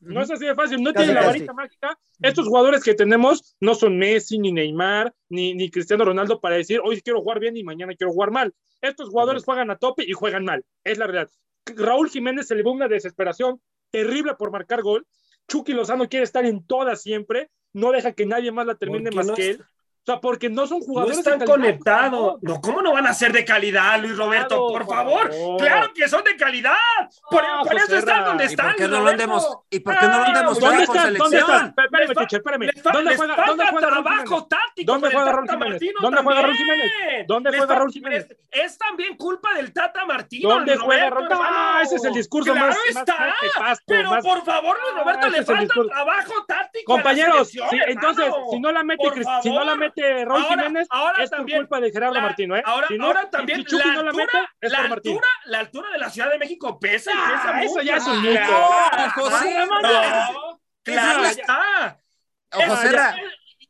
No 0.00 0.22
es 0.22 0.30
así 0.30 0.46
de 0.46 0.54
fácil, 0.54 0.82
no 0.82 0.92
tiene 0.92 1.14
la 1.14 1.26
varita 1.26 1.52
mágica. 1.52 1.98
Estos 2.22 2.46
jugadores 2.46 2.84
que 2.84 2.94
tenemos 2.94 3.56
no 3.60 3.74
son 3.74 3.98
Messi, 3.98 4.38
ni 4.38 4.52
Neymar, 4.52 5.12
ni, 5.28 5.54
ni 5.54 5.70
Cristiano 5.70 6.04
Ronaldo 6.04 6.40
para 6.40 6.56
decir, 6.56 6.80
hoy 6.84 7.00
quiero 7.00 7.20
jugar 7.20 7.40
bien 7.40 7.56
y 7.56 7.64
mañana 7.64 7.94
quiero 7.94 8.12
jugar 8.12 8.30
mal. 8.30 8.54
Estos 8.80 9.08
jugadores 9.08 9.44
juegan 9.44 9.70
a 9.70 9.76
tope 9.76 10.04
y 10.06 10.12
juegan 10.12 10.44
mal, 10.44 10.64
es 10.84 10.98
la 10.98 11.06
verdad. 11.06 11.30
Raúl 11.66 12.08
Jiménez 12.08 12.46
se 12.46 12.54
le 12.54 12.62
una 12.62 12.86
desesperación 12.86 13.60
terrible 13.90 14.34
por 14.34 14.52
marcar 14.52 14.82
gol. 14.82 15.06
Chucky 15.48 15.72
Lozano 15.72 16.08
quiere 16.08 16.24
estar 16.24 16.44
en 16.44 16.64
todas 16.64 17.02
siempre, 17.02 17.50
no 17.72 17.90
deja 17.90 18.12
que 18.12 18.26
nadie 18.26 18.52
más 18.52 18.66
la 18.66 18.76
termine 18.76 19.10
más 19.10 19.30
que 19.32 19.50
él 19.50 19.64
sea, 20.08 20.20
porque 20.20 20.48
no 20.48 20.66
son 20.66 20.80
jugadores. 20.80 21.16
No 21.16 21.20
están 21.20 21.46
conectados. 21.46 22.38
No, 22.42 22.60
¿cómo 22.60 22.82
no 22.82 22.92
van 22.92 23.06
a 23.06 23.14
ser 23.14 23.32
de 23.32 23.44
calidad, 23.44 24.00
Luis 24.00 24.16
Roberto? 24.16 24.68
Por, 24.68 24.86
favor. 24.86 25.30
Claro 25.58 25.92
que 25.92 26.08
son 26.08 26.24
de 26.24 26.36
calidad. 26.36 26.74
Por, 27.30 27.44
eso 27.76 27.96
están 27.96 28.24
donde 28.24 28.44
están. 28.44 28.70
¿Y 28.70 28.70
por 28.70 28.76
qué 28.76 28.88
no 28.88 29.00
lo 29.00 29.08
han, 29.08 29.18
¿Y 29.70 29.80
por 29.80 29.98
qué 29.98 30.06
no 30.06 30.18
lo 30.18 30.24
han 30.24 30.34
demostrado 30.34 30.86
con 30.86 30.96
selección? 30.96 31.74
Espérame, 31.76 32.14
teacher, 32.14 32.40
espérame. 32.40 32.70
¿Dónde 32.92 33.16
juega, 33.16 33.36
¿dónde 33.46 33.64
juega 33.70 33.88
trabajo 33.88 34.46
táctico? 34.46 34.92
¿Dónde 34.92 35.10
juega 35.10 35.32
Raúl 35.32 35.48
Jiménez? 35.48 35.82
¿Dónde 36.00 36.22
juega 36.22 36.42
Raúl 36.42 36.56
Jiménez? 36.56 36.92
¿Dónde 37.26 37.50
juega 37.56 37.74
Raúl 37.74 37.92
Jiménez? 37.92 38.36
Es 38.50 38.78
también 38.78 39.16
culpa 39.16 39.54
del 39.54 39.72
Tata 39.72 40.04
Martino. 40.06 40.48
¿Dónde 40.48 40.76
juega 40.76 41.10
Raúl 41.10 41.28
Ah, 41.30 41.80
ese 41.82 41.96
es 41.96 42.04
el 42.04 42.14
discurso 42.14 42.54
más. 42.54 42.76
está. 42.88 43.36
Pero 43.86 44.10
por 44.22 44.44
favor, 44.44 44.76
Luis 44.80 44.94
Roberto, 44.98 45.26
ah, 45.26 45.30
le 45.30 45.44
falta 45.44 45.74
trabajo 45.88 46.44
táctico. 46.46 46.92
Compañeros, 46.92 47.50
entonces, 47.86 48.32
si 48.50 48.60
no 48.60 48.72
la 48.72 48.82
mete, 48.82 49.04
si 49.42 49.50
no 49.50 49.64
la 49.64 49.74
mete 49.74 49.97
Raúl 50.24 50.44
Jiménez 50.44 50.86
ahora 50.90 51.22
es 51.22 51.30
también, 51.30 51.60
culpa 51.60 51.80
de 51.80 51.90
Gerardo 51.90 52.20
Martino, 52.20 52.56
¿eh? 52.56 52.62
Ahora, 52.64 52.88
ahora 53.00 53.30
también 53.30 53.64
la, 53.68 53.84
altura, 53.84 54.02
la, 54.02 54.12
mete, 54.12 54.38
la, 54.60 54.78
altura, 54.78 55.26
la 55.46 55.58
altura 55.60 55.90
de 55.90 55.98
la 55.98 56.10
Ciudad 56.10 56.30
de 56.30 56.38
México 56.38 56.78
pesa, 56.78 57.12
ah, 57.14 57.62
eso 57.62 57.80
ya 57.82 57.96
es 57.96 58.06
un 58.06 58.22
mito. 58.22 58.40
claro 60.82 61.24
está. 61.24 61.98
José 62.50 62.96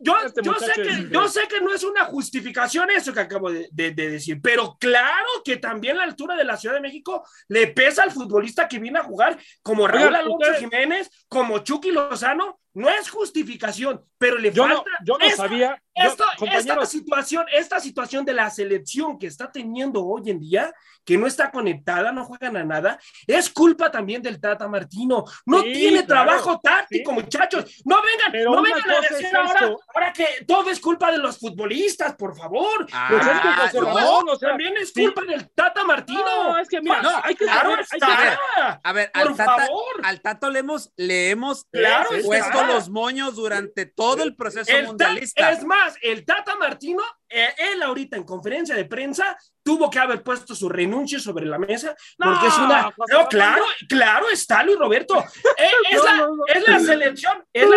yo, 0.00 0.16
este 0.24 0.42
yo, 0.44 0.54
sé 0.54 0.72
que, 0.74 1.08
yo 1.10 1.28
sé 1.28 1.48
que 1.48 1.60
no 1.60 1.74
es 1.74 1.82
una 1.82 2.04
justificación 2.04 2.88
eso 2.90 3.12
que 3.12 3.20
acabo 3.20 3.50
de, 3.50 3.68
de, 3.72 3.92
decir, 3.92 4.40
pero 4.40 4.76
claro 4.78 5.26
que 5.44 5.56
también 5.56 5.96
la 5.96 6.04
altura 6.04 6.36
de 6.36 6.44
la 6.44 6.56
Ciudad 6.56 6.76
de 6.76 6.80
México 6.80 7.26
le 7.48 7.66
pesa 7.68 8.04
al 8.04 8.12
futbolista 8.12 8.68
que 8.68 8.78
viene 8.78 9.00
a 9.00 9.04
jugar, 9.04 9.36
como 9.60 9.88
Raúl 9.88 10.14
Alonso 10.14 10.54
Jiménez, 10.58 11.10
como 11.28 11.58
Chucky 11.58 11.90
Lozano, 11.90 12.60
no 12.78 12.88
es 12.88 13.10
justificación, 13.10 14.04
pero 14.18 14.38
le 14.38 14.52
yo 14.52 14.62
falta. 14.62 14.76
No, 14.76 15.04
yo 15.04 15.18
no 15.18 15.24
esta, 15.24 15.36
sabía. 15.36 15.82
esta, 15.94 16.86
situación, 16.86 17.44
esta 17.52 17.80
situación 17.80 18.24
de 18.24 18.34
la 18.34 18.48
selección 18.50 19.18
que 19.18 19.26
está 19.26 19.50
teniendo 19.50 20.04
hoy 20.04 20.30
en 20.30 20.38
día, 20.38 20.72
que 21.04 21.18
no 21.18 21.26
está 21.26 21.50
conectada, 21.50 22.12
no 22.12 22.24
juegan 22.24 22.56
a 22.56 22.64
nada, 22.64 22.98
es 23.26 23.50
culpa 23.50 23.90
también 23.90 24.22
del 24.22 24.40
Tata 24.40 24.68
Martino. 24.68 25.24
No 25.44 25.62
tiene 25.62 26.04
trabajo 26.04 26.60
táctico, 26.62 27.12
muchachos. 27.12 27.82
No 27.84 27.96
vengan, 28.00 28.44
no 28.44 28.62
vengan 28.62 28.90
a 28.90 29.00
decir 29.00 29.36
ahora, 29.36 29.76
ahora, 29.94 30.12
que 30.12 30.44
todo 30.46 30.70
es 30.70 30.78
culpa 30.78 31.10
de 31.10 31.18
los 31.18 31.38
futbolistas, 31.38 32.14
por 32.14 32.36
favor. 32.36 32.86
Ah, 32.92 33.08
pues 33.10 33.26
es 33.26 33.72
que 33.72 33.80
no, 33.80 34.18
o 34.20 34.36
sea, 34.36 34.50
también 34.50 34.76
es 34.76 34.92
culpa 34.92 35.22
del 35.22 35.50
Tata 35.50 35.82
Martino. 35.82 36.22
No, 36.22 36.58
es 36.58 36.68
que 36.68 36.80
mira, 36.80 37.02
no, 37.02 37.10
hay 37.24 37.34
que 37.34 37.44
claro 37.44 37.70
saber, 37.70 37.86
está. 37.90 38.80
A 38.84 38.92
ver, 38.92 39.10
al 39.14 39.34
tata, 39.34 39.66
favor. 39.66 40.00
al 40.04 40.20
Tato 40.20 40.50
le 40.50 40.58
hemos, 40.60 40.92
le 40.96 41.30
hemos 41.30 41.64
claro 41.72 42.10
puesto 42.24 42.67
los 42.68 42.88
moños 42.88 43.36
durante 43.36 43.86
todo 43.86 44.22
el 44.22 44.34
proceso 44.36 44.70
mundialista. 44.84 45.50
Es 45.50 45.64
más, 45.64 45.94
el 46.02 46.24
Tata 46.24 46.56
Martino, 46.56 47.02
eh, 47.28 47.48
él 47.72 47.82
ahorita 47.82 48.16
en 48.16 48.24
conferencia 48.24 48.74
de 48.74 48.84
prensa 48.84 49.36
tuvo 49.62 49.90
que 49.90 49.98
haber 49.98 50.22
puesto 50.22 50.54
su 50.54 50.68
renuncio 50.68 51.20
sobre 51.20 51.46
la 51.46 51.58
mesa 51.58 51.94
porque 52.16 52.46
es 52.46 52.58
una... 52.58 52.92
No, 53.10 53.28
claro, 53.28 53.64
claro 53.88 54.26
está 54.30 54.62
Luis 54.62 54.78
Roberto. 54.78 55.22
Eh, 55.58 55.70
es, 55.90 56.04
la, 56.04 56.28
es, 56.54 56.68
la, 56.68 56.78
selección. 56.78 57.44
Es 57.52 57.68
la, 57.68 57.76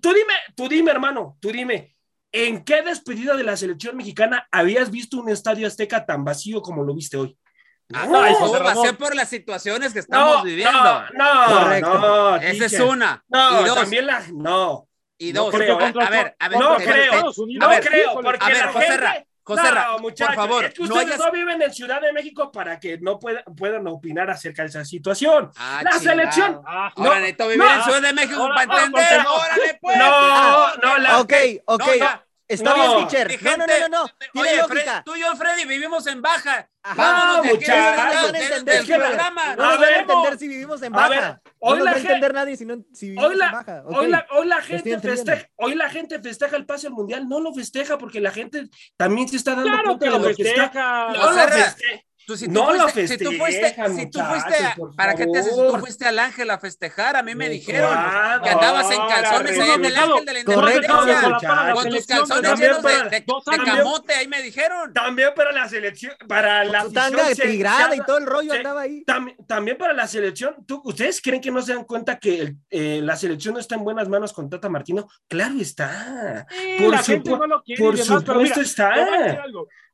tú, 0.00 0.12
dime, 0.12 0.34
tú 0.56 0.68
dime, 0.68 0.90
hermano, 0.90 1.38
tú 1.40 1.52
dime. 1.52 1.94
¿En 2.32 2.64
qué 2.64 2.82
despedida 2.82 3.36
de 3.36 3.44
la 3.44 3.56
selección 3.56 3.96
mexicana 3.96 4.48
habías 4.50 4.90
visto 4.90 5.18
un 5.18 5.28
estadio 5.28 5.68
azteca 5.68 6.04
tan 6.04 6.24
vacío 6.24 6.62
como 6.62 6.82
lo 6.82 6.92
viste 6.92 7.16
hoy? 7.16 7.38
Ah, 7.92 8.06
no, 8.06 8.24
eso 8.24 8.50
va 8.62 8.72
a 8.72 8.76
ser 8.76 8.96
por 8.96 9.14
las 9.14 9.28
situaciones 9.28 9.92
que 9.92 9.98
estamos 9.98 10.42
viviendo. 10.42 11.04
No, 11.12 11.80
no, 11.80 11.80
no. 11.80 12.36
Esa 12.36 12.64
es 12.64 12.80
una. 12.80 13.22
No, 13.28 13.60
y 13.60 13.64
dos, 13.64 13.74
también 13.74 14.06
la. 14.06 14.22
No. 14.32 14.88
Y 15.18 15.32
dos. 15.32 15.52
No 15.52 15.58
creo, 15.58 15.78
a 15.78 16.10
ver, 16.10 16.36
a 16.38 16.48
ver. 16.48 16.58
No 16.58 16.76
creo. 16.76 17.32
No 17.36 17.70
creo, 17.80 18.14
porque 18.20 18.44
a 18.44 18.48
ver, 18.48 18.66
José 18.68 18.86
gente... 18.86 19.28
José 19.46 19.62
no, 19.62 19.98
por 20.00 20.34
favor, 20.34 20.64
es 20.64 20.72
que 20.72 20.82
ustedes 20.82 21.06
no, 21.06 21.12
hayas... 21.12 21.18
no, 21.18 21.30
viven 21.30 21.60
en 21.60 21.70
Ciudad 21.70 22.00
de 22.00 22.14
México 22.14 22.50
para 22.50 22.80
que 22.80 22.96
no 22.96 23.18
puedan, 23.18 23.44
puedan 23.54 23.86
opinar 23.88 24.30
acerca 24.30 24.62
de 24.62 24.68
esa 24.68 24.86
situación. 24.86 25.50
Ah, 25.56 25.82
la 25.84 25.90
chingado. 25.90 26.00
selección. 26.00 26.62
Ah, 26.66 26.90
no, 26.96 27.04
ahora 27.04 27.16
necesito 27.16 27.48
vivir 27.48 27.66
en 27.70 27.82
Ciudad 27.82 28.00
de 28.00 28.12
México 28.14 28.48
para 28.48 28.62
entender. 28.62 29.20
Órale, 29.26 29.78
pues. 29.82 29.98
No, 29.98 30.76
no, 30.76 30.96
la. 30.96 31.20
Ok, 31.20 31.32
ok. 31.66 31.82
Está 32.46 32.74
bien, 32.74 33.08
teacher. 33.08 33.42
No, 33.42 33.56
no, 33.56 33.66
no, 33.66 33.88
no. 33.88 34.04
Tiene 34.32 34.48
Oye, 34.48 34.56
lógica. 34.58 34.82
Fred, 34.82 35.02
tú 35.04 35.16
y 35.16 35.20
yo, 35.20 35.34
Freddy, 35.36 35.64
vivimos 35.64 36.06
en 36.06 36.20
baja. 36.20 36.68
Vámonos 36.94 37.42
de 37.42 37.48
aquí 37.54 37.64
no 37.66 37.74
van 37.74 37.98
a 37.98 38.38
entender, 38.38 38.64
del 38.64 38.86
programa. 38.86 39.56
No 39.56 39.62
van 39.62 39.84
a 39.84 39.96
entender 39.96 40.38
si 40.38 40.48
vivimos 40.48 40.82
en 40.82 40.92
baja. 40.92 41.08
Ver, 41.08 41.40
hoy 41.60 41.78
no 41.78 41.84
la 41.84 41.90
va 41.92 41.96
a 41.96 42.00
entender 42.00 42.34
nadie 42.34 42.56
si, 42.56 42.66
no, 42.66 42.84
si 42.92 43.06
vivimos 43.10 43.30
hoy 43.30 43.36
la, 43.36 43.46
en 43.46 43.52
baja. 43.52 43.82
Okay. 43.86 43.98
Hoy, 43.98 44.08
la, 44.08 44.26
hoy, 44.30 44.46
la 44.46 44.60
gente 44.60 45.00
festeja, 45.00 45.48
hoy 45.56 45.74
la 45.74 45.88
gente 45.88 46.20
festeja 46.20 46.56
el 46.56 46.66
pase 46.66 46.86
al 46.88 46.92
mundial. 46.92 47.26
No 47.28 47.40
lo 47.40 47.54
festeja 47.54 47.96
porque 47.96 48.20
la 48.20 48.30
gente 48.30 48.68
también 48.96 49.26
se 49.28 49.36
está 49.36 49.54
dando 49.54 49.70
claro 49.70 49.98
cuenta 49.98 50.04
que 50.04 50.12
de 50.12 50.18
lo 50.18 50.28
lo 50.28 50.36
que 50.36 50.42
está. 50.42 51.08
No 51.14 51.32
lo 51.32 51.48
festeja. 51.48 52.04
Tú, 52.26 52.36
si 52.36 52.48
no 52.48 52.68
tú 52.68 52.74
lo 52.74 52.88
fuiste, 52.88 53.08
si 53.08 53.24
tú 53.24 53.32
fuiste, 53.32 53.74
si 53.96 54.10
tú 54.10 54.20
fuiste 54.20 54.64
a, 54.64 54.76
¿para 54.96 55.14
qué 55.14 55.26
te 55.26 55.38
haces? 55.38 55.54
Si 55.54 55.60
tú 55.60 55.78
fuiste 55.78 56.06
al 56.06 56.18
Ángel 56.18 56.50
a 56.50 56.58
festejar, 56.58 57.16
a 57.16 57.22
mí 57.22 57.34
me 57.34 57.48
dijeron 57.48 57.90
claro, 57.90 58.42
que 58.42 58.50
andabas 58.50 58.90
en 58.90 58.98
calzones 59.06 59.58
ahí 59.58 59.70
en 59.70 59.84
el 59.84 59.96
Ángel 59.96 60.24
de 60.24 60.32
la 60.32 60.38
Independencia, 60.40 61.74
con 61.74 61.88
tus 61.90 62.06
calzones 62.06 62.58
llenos 62.58 62.82
de, 62.82 62.94
de, 63.04 63.10
de, 63.10 63.64
camote, 63.64 64.14
ahí 64.14 64.28
me 64.28 64.42
dijeron. 64.42 64.92
También 64.92 65.30
para 65.36 65.52
la 65.52 65.68
selección, 65.68 66.12
para 66.26 66.64
la 66.64 66.88
tanga 66.90 67.26
tigrada 67.34 67.94
y 67.94 68.00
todo 68.00 68.18
el 68.18 68.26
rollo 68.26 68.52
se, 68.52 68.58
andaba 68.58 68.82
ahí. 68.82 69.04
Tam, 69.04 69.34
también 69.46 69.76
para 69.76 69.92
la 69.92 70.06
selección, 70.06 70.56
¿tú, 70.66 70.80
¿ustedes 70.84 71.20
creen 71.20 71.40
que 71.40 71.50
no 71.50 71.60
se 71.60 71.74
dan 71.74 71.84
cuenta 71.84 72.18
que 72.18 72.40
el, 72.40 72.56
eh, 72.70 73.00
la 73.02 73.16
selección 73.16 73.54
no 73.54 73.60
está 73.60 73.74
en 73.74 73.84
buenas 73.84 74.08
manos 74.08 74.32
con 74.32 74.48
Tata 74.48 74.68
Martino? 74.68 75.08
Claro 75.28 75.54
está. 75.60 76.46
Sí, 76.50 77.16
por, 77.16 77.48
no 77.48 77.62
por 77.78 77.98
supuesto 77.98 78.34
mira, 78.36 78.62
está. 78.62 78.94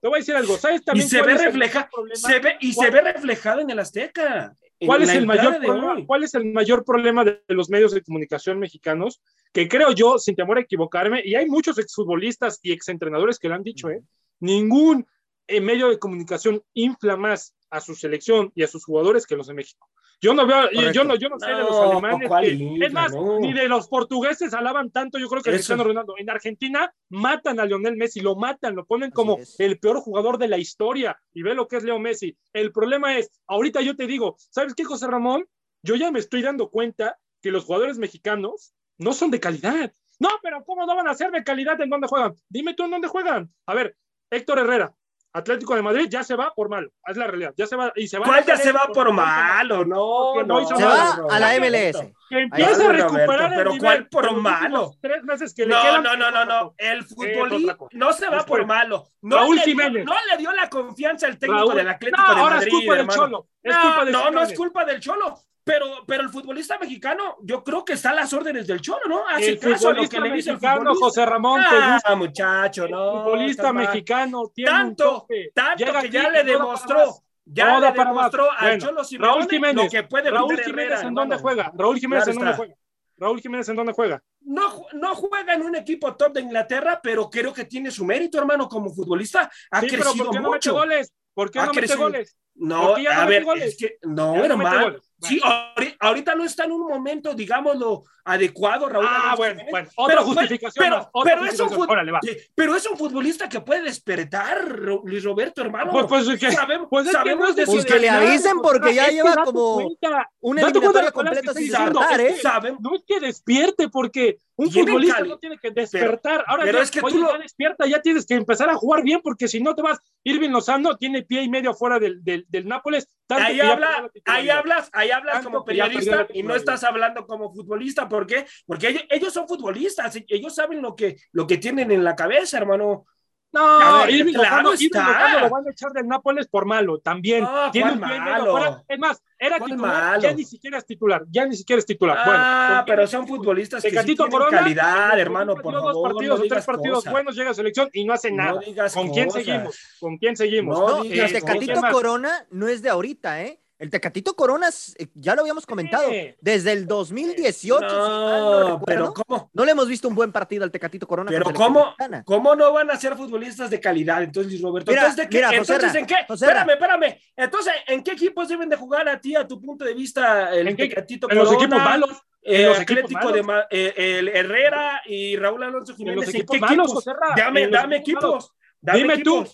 Te 0.01 0.09
voy 0.09 0.17
a 0.17 0.21
decir 0.21 0.35
algo. 0.35 0.57
¿Sabes 0.57 0.85
también 0.85 1.07
y 1.07 1.11
se 1.11 1.23
ve 1.23 1.35
refleja, 1.37 1.91
se 2.15 2.39
ve, 2.39 2.57
y 2.61 2.73
se 2.73 2.91
ve 2.91 3.01
reflejado 3.03 3.61
en 3.61 3.71
el 3.71 3.79
Azteca. 3.79 4.55
¿Cuál 4.87 5.03
es, 5.03 5.11
el 5.11 5.27
mayor 5.27 5.61
problema, 5.61 6.07
¿Cuál 6.07 6.25
es 6.25 6.35
el 6.35 6.47
mayor 6.47 6.85
problema 6.87 7.23
de 7.23 7.43
los 7.49 7.69
medios 7.69 7.93
de 7.93 8.01
comunicación 8.01 8.59
mexicanos? 8.59 9.21
Que 9.53 9.69
creo 9.69 9.93
yo, 9.93 10.19
sin 10.19 10.37
temor 10.37 10.57
a 10.57 10.63
equivocarme, 10.63 11.21
y 11.23 11.35
hay 11.35 11.47
muchos 11.47 11.79
exfutbolistas 11.79 12.61
y 12.63 12.73
exentrenadores 12.73 13.39
que 13.39 13.49
lo 13.49 13.57
han 13.57 13.63
dicho, 13.63 13.91
¿eh? 13.91 14.03
ningún 14.39 15.07
eh, 15.49 15.61
medio 15.61 15.91
de 15.91 15.99
comunicación 15.99 16.63
infla 16.73 17.19
más 17.19 17.55
a 17.69 17.83
su 17.83 17.95
selección 17.95 18.53
y 18.55 18.63
a 18.63 18.69
sus 18.69 18.85
jugadores 18.87 19.27
que 19.27 19.37
los 19.37 19.49
de 19.49 19.55
México. 19.55 19.91
Yo 20.23 20.35
no 20.35 20.47
veo, 20.47 20.71
yo 20.93 21.05
no, 21.05 21.15
yo 21.15 21.31
no 21.31 21.39
sé 21.39 21.47
de 21.47 21.61
los 21.61 21.77
alemanes, 21.77 22.29
que, 22.29 22.85
es 22.85 22.93
más, 22.93 23.13
no. 23.13 23.39
ni 23.41 23.55
de 23.55 23.69
los 23.69 23.89
portugueses 23.89 24.53
alaban 24.53 24.91
tanto, 24.91 25.19
yo 25.19 25.29
creo 25.29 25.43
que 25.43 25.51
Cristiano 25.51 25.83
Ronaldo. 25.83 26.15
En 26.19 26.29
Argentina 26.29 26.93
matan 27.09 27.59
a 27.59 27.65
Lionel 27.65 27.97
Messi, 27.97 28.21
lo 28.21 28.37
matan, 28.37 28.77
lo 28.77 28.85
ponen 28.85 29.11
como 29.11 29.39
el 29.59 29.79
peor 29.79 30.01
jugador 30.01 30.37
de 30.37 30.49
la 30.49 30.59
historia, 30.59 31.19
y 31.33 31.43
ve 31.43 31.55
lo 31.55 31.69
que 31.69 31.77
es 31.77 31.85
Leo 31.85 31.99
Messi. 31.99 32.37
El 32.53 32.71
problema 32.71 33.17
es, 33.17 33.31
ahorita 33.47 33.81
yo 33.81 33.97
te 33.97 34.07
digo, 34.07 34.37
¿sabes 34.51 34.75
qué, 34.75 34.85
José 34.85 35.07
Ramón? 35.07 35.47
Yo 35.83 35.97
ya 35.97 36.11
me 36.11 36.19
estoy 36.19 36.43
dando 36.43 36.69
cuenta 36.69 37.19
que 37.41 37.51
los 37.51 37.65
jugadores 37.65 37.97
mexicanos 37.99 38.75
no 38.99 39.15
son 39.15 39.31
de 39.31 39.41
calidad. 39.41 39.93
No, 40.19 40.29
pero 40.43 40.63
¿cómo 40.67 40.85
no 40.85 40.95
van 40.95 41.09
a 41.09 41.15
ser 41.15 41.31
de 41.31 41.43
calidad 41.43 41.81
en 41.81 41.89
dónde 41.89 42.09
juegan? 42.09 42.35
Dime 42.51 42.75
tú 42.75 42.85
en 42.85 42.91
dónde 42.91 43.09
juegan. 43.09 43.51
A 43.65 43.75
ver, 43.75 43.97
Héctor 44.31 44.59
Herrera, 44.59 44.95
Atlético 45.33 45.77
de 45.77 45.83
Madrid 45.83 46.07
ya 46.09 46.25
se 46.25 46.35
va 46.35 46.53
por 46.55 46.69
malo, 46.69 46.91
es 47.07 47.17
la 47.17 47.27
realidad, 47.29 47.55
ya 47.57 47.67
se 47.67 47.77
va 47.77 47.93
y 47.95 48.09
se 48.09 48.19
va. 48.19 48.27
¿Cuál 48.27 48.45
ya 48.45 48.57
se 48.57 48.73
va 48.73 48.89
por 48.93 49.13
malo? 49.13 49.85
No, 49.85 50.43
no, 50.43 50.67
se 50.67 50.75
va 50.85 51.19
a 51.31 51.39
la 51.39 51.55
MLS. 51.61 52.01
Que 52.29 52.43
empieza 52.43 52.89
a 52.89 52.93
recuperar 52.93 53.53
pero 53.57 53.73
¿cuál 53.79 54.09
por 54.09 54.33
malo? 54.37 54.95
Tres 55.01 55.23
meses 55.23 55.55
que 55.55 55.67
le 55.67 55.75
no, 55.75 55.83
quedan. 55.83 56.03
no, 56.03 56.17
no, 56.17 56.31
no, 56.31 56.45
no, 56.45 56.75
el 56.79 57.05
futbolista 57.05 57.77
no 57.93 58.13
se 58.13 58.29
va 58.29 58.45
por 58.45 58.67
malo. 58.67 59.07
No 59.23 59.37
Raúl 59.37 59.57
le 59.57 59.63
Jiménez. 59.63 60.05
No 60.05 60.15
le 60.31 60.37
dio 60.37 60.53
la 60.53 60.69
confianza 60.69 61.27
al 61.29 61.39
técnico 61.39 61.61
Raúl. 61.61 61.77
del 61.77 61.89
Atlético 61.89 62.23
no, 62.23 62.35
de 62.35 62.41
ahora 62.41 62.57
Madrid, 62.57 62.69
es 62.69 62.75
culpa 62.75 62.95
hermano. 62.95 63.13
del 63.13 63.21
Cholo. 63.21 63.49
Es 63.63 63.77
no, 63.77 63.83
culpa 63.83 64.05
de 64.05 64.13
no, 64.13 64.31
no 64.31 64.43
es 64.43 64.55
culpa 64.55 64.85
del 64.85 65.01
Cholo. 65.01 65.39
Pero, 65.71 66.05
pero 66.05 66.23
el 66.25 66.31
futbolista 66.31 66.79
mexicano, 66.81 67.37
yo 67.43 67.63
creo 67.63 67.85
que 67.85 67.93
está 67.93 68.11
a 68.11 68.15
las 68.15 68.33
órdenes 68.33 68.67
del 68.67 68.81
Cholo, 68.81 69.03
¿no? 69.09 69.29
Hace 69.29 69.51
El 69.51 69.59
caso 69.61 69.91
a 69.91 69.93
lo 69.93 70.09
que 70.09 70.21
le 70.21 70.33
dice 70.33 70.51
el 70.51 70.57
mexicano, 70.57 70.79
futbolista. 70.81 71.05
José 71.05 71.27
Ramón, 71.27 71.61
te 71.61 71.77
Ah, 71.77 71.93
gusta. 71.95 72.17
muchacho, 72.17 72.89
no. 72.89 73.19
El 73.19 73.23
futbolista 73.23 73.73
mexicano 73.73 74.51
tiene 74.53 74.71
un 74.73 74.77
Tanto, 74.77 75.05
tope. 75.05 75.53
tanto 75.55 75.85
Llega 75.85 76.01
que 76.03 76.11
ya 76.11 76.29
le 76.29 76.43
demostró, 76.43 77.15
ya 77.45 77.79
le 77.79 77.87
más. 77.93 77.95
demostró 77.95 78.51
al 78.51 78.59
Bueno, 78.61 78.85
Cholo 78.87 79.05
Simeone 79.05 79.33
Raúl 79.33 79.49
Jiménez, 79.49 79.85
lo 79.85 79.91
que 79.91 80.03
puede 80.09 80.31
Raúl 80.33 80.51
Jiménez, 80.51 80.67
Herrera, 80.67 81.01
¿en 81.03 81.15
dónde 81.15 81.37
juega? 81.39 81.73
Raúl 81.77 81.99
Jiménez, 82.01 82.25
Claro 82.25 82.33
¿en 82.33 82.45
dónde 82.45 82.57
juega? 82.57 82.75
Raúl 83.17 83.41
Jiménez, 83.41 83.69
¿en 83.69 83.77
dónde 83.77 83.93
juega? 83.93 84.23
No, 84.41 84.87
no 84.95 85.15
juega 85.15 85.55
en 85.55 85.63
un 85.63 85.77
equipo 85.77 86.17
top 86.17 86.33
de 86.33 86.41
Inglaterra, 86.41 86.99
pero 87.01 87.31
creo 87.31 87.53
que 87.53 87.65
tiene 87.67 87.93
su 87.93 88.05
mérito, 88.05 88.39
hermano, 88.39 88.69
como 88.69 88.93
futbolista. 88.93 89.49
Ha 89.71 89.81
Sí, 89.83 89.87
pero 89.91 90.03
crecido 90.03 90.25
¿por 90.25 90.35
qué 90.35 90.41
no 90.41 90.51
mete 90.51 90.55
mucho. 90.57 90.73
goles? 90.73 91.13
¿Por 91.33 91.51
qué 91.53 91.59
Ha 91.61 91.67
no 91.67 91.69
mete 91.75 91.81
crecido. 91.87 92.01
goles? 92.03 92.37
No, 92.57 92.87
¿Por 92.89 92.97
qué 92.97 93.03
ya 93.05 93.15
no 93.15 93.21
a 93.21 93.25
mete 93.27 93.31
ver, 93.37 93.45
goles? 93.45 93.65
es 93.67 93.77
que 93.77 93.99
no, 94.03 94.35
no 94.37 94.57
mete 94.57 94.71
hermano. 94.71 94.97
Sí, 95.23 95.41
ahori- 95.43 95.97
ahorita 96.01 96.35
no 96.35 96.45
está 96.45 96.65
en 96.65 96.73
un 96.73 96.87
momento, 96.87 97.35
digámoslo, 97.35 98.05
adecuado, 98.25 98.89
Raúl. 98.89 99.07
Ah, 99.09 99.17
Alonso 99.33 99.37
bueno, 99.39 99.51
Jiménez. 99.55 99.71
bueno, 99.71 99.89
otra 99.97 100.15
Pero- 100.17 100.27
justificación 100.27 100.85
pero- 100.85 100.97
más, 100.99 101.07
otra 101.13 101.35
pero 101.35 101.45
es 101.47 101.53
un 101.53 101.59
justificación. 101.69 101.91
Órale, 101.91 102.13
va. 102.13 102.19
Sí, 102.23 102.37
Pero 102.55 102.77
es 102.77 102.87
un 102.87 102.97
futbolista 102.99 103.49
que 103.49 103.61
puede 103.61 103.83
despertar, 103.83 104.65
Luis 105.05 105.25
Roberto, 105.25 105.61
hermano. 105.63 105.91
Pues, 105.93 106.07
pues, 106.27 106.39
¿qué? 106.39 106.53
sabemos 106.53 106.87
Pues 106.91 107.07
es 107.07 107.13
que 107.13 107.17
sabemos 107.19 107.49
no 107.49 107.55
de 107.55 107.63
es 107.63 107.69
su 107.69 107.73
Pues 107.75 107.85
que 107.87 107.99
le 107.99 108.11
avisen 108.11 108.61
porque 108.63 108.95
ya 108.95 109.07
que 109.07 109.13
lleva 109.13 109.37
como 109.45 109.75
cuenta, 109.75 110.31
una 110.41 110.63
eliminatoria 110.63 111.11
completa 111.13 111.41
que 111.53 111.55
sin 111.55 111.71
despertar, 111.71 112.21
Es 112.21 112.31
¿eh? 112.31 112.35
que 112.37 112.41
Sabemos. 112.41 112.81
No 112.81 112.95
es 112.95 113.03
que 113.07 113.21
despierte, 113.21 113.89
porque 113.89 114.39
un 114.65 114.71
futbolista 114.73 115.21
no 115.29 115.39
tiene 115.39 115.59
que 115.59 115.71
despertar. 115.71 116.45
Ahora 116.47 116.65
pero 116.65 116.79
ya, 116.79 116.85
es 116.85 116.91
que 116.91 117.01
oye, 117.01 117.15
tú 117.15 117.23
lo- 117.23 117.33
ya 117.33 117.39
despierta, 117.39 117.87
ya 117.87 118.01
tienes 118.03 118.27
que 118.27 118.35
empezar 118.35 118.69
a 118.69 118.75
jugar 118.75 119.03
bien, 119.03 119.21
porque 119.23 119.49
si 119.49 119.61
no 119.63 119.75
te 119.75 119.83
vas. 119.83 119.99
Irving 120.25 120.51
Lozano 120.51 120.97
tiene 120.97 121.23
pie 121.23 121.43
y 121.43 121.49
medio 121.49 121.73
fuera 121.75 121.99
del, 121.99 122.23
del, 122.23 122.45
del 122.49 122.69
Nápoles. 122.69 123.09
Ahí, 123.29 123.61
habla, 123.61 124.11
ahí 124.27 124.51
hablas, 124.51 124.91
ahí 124.93 125.11
hablas 125.11 125.35
Tanto 125.35 125.51
como 125.51 125.65
periodista 125.65 126.27
y 126.35 126.43
no 126.43 126.55
estás 126.57 126.85
hablando 126.85 127.27
como 127.27 127.53
futbolista. 127.55 128.09
¿Por 128.09 128.27
qué? 128.27 128.47
Porque 128.67 128.89
ellos, 128.89 129.03
ellos 129.09 129.33
son 129.33 129.47
futbolistas, 129.49 130.19
ellos 130.29 130.55
saben 130.55 130.83
lo 130.83 130.95
que, 130.95 131.17
lo 131.33 131.47
que 131.47 131.59
tienen 131.59 131.91
en 131.91 132.05
la 132.05 132.15
cabeza, 132.17 132.59
hermano. 132.59 133.07
No, 133.53 134.09
Irving 134.09 134.35
Lozano, 134.35 134.73
Irving 134.75 134.85
está. 134.87 135.07
Lozano 135.07 135.41
lo 135.41 135.51
van 135.51 135.67
a 135.67 135.71
echar 135.73 135.91
del 135.93 136.07
Nápoles 136.07 136.47
por 136.47 136.67
malo, 136.67 136.99
también. 137.01 137.43
No, 137.43 137.71
Tiene 137.73 137.99
¿cuál 137.99 138.13
un 138.13 138.25
malo? 138.25 138.51
fuera. 138.53 138.85
Es 138.89 138.99
más, 138.99 139.23
era 139.39 139.59
¿Cuál 139.59 139.71
titular, 139.71 139.93
malo? 140.05 140.23
ya 140.23 140.33
ni 140.33 140.45
siquiera 140.45 140.79
es 140.79 140.87
titular, 140.87 141.25
ya 141.31 141.47
ni 141.47 141.57
siquiera 141.57 141.79
es 141.81 141.87
titular. 141.87 142.17
Ah, 142.21 142.25
bueno, 142.69 142.83
pero 142.87 143.07
son 143.09 143.27
futbolistas 143.27 143.83
que 143.83 143.91
sí 143.91 143.95
Tecatito 143.97 144.25
tienen 144.25 144.39
Corona, 144.39 144.59
calidad, 144.59 145.19
hermano, 145.19 145.57
por 145.57 145.73
dos 145.75 145.83
favor, 145.83 146.13
partidos 146.13 146.39
no 146.39 146.45
o 146.45 146.49
tres 146.49 146.65
partidos 146.65 146.99
cosas. 146.99 147.13
buenos 147.13 147.35
llega 147.37 147.51
a 147.51 147.55
selección 147.55 147.91
y 147.93 148.05
no 148.05 148.13
hace 148.13 148.31
No 148.31 148.37
nada. 148.37 148.61
digas 148.61 148.95
¿Con 148.95 149.11
quién 149.11 149.27
cosas. 149.27 149.45
seguimos? 149.45 149.79
¿Con 149.99 150.19
quién 150.19 150.37
seguimos? 150.37 150.79
No 150.79 150.89
No, 150.99 151.03
digas 151.03 151.17
y 151.17 151.21
el 151.21 151.37
Eh, 151.37 151.41
Tecatito. 151.41 151.81
Corona 151.91 152.47
no 152.51 152.69
es 152.69 152.83
de 152.83 152.91
ahorita, 152.91 153.43
¿eh? 153.43 153.61
El 153.81 153.89
Tecatito 153.89 154.37
Corona, 154.37 154.69
es- 154.69 154.95
eh, 154.99 155.09
ya 155.15 155.35
lo 155.35 155.41
habíamos 155.41 155.65
comentado, 155.65 156.11
Sí. 156.11 156.35
desde 156.41 156.73
el 156.73 156.87
2018, 156.87 157.89
si 157.89 157.95
mal 157.97 158.41
no 158.41 158.51
No, 158.51 158.59
recuerdo, 158.77 158.85
pero 158.85 159.15
¿cómo? 159.15 159.51
no 159.55 159.65
le 159.65 159.73
hemos 159.73 159.89
visto 159.89 160.07
un 160.07 160.15
buen 160.15 160.31
partido 160.33 160.65
al 160.65 160.71
Tecatito 160.71 161.07
Corona. 161.09 161.31
Pero 161.31 161.51
¿cómo. 161.55 161.95
¿cómo 162.27 162.55
no 162.55 162.73
van 162.75 162.91
a 162.91 162.97
ser 162.97 163.17
futbolistas 163.17 163.71
de 163.71 163.81
calidad? 163.81 164.23
Entonces, 164.23 164.61
Roberto, 164.61 164.91
Mira, 164.93 165.03
entonces, 165.07 165.25
¿de 165.25 165.31
qué? 165.31 165.37
mira, 165.39 165.55
entonces 165.57 165.95
¿en 165.95 166.05
qué? 166.07 166.15
Joserra. 166.29 166.53
Espérame, 166.61 166.71
espérame. 166.73 167.19
Entonces, 167.37 167.73
¿en 167.87 168.03
qué 168.03 168.11
equipos 168.13 168.49
deben 168.49 168.69
de 168.69 168.77
jugar 168.77 169.09
a 169.09 169.19
ti, 169.19 169.35
a 169.35 169.47
tu 169.49 169.59
punto 169.61 169.83
de 169.85 169.95
vista, 169.95 170.55
el 170.55 170.69
¿En 170.69 170.77
qué- 170.77 170.87
Tecatito 170.87 171.31
En 171.31 171.39
los 171.39 171.51
equipos 171.51 171.79
malos. 171.79 172.11
eh, 172.43 172.67
los 172.67 172.81
Atlético 172.81 173.15
malos. 173.19 173.33
de 173.33 173.43
Ma- 173.43 173.67
eh, 173.71 173.95
el 173.97 174.29
Herrera 174.29 175.01
y 175.07 175.37
Raúl 175.37 175.63
Alonso 175.63 175.93
En 175.93 175.97
Jiménez? 175.99 176.17
los 176.27 176.29
¿En 176.35 176.37
equipos 176.37 176.55
qué 176.55 176.61
malos, 176.61 176.87
equipos? 176.91 177.05
Dame, 177.35 177.63
en 177.63 177.71
los 177.71 177.81
dame 177.81 177.97
equipos 177.97 178.23
malos. 178.25 178.45
equipos. 178.45 178.57
Dame 178.83 178.99
Dime 178.99 179.19
tú. 179.19 179.47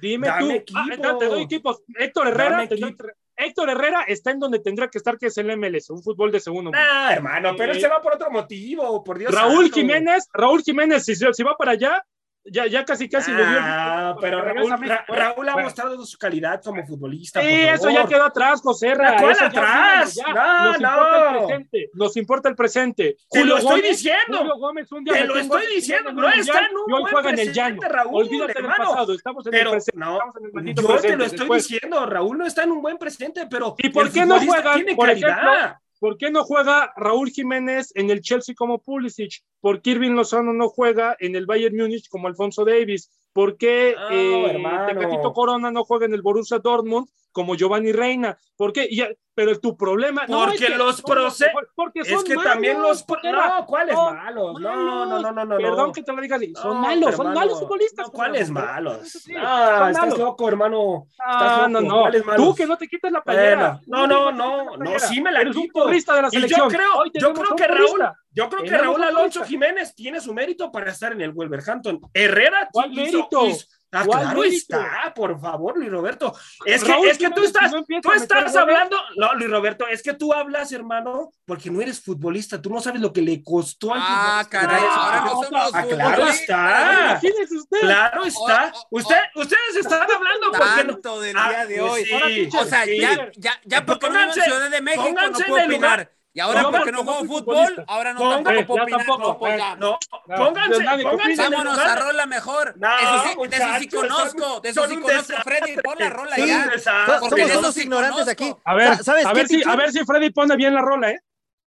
Dime 0.00 0.26
Dame 0.28 0.40
tú. 0.44 0.50
equipo. 0.52 0.78
Ah, 1.04 1.16
te 1.18 1.26
doy 1.26 1.42
equipos. 1.42 1.82
Héctor 1.96 2.28
Herrera, 2.28 2.50
Dame 2.50 2.68
te 2.68 2.76
doy- 2.76 2.90
equipo. 2.90 3.04
Héctor 3.38 3.70
Herrera 3.70 4.02
está 4.08 4.32
en 4.32 4.40
donde 4.40 4.58
tendría 4.58 4.88
que 4.88 4.98
estar, 4.98 5.16
que 5.16 5.26
es 5.26 5.38
el 5.38 5.56
MLS, 5.56 5.90
un 5.90 6.02
fútbol 6.02 6.32
de 6.32 6.40
segundo. 6.40 6.72
Ah, 6.74 7.10
hermano, 7.12 7.54
pero 7.56 7.70
él 7.72 7.78
Eh, 7.78 7.80
se 7.80 7.88
va 7.88 8.02
por 8.02 8.14
otro 8.14 8.30
motivo, 8.30 9.02
por 9.04 9.16
Dios 9.18 9.32
Raúl 9.32 9.66
santo. 9.66 9.76
Jiménez, 9.76 10.28
Raúl 10.32 10.62
Jiménez, 10.62 11.04
si, 11.04 11.14
si 11.14 11.42
va 11.44 11.56
para 11.56 11.72
allá, 11.72 12.04
ya, 12.44 12.66
ya 12.66 12.84
casi 12.84 13.08
casi 13.08 13.30
le 13.30 13.38
dio. 13.44 13.46
el- 13.58 13.62
Ah, 13.62 14.16
pero 14.20 14.40
Raúl. 14.42 14.70
Ra- 14.70 15.04
Raúl 15.06 15.48
ha 15.48 15.52
Bueno. 15.52 15.66
mostrado 15.66 16.06
su 16.06 16.16
calidad 16.16 16.62
como 16.62 16.84
futbolista. 16.86 17.40
Sí, 17.42 17.46
eso 17.48 17.90
ya 17.90 18.06
quedó 18.06 18.24
atrás, 18.24 18.60
José 18.62 18.94
Ra. 18.94 19.16
¿Cuál 19.20 19.36
ya 19.38 19.46
atrás? 19.46 20.16
olvídalo, 20.18 20.38
No, 20.38 20.64
Nos 20.72 20.80
no. 20.80 20.88
importa 20.88 21.28
el 21.28 21.36
presente. 21.46 21.90
Nos 21.94 22.16
importa 22.16 22.48
el 22.48 22.54
presente. 22.54 23.16
Te 23.30 23.44
lo 23.44 23.58
estoy 23.58 23.82
diciendo. 23.82 24.38
Julio 24.38 24.56
Gómez 24.56 24.92
un 24.92 25.04
día 25.04 25.12
Te 25.14 25.24
lo 25.24 25.36
estoy 25.36 25.62
en 25.64 25.70
diciendo, 25.74 26.12
no 26.12 26.28
está 26.28 26.58
en 26.66 26.76
un 26.76 26.84
buen 26.88 27.04
juega 27.12 27.30
en 27.30 27.38
el 27.38 27.52
llano. 27.52 27.80
Raúl, 27.82 28.22
Olvídate 28.24 28.54
del 28.54 28.66
pasado, 28.66 29.12
estamos 29.14 29.46
en 29.46 29.50
Pero 29.50 29.70
el 29.70 29.76
presente. 29.76 29.98
no, 29.98 30.18
en 30.58 30.68
el 30.68 30.74
yo 30.74 30.82
te 31.00 31.16
lo 31.16 31.24
estoy 31.24 31.38
Después, 31.40 31.68
diciendo, 31.68 32.06
Raúl 32.06 32.38
no 32.38 32.46
está 32.46 32.62
en 32.62 32.72
un 32.72 32.80
buen 32.82 32.96
presente, 32.98 33.46
pero 33.50 33.74
¿Y 33.78 33.88
por 33.90 34.10
qué 34.10 34.24
no 34.24 34.40
juegan, 34.40 34.74
tiene 34.76 34.94
por 34.96 35.06
calidad. 35.06 35.28
ejemplo, 35.30 35.80
¿Por 35.98 36.16
qué 36.16 36.30
no 36.30 36.44
juega 36.44 36.92
Raúl 36.96 37.30
Jiménez 37.30 37.90
en 37.94 38.10
el 38.10 38.20
Chelsea 38.20 38.54
como 38.54 38.78
Pulisic? 38.78 39.42
¿Por 39.60 39.82
qué 39.82 39.90
Irving 39.90 40.12
Lozano 40.12 40.52
no 40.52 40.68
juega 40.68 41.16
en 41.18 41.34
el 41.34 41.46
Bayern 41.46 41.76
Múnich 41.76 42.08
como 42.08 42.28
Alfonso 42.28 42.64
Davis? 42.64 43.10
¿Por 43.38 43.56
qué 43.56 43.94
No, 43.96 44.10
eh, 44.10 44.50
hermano. 44.50 44.86
Tecatito 44.86 45.32
Corona 45.32 45.70
no 45.70 45.84
juega 45.84 46.06
en 46.06 46.12
el 46.14 46.22
Borussia 46.22 46.58
Dortmund 46.58 47.06
como 47.30 47.54
Giovanni 47.54 47.92
Reina? 47.92 48.36
¿Por 48.56 48.72
qué? 48.72 48.88
Ya- 48.90 49.10
pero 49.32 49.56
tu 49.60 49.76
problema 49.76 50.26
no 50.26 50.40
Porque 50.40 50.56
es 50.56 50.60
que 50.62 50.76
los 50.76 50.96
son 50.96 51.04
proce- 51.14 51.52
porque 51.76 52.00
Es 52.00 52.24
que 52.24 52.34
malos, 52.34 52.52
también 52.52 52.82
los 52.82 53.06
no, 53.08 53.64
¿cuáles 53.68 53.94
malos? 53.94 54.60
No, 54.60 55.06
no, 55.06 55.06
no, 55.20 55.30
no, 55.32 55.44
no. 55.44 55.56
Perdón 55.56 55.86
no. 55.86 55.92
que 55.92 56.02
te 56.02 56.12
lo 56.12 56.20
diga 56.20 56.34
así, 56.34 56.52
son 56.56 56.74
No, 56.74 56.80
malos, 56.80 57.14
son 57.14 57.26
hermano. 57.28 57.38
malos 57.40 57.60
futbolistas. 57.60 58.06
No, 58.08 58.12
¿cuáles 58.12 58.50
malos? 58.50 59.08
sí, 59.08 59.32
Ah, 59.38 59.86
estás 59.90 60.02
malos. 60.06 60.18
loco, 60.18 60.48
hermano. 60.48 61.06
Ah, 61.24 61.32
Estás 61.40 61.70
no, 61.70 61.80
loco. 61.80 61.94
no. 61.94 62.00
¿Cuáles 62.00 62.24
malos? 62.24 62.44
Tú 62.48 62.54
que 62.56 62.66
no 62.66 62.76
te 62.76 62.88
quites 62.88 63.12
la 63.12 63.22
playera. 63.22 63.80
Bueno, 63.86 64.06
no, 64.08 64.32
no, 64.32 64.64
no, 64.72 64.76
no, 64.76 64.98
sí 64.98 65.20
me 65.20 65.30
la 65.30 65.42
Eres 65.42 65.54
un 65.54 65.62
quito. 65.62 65.86
de 65.86 65.92
la 65.92 65.96
Y 65.96 66.02
yo 66.02 66.30
selección. 66.30 66.68
creo, 66.70 67.04
yo 67.14 67.32
creo 67.32 67.54
que 67.56 67.66
Raúl. 67.68 68.00
Yo 68.38 68.48
creo 68.48 68.62
que 68.62 68.76
Raúl 68.78 69.02
Alonso. 69.02 69.44
Jiménez 69.44 69.94
tiene 69.94 70.20
su 70.20 70.32
mérito 70.32 70.70
para 70.70 70.90
estar 70.92 71.12
en 71.12 71.20
el 71.20 71.32
Wolverhampton. 71.32 72.00
Herrera 72.14 72.68
¿Cuál 72.72 72.92
hizo- 72.92 73.00
mérito? 73.18 73.46
hizo- 73.48 73.66
Ah, 73.90 74.02
¿Cuál 74.04 74.20
claro 74.20 74.40
mérito? 74.42 74.56
está, 74.78 75.14
por 75.14 75.40
favor, 75.40 75.78
Luis 75.78 75.90
Roberto. 75.90 76.34
Es 76.66 76.84
que, 76.84 76.92
es 77.08 77.16
que 77.16 77.30
tú 77.30 77.42
estás, 77.42 77.72
no 77.72 77.82
tú 78.02 78.12
estás 78.12 78.54
hablando, 78.54 78.98
no, 79.16 79.32
Luis 79.32 79.48
Roberto, 79.50 79.86
es 79.88 80.02
que 80.02 80.12
tú 80.12 80.34
hablas, 80.34 80.72
hermano, 80.72 81.30
porque 81.46 81.70
no 81.70 81.80
eres 81.80 81.98
futbolista, 81.98 82.60
tú 82.60 82.68
no 82.68 82.82
sabes 82.82 83.00
lo 83.00 83.14
que 83.14 83.22
le 83.22 83.42
costó 83.42 83.94
al 83.94 84.00
Ah, 84.02 84.46
caray, 84.50 84.84
ahora 84.92 85.20
no 85.22 85.42
somos 85.42 85.70
Ah, 85.72 85.84
claro 85.88 86.16
futbolistas. 86.16 86.40
está. 86.40 87.00
Imagínese 87.12 87.56
usted. 87.56 87.80
Claro 87.80 88.24
está. 88.24 88.72
Usted, 88.90 89.16
ustedes 89.36 89.76
están 89.76 90.02
hablando 90.02 90.52
porque 90.52 90.84
no. 90.84 90.92
Tanto 90.92 91.20
del 91.22 91.36
Ah, 91.38 91.48
día 91.48 91.66
de 91.66 91.78
pues 91.78 91.90
hoy. 91.92 92.04
sí, 92.04 92.12
Ahora, 92.12 92.26
teacher, 92.26 92.60
O 92.60 92.64
sea, 92.66 92.84
sí. 92.84 92.98
ya, 93.00 93.30
ya, 93.36 93.60
ya 93.64 93.86
porque 93.86 94.10
no 94.10 94.20
en 94.20 94.32
Ciudad 94.34 94.70
de 94.70 94.80
México 94.82 95.02
no 95.02 95.14
pónganse 95.14 95.44
puedo 95.44 95.56
en 95.64 95.70
el 95.70 95.76
lugar- 95.76 96.00
opinar. 96.00 96.17
Y 96.38 96.40
ahora 96.40 96.62
No, 96.62 96.70
porque 96.70 96.92
no 96.92 97.02
juego 97.02 97.24
fútbol, 97.24 97.84
ahora 97.88 98.12
no 98.12 98.20
Pónganse- 98.20 98.44
tampoco 98.44 98.66
puedo 98.66 98.76
ya 98.78 98.82
opinar. 98.84 99.06
tampoco. 99.06 99.28
No, 99.32 99.38
pues 99.40 99.58
ya. 99.58 99.74
No, 99.74 99.98
No, 100.28 100.36
pónganse, 100.36 101.02
pónganse 101.02 101.32
el 101.32 101.50
Vámonos 101.50 101.78
a 101.80 101.96
rola 101.96 102.26
mejor. 102.26 102.74
No, 102.78 102.88
eso 102.96 103.22
sí, 103.24 103.48
de 103.48 103.56
eso 103.56 103.78
sí 103.80 103.88
conozco, 103.88 104.60
de 104.60 104.68
eso 104.68 104.86
sí 104.86 104.94
conozco, 104.94 105.08
desastre. 105.32 105.36
Freddy, 105.42 105.76
pon 105.82 105.96
la 105.98 106.10
rola 106.10 106.36
Son 106.36 106.46
ya. 106.46 106.66
desastre. 106.68 107.14
Porque 107.28 107.42
Somos 107.48 107.56
unos 107.58 107.74
sí 107.74 107.82
ignorantes 107.82 108.12
conozco. 108.24 108.30
aquí. 108.44 108.54
A 108.64 108.74
ver, 108.76 108.96
Sa- 108.98 109.02
¿sabes 109.02 109.26
a 109.26 109.30
qué, 109.32 109.34
ver 109.34 109.48
si, 109.48 109.62
a 109.68 109.74
ver 109.74 109.90
si 109.90 110.04
Freddy 110.04 110.30
pone 110.30 110.54
bien 110.54 110.74
la 110.74 110.80
rola, 110.80 111.10
¿eh? 111.10 111.20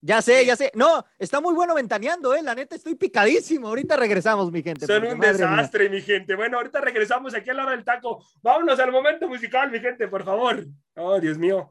Ya 0.00 0.22
sé, 0.22 0.44
ya 0.44 0.56
sé. 0.56 0.72
No, 0.74 1.04
está 1.20 1.40
muy 1.40 1.54
bueno 1.54 1.74
ventaneando, 1.76 2.34
¿eh? 2.34 2.42
La 2.42 2.56
neta, 2.56 2.74
estoy 2.74 2.96
picadísimo. 2.96 3.68
Ahorita 3.68 3.96
regresamos, 3.96 4.50
mi 4.50 4.60
gente. 4.64 4.86
Son 4.86 5.04
un 5.04 5.18
madre 5.18 5.34
mía. 5.34 5.46
desastre, 5.50 5.88
mi 5.88 6.00
gente. 6.02 6.34
Bueno, 6.34 6.56
ahorita 6.56 6.80
regresamos 6.80 7.32
aquí 7.32 7.50
a 7.50 7.54
la 7.54 7.62
hora 7.62 7.72
del 7.72 7.84
taco. 7.84 8.24
Vámonos 8.42 8.80
al 8.80 8.90
momento 8.90 9.28
musical, 9.28 9.70
mi 9.70 9.78
gente, 9.78 10.08
por 10.08 10.24
favor. 10.24 10.64
Oh, 10.96 11.20
Dios 11.20 11.38
mío. 11.38 11.70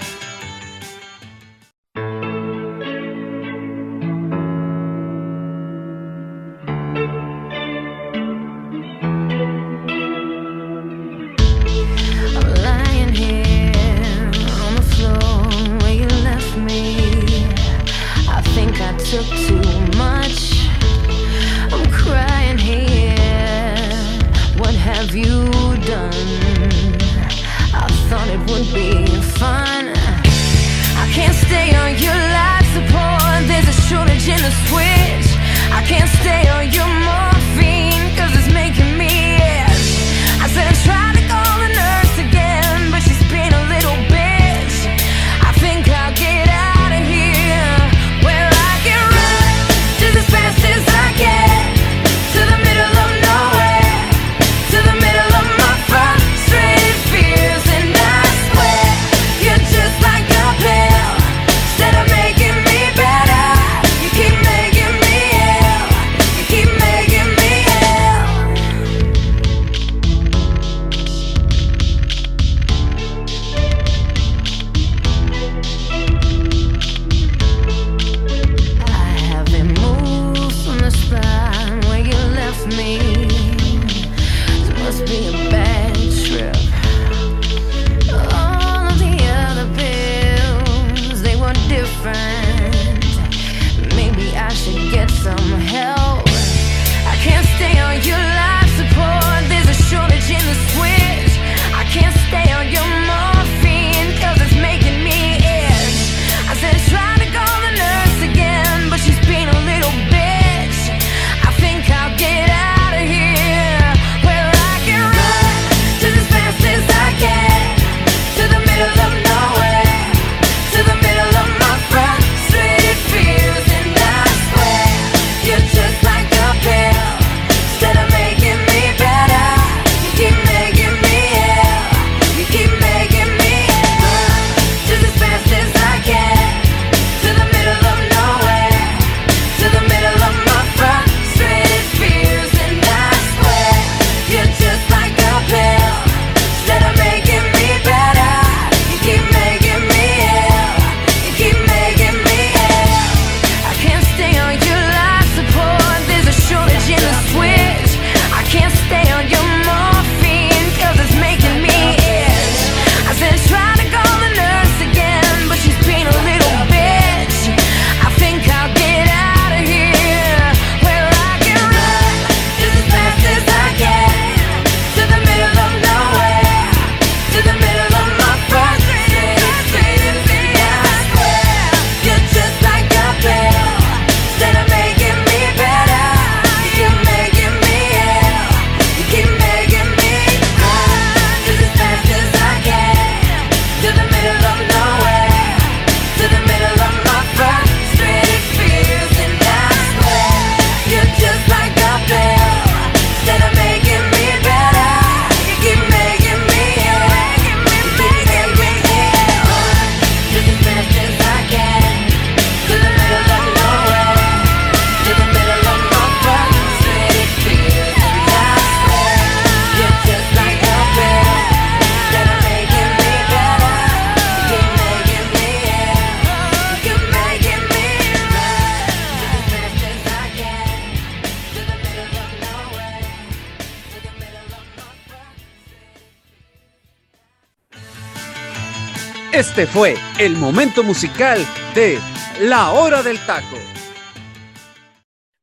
Este 239.41 239.65
fue 239.65 239.95
el 240.19 240.35
momento 240.35 240.83
musical 240.83 241.39
de 241.73 241.97
La 242.41 242.73
Hora 242.73 243.01
del 243.01 243.17
Taco. 243.25 243.57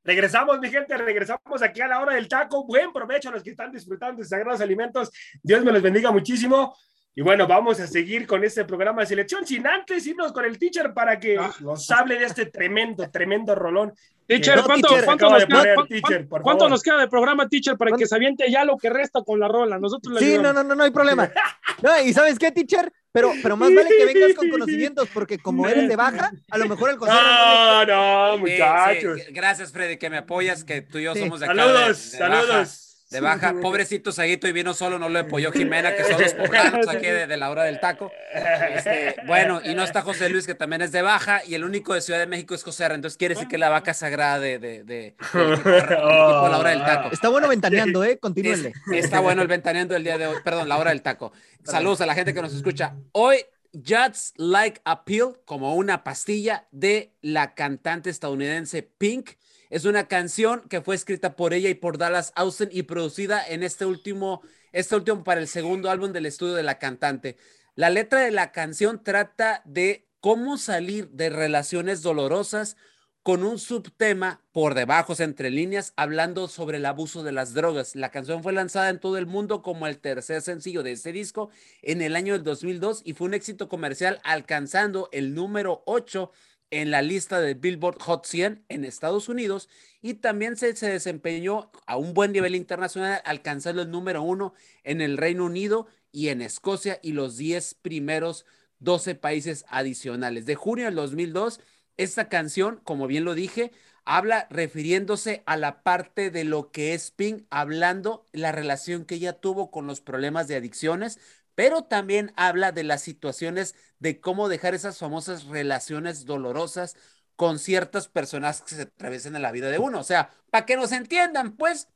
Regresamos, 0.04 0.60
mi 0.60 0.70
gente, 0.70 0.96
regresamos 0.96 1.60
aquí 1.62 1.80
a 1.80 1.88
la 1.88 1.98
hora 2.00 2.14
del 2.14 2.28
taco. 2.28 2.64
Buen 2.64 2.92
provecho 2.92 3.28
a 3.30 3.32
los 3.32 3.42
que 3.42 3.50
están 3.50 3.72
disfrutando 3.72 4.22
de 4.22 4.28
sagrados 4.28 4.60
alimentos. 4.60 5.10
Dios 5.42 5.64
me 5.64 5.72
los 5.72 5.82
bendiga 5.82 6.12
muchísimo. 6.12 6.76
Y 7.12 7.22
bueno, 7.22 7.48
vamos 7.48 7.80
a 7.80 7.88
seguir 7.88 8.24
con 8.24 8.44
este 8.44 8.64
programa 8.64 9.00
de 9.00 9.08
selección, 9.08 9.44
sin 9.44 9.66
antes 9.66 10.06
irnos 10.06 10.30
con 10.30 10.44
el 10.44 10.60
teacher 10.60 10.94
para 10.94 11.18
que 11.18 11.36
Ah. 11.36 11.52
nos 11.58 11.90
hable 11.90 12.20
de 12.20 12.26
este 12.26 12.46
tremendo, 12.46 13.10
tremendo 13.10 13.56
rolón. 13.56 13.92
Teacher, 14.28 14.62
¿cuánto, 14.62 14.86
teacher, 14.90 15.04
cuánto 15.06 15.28
nos 15.28 15.44
queda, 15.44 15.74
poner, 15.74 15.88
teacher, 15.88 16.28
cuánto 16.28 16.68
nos 16.68 16.82
queda 16.84 16.98
de 16.98 17.08
programa, 17.08 17.48
teacher, 17.48 17.76
para 17.76 17.88
¿Cuánto? 17.90 18.02
que 18.04 18.06
se 18.06 18.14
aviente 18.14 18.48
ya 18.48 18.64
lo 18.64 18.76
que 18.76 18.90
resta 18.90 19.22
con 19.24 19.40
la 19.40 19.48
rola? 19.48 19.76
Nosotros 19.80 20.20
Sí, 20.20 20.38
no, 20.38 20.52
no, 20.52 20.62
no, 20.62 20.76
no 20.76 20.84
hay 20.84 20.92
problema. 20.92 21.28
No, 21.82 22.00
y 22.00 22.12
¿sabes 22.12 22.38
qué, 22.38 22.50
teacher? 22.50 22.92
Pero, 23.12 23.32
pero 23.42 23.56
más 23.56 23.74
vale 23.74 23.88
que 23.88 24.04
vengas 24.04 24.34
con 24.34 24.48
conocimientos, 24.50 25.08
porque 25.12 25.38
como 25.38 25.66
eres 25.66 25.88
de 25.88 25.96
baja, 25.96 26.30
a 26.50 26.58
lo 26.58 26.68
mejor 26.68 26.90
el 26.90 26.96
consejo 26.98 27.20
No, 27.22 27.84
no, 27.86 28.38
muchachos. 28.38 29.20
sí, 29.26 29.32
gracias, 29.32 29.72
Freddy, 29.72 29.96
que 29.96 30.10
me 30.10 30.18
apoyas, 30.18 30.62
que 30.64 30.82
tú 30.82 30.98
y 30.98 31.04
yo 31.04 31.14
Sí. 31.14 31.20
somos 31.20 31.40
de 31.40 31.46
acá. 31.46 31.54
Saludos, 31.54 32.12
de- 32.12 32.18
de 32.18 32.28
baja. 32.28 32.66
De 33.10 33.20
baja, 33.20 33.54
pobrecito 33.62 34.12
Saguito 34.12 34.46
y 34.48 34.52
vino 34.52 34.74
solo, 34.74 34.98
no 34.98 35.08
lo 35.08 35.18
apoyó 35.18 35.50
Jimena, 35.50 35.94
que 35.96 36.04
son 36.12 36.20
los 36.20 36.34
poblanos 36.34 36.86
aquí 36.88 37.06
de, 37.06 37.26
de 37.26 37.36
la 37.38 37.50
hora 37.50 37.64
del 37.64 37.80
taco. 37.80 38.12
Este, 38.34 39.16
bueno, 39.26 39.60
y 39.64 39.74
no 39.74 39.82
está 39.82 40.02
José 40.02 40.28
Luis, 40.28 40.46
que 40.46 40.54
también 40.54 40.82
es 40.82 40.92
de 40.92 41.00
baja, 41.00 41.40
y 41.46 41.54
el 41.54 41.64
único 41.64 41.94
de 41.94 42.00
Ciudad 42.02 42.20
de 42.20 42.26
México 42.26 42.54
es 42.54 42.62
José 42.62 42.84
R. 42.84 42.94
Entonces 42.96 43.16
quiere 43.16 43.34
decir 43.34 43.48
que 43.48 43.56
es 43.56 43.60
la 43.60 43.70
vaca 43.70 43.94
sagrada 43.94 44.38
de, 44.38 44.58
de, 44.58 44.84
de- 44.84 45.16
la 45.34 46.58
hora 46.58 46.70
del 46.70 46.80
taco. 46.80 47.08
Está 47.12 47.28
bueno 47.28 47.48
ventaneando, 47.48 48.04
¿eh? 48.04 48.18
Continúenle. 48.18 48.72
Es- 48.92 49.04
está 49.04 49.20
bueno 49.20 49.42
el 49.42 49.48
ventaneando 49.48 49.94
del 49.94 50.04
día 50.04 50.18
de 50.18 50.26
hoy, 50.26 50.36
perdón, 50.44 50.68
la 50.68 50.76
hora 50.76 50.90
del 50.90 51.02
taco. 51.02 51.32
Saludos 51.64 52.00
a 52.00 52.06
la 52.06 52.14
gente 52.14 52.34
que 52.34 52.42
nos 52.42 52.54
escucha. 52.54 52.94
Hoy, 53.12 53.38
Just 53.86 54.34
Like 54.38 54.80
a 54.84 55.04
Pill, 55.04 55.34
como 55.44 55.74
una 55.76 56.02
pastilla 56.04 56.66
de 56.72 57.12
la 57.20 57.54
cantante 57.54 58.10
estadounidense 58.10 58.82
Pink. 58.82 59.30
Es 59.70 59.84
una 59.84 60.08
canción 60.08 60.62
que 60.68 60.80
fue 60.80 60.94
escrita 60.94 61.36
por 61.36 61.52
ella 61.52 61.68
y 61.68 61.74
por 61.74 61.98
Dallas 61.98 62.32
Austin 62.36 62.70
y 62.72 62.84
producida 62.84 63.46
en 63.46 63.62
este 63.62 63.84
último, 63.84 64.40
este 64.72 64.96
último 64.96 65.24
para 65.24 65.40
el 65.40 65.48
segundo 65.48 65.90
álbum 65.90 66.12
del 66.12 66.26
estudio 66.26 66.54
de 66.54 66.62
la 66.62 66.78
cantante. 66.78 67.36
La 67.74 67.90
letra 67.90 68.20
de 68.20 68.30
la 68.30 68.50
canción 68.50 69.04
trata 69.04 69.62
de 69.66 70.08
cómo 70.20 70.56
salir 70.56 71.10
de 71.10 71.28
relaciones 71.28 72.02
dolorosas 72.02 72.76
con 73.22 73.44
un 73.44 73.58
subtema 73.58 74.40
por 74.52 74.72
debajo, 74.72 75.14
entre 75.18 75.50
líneas, 75.50 75.92
hablando 75.96 76.48
sobre 76.48 76.78
el 76.78 76.86
abuso 76.86 77.22
de 77.22 77.32
las 77.32 77.52
drogas. 77.52 77.94
La 77.94 78.10
canción 78.10 78.42
fue 78.42 78.54
lanzada 78.54 78.88
en 78.88 79.00
todo 79.00 79.18
el 79.18 79.26
mundo 79.26 79.60
como 79.60 79.86
el 79.86 79.98
tercer 79.98 80.40
sencillo 80.40 80.82
de 80.82 80.92
este 80.92 81.12
disco 81.12 81.50
en 81.82 82.00
el 82.00 82.16
año 82.16 82.32
del 82.32 82.42
2002 82.42 83.02
y 83.04 83.12
fue 83.12 83.26
un 83.26 83.34
éxito 83.34 83.68
comercial 83.68 84.18
alcanzando 84.24 85.10
el 85.12 85.34
número 85.34 85.82
8 85.84 86.32
en 86.70 86.90
la 86.90 87.02
lista 87.02 87.40
de 87.40 87.54
Billboard 87.54 88.00
Hot 88.02 88.26
100 88.26 88.64
en 88.68 88.84
Estados 88.84 89.28
Unidos 89.28 89.68
y 90.00 90.14
también 90.14 90.56
se, 90.56 90.76
se 90.76 90.88
desempeñó 90.88 91.70
a 91.86 91.96
un 91.96 92.14
buen 92.14 92.32
nivel 92.32 92.54
internacional 92.54 93.20
alcanzando 93.24 93.82
el 93.82 93.90
número 93.90 94.22
1 94.22 94.54
en 94.84 95.00
el 95.00 95.16
Reino 95.16 95.44
Unido 95.46 95.86
y 96.12 96.28
en 96.28 96.42
Escocia 96.42 96.98
y 97.02 97.12
los 97.12 97.36
10 97.36 97.74
primeros 97.74 98.46
12 98.80 99.14
países 99.14 99.64
adicionales. 99.68 100.46
De 100.46 100.54
junio 100.54 100.84
del 100.86 100.94
2002 100.94 101.60
esta 101.98 102.28
canción, 102.28 102.80
como 102.84 103.08
bien 103.08 103.24
lo 103.24 103.34
dije, 103.34 103.72
habla 104.04 104.46
refiriéndose 104.50 105.42
a 105.46 105.56
la 105.56 105.82
parte 105.82 106.30
de 106.30 106.44
lo 106.44 106.70
que 106.70 106.94
es 106.94 107.10
Pink, 107.10 107.44
hablando 107.50 108.24
la 108.32 108.52
relación 108.52 109.04
que 109.04 109.16
ella 109.16 109.32
tuvo 109.34 109.70
con 109.72 109.86
los 109.88 110.00
problemas 110.00 110.46
de 110.46 110.54
adicciones, 110.56 111.18
pero 111.58 111.82
también 111.82 112.32
habla 112.36 112.70
de 112.70 112.84
las 112.84 113.02
situaciones 113.02 113.74
de 113.98 114.20
cómo 114.20 114.48
dejar 114.48 114.76
esas 114.76 114.96
famosas 114.96 115.46
relaciones 115.46 116.24
dolorosas 116.24 116.96
con 117.34 117.58
ciertas 117.58 118.06
personas 118.06 118.62
que 118.62 118.76
se 118.76 118.82
atraviesan 118.82 119.34
en 119.34 119.42
la 119.42 119.50
vida 119.50 119.68
de 119.68 119.80
uno. 119.80 119.98
O 119.98 120.04
sea, 120.04 120.30
para 120.50 120.66
que 120.66 120.76
nos 120.76 120.92
entiendan, 120.92 121.56
pues, 121.56 121.88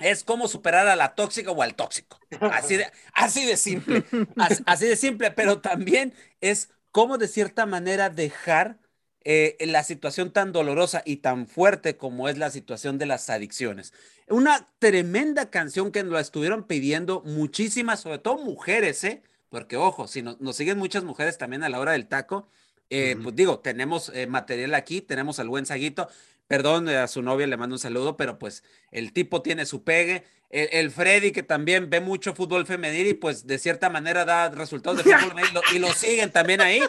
es 0.00 0.24
como 0.24 0.48
superar 0.48 0.88
a 0.88 0.96
la 0.96 1.14
tóxica 1.14 1.52
o 1.52 1.62
al 1.62 1.76
tóxico. 1.76 2.18
Así 2.40 2.78
de, 2.78 2.90
así 3.14 3.46
de 3.46 3.56
simple. 3.56 4.04
Así, 4.36 4.60
así 4.66 4.86
de 4.88 4.96
simple, 4.96 5.30
pero 5.30 5.60
también 5.60 6.12
es 6.40 6.70
cómo 6.90 7.16
de 7.16 7.28
cierta 7.28 7.66
manera 7.66 8.10
dejar 8.10 8.76
eh, 9.24 9.56
la 9.60 9.82
situación 9.82 10.32
tan 10.32 10.52
dolorosa 10.52 11.02
y 11.04 11.16
tan 11.16 11.46
fuerte 11.46 11.96
como 11.96 12.28
es 12.28 12.38
la 12.38 12.50
situación 12.50 12.98
de 12.98 13.06
las 13.06 13.28
adicciones. 13.30 13.92
Una 14.28 14.66
tremenda 14.78 15.50
canción 15.50 15.92
que 15.92 16.02
nos 16.04 16.20
estuvieron 16.20 16.64
pidiendo 16.64 17.22
muchísimas, 17.24 18.00
sobre 18.00 18.18
todo 18.18 18.38
mujeres, 18.38 19.02
¿eh? 19.04 19.22
Porque 19.48 19.76
ojo, 19.76 20.06
si 20.06 20.22
nos, 20.22 20.40
nos 20.40 20.56
siguen 20.56 20.78
muchas 20.78 21.04
mujeres 21.04 21.36
también 21.36 21.64
a 21.64 21.68
la 21.68 21.80
hora 21.80 21.92
del 21.92 22.06
taco, 22.06 22.48
eh, 22.90 23.16
pues 23.22 23.36
digo, 23.36 23.60
tenemos 23.60 24.10
eh, 24.14 24.26
material 24.26 24.74
aquí, 24.74 25.00
tenemos 25.00 25.38
al 25.38 25.48
buen 25.48 25.64
Saguito, 25.64 26.08
perdón, 26.48 26.88
eh, 26.88 26.96
a 26.96 27.06
su 27.06 27.22
novia 27.22 27.46
le 27.46 27.56
mando 27.56 27.76
un 27.76 27.78
saludo, 27.78 28.16
pero 28.16 28.36
pues 28.36 28.64
el 28.90 29.12
tipo 29.12 29.42
tiene 29.42 29.64
su 29.64 29.84
pegue. 29.84 30.24
El, 30.50 30.68
el 30.72 30.90
Freddy, 30.90 31.30
que 31.30 31.44
también 31.44 31.88
ve 31.88 32.00
mucho 32.00 32.34
fútbol 32.34 32.66
femenil 32.66 33.06
y 33.06 33.14
pues 33.14 33.46
de 33.46 33.58
cierta 33.60 33.88
manera 33.90 34.24
da 34.24 34.48
resultados 34.48 34.98
de 34.98 35.04
fútbol 35.16 35.30
femenil 35.30 35.50
y 35.50 35.54
lo, 35.54 35.60
y 35.76 35.78
lo 35.78 35.92
siguen 35.92 36.32
también 36.32 36.60
ahí, 36.60 36.80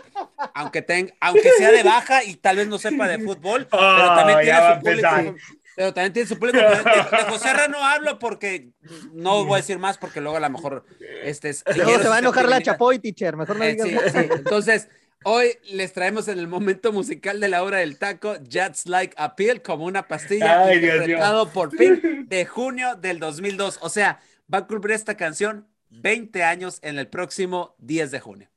aunque, 0.54 0.82
ten, 0.82 1.14
aunque 1.20 1.50
sea 1.58 1.72
de 1.72 1.84
baja 1.84 2.24
y 2.24 2.36
tal 2.36 2.58
vez 2.58 2.68
no 2.68 2.78
sepa 2.78 3.08
de 3.08 3.20
fútbol, 3.20 3.68
pero 3.70 4.16
también 4.16 4.40
público. 4.82 5.36
Pero 5.76 5.94
también 5.94 6.14
tiene 6.14 6.28
su 6.28 6.38
público. 6.38 6.60
De, 6.60 6.68
de 6.68 7.24
José 7.30 7.54
Ra 7.54 7.68
no 7.68 7.84
hablo 7.84 8.20
porque 8.20 8.72
no 9.14 9.46
voy 9.46 9.54
a 9.56 9.58
decir 9.58 9.80
más 9.80 9.98
porque 9.98 10.20
luego 10.22 10.38
a 10.38 10.42
lo 10.42 10.50
mejor 10.50 10.86
este 11.24 11.50
es- 11.50 11.64
Luego 11.76 11.98
se 12.00 12.10
va 12.10 12.18
a 12.18 12.20
enojar 12.20 12.48
la. 12.50 12.62
Chapoy, 12.62 13.00
teacher. 13.00 13.38
Mejor 13.38 13.56
no 13.58 13.64
Eh, 13.64 13.72
digas 13.74 13.88
sí, 13.88 13.96
nada. 13.96 14.12
sí. 14.12 14.30
Entonces, 14.36 14.90
hoy 15.24 15.58
les 15.72 15.94
traemos 15.94 16.28
en 16.28 16.40
el 16.40 16.48
momento 16.48 16.92
musical 16.92 17.40
de 17.40 17.48
la 17.48 17.64
hora 17.64 17.78
del 17.78 17.98
taco, 17.98 18.36
Just 18.52 18.88
Like 18.88 19.16
a 19.18 19.36
Pill, 19.36 19.62
como 19.62 19.86
una 19.86 20.08
pastilla, 20.08 20.66
Ay, 20.66 20.80
Dios 20.80 21.50
por 21.54 21.70
Pink 21.70 22.04
de 22.04 22.46
junio 22.46 22.96
del 22.96 23.20
2002. 23.20 23.80
O 23.82 23.90
sea, 23.90 24.20
va 24.54 24.60
a 24.60 24.68
cumplir 24.68 24.94
esta 24.96 25.16
canción 25.16 25.68
20 25.90 26.44
años 26.44 26.80
en 26.84 27.00
el 27.00 27.08
próximo 27.08 27.76
10 27.80 28.12
de 28.12 28.20
junio. 28.20 28.51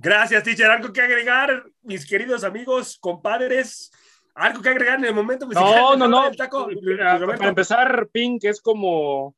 Gracias, 0.00 0.44
teacher. 0.44 0.70
¿Algo 0.70 0.92
que 0.92 1.00
agregar, 1.00 1.64
mis 1.82 2.06
queridos 2.06 2.44
amigos, 2.44 2.96
compadres? 3.00 3.90
¿Algo 4.34 4.62
que 4.62 4.68
agregar 4.68 4.98
en 5.00 5.06
el 5.06 5.14
momento 5.14 5.46
musical 5.46 5.64
No, 5.74 5.96
no, 5.96 6.06
no. 6.08 6.24
del 6.24 6.36
taco? 6.36 6.68
Para 7.36 7.48
empezar, 7.48 8.08
Pink 8.12 8.44
es 8.44 8.60
como, 8.60 9.34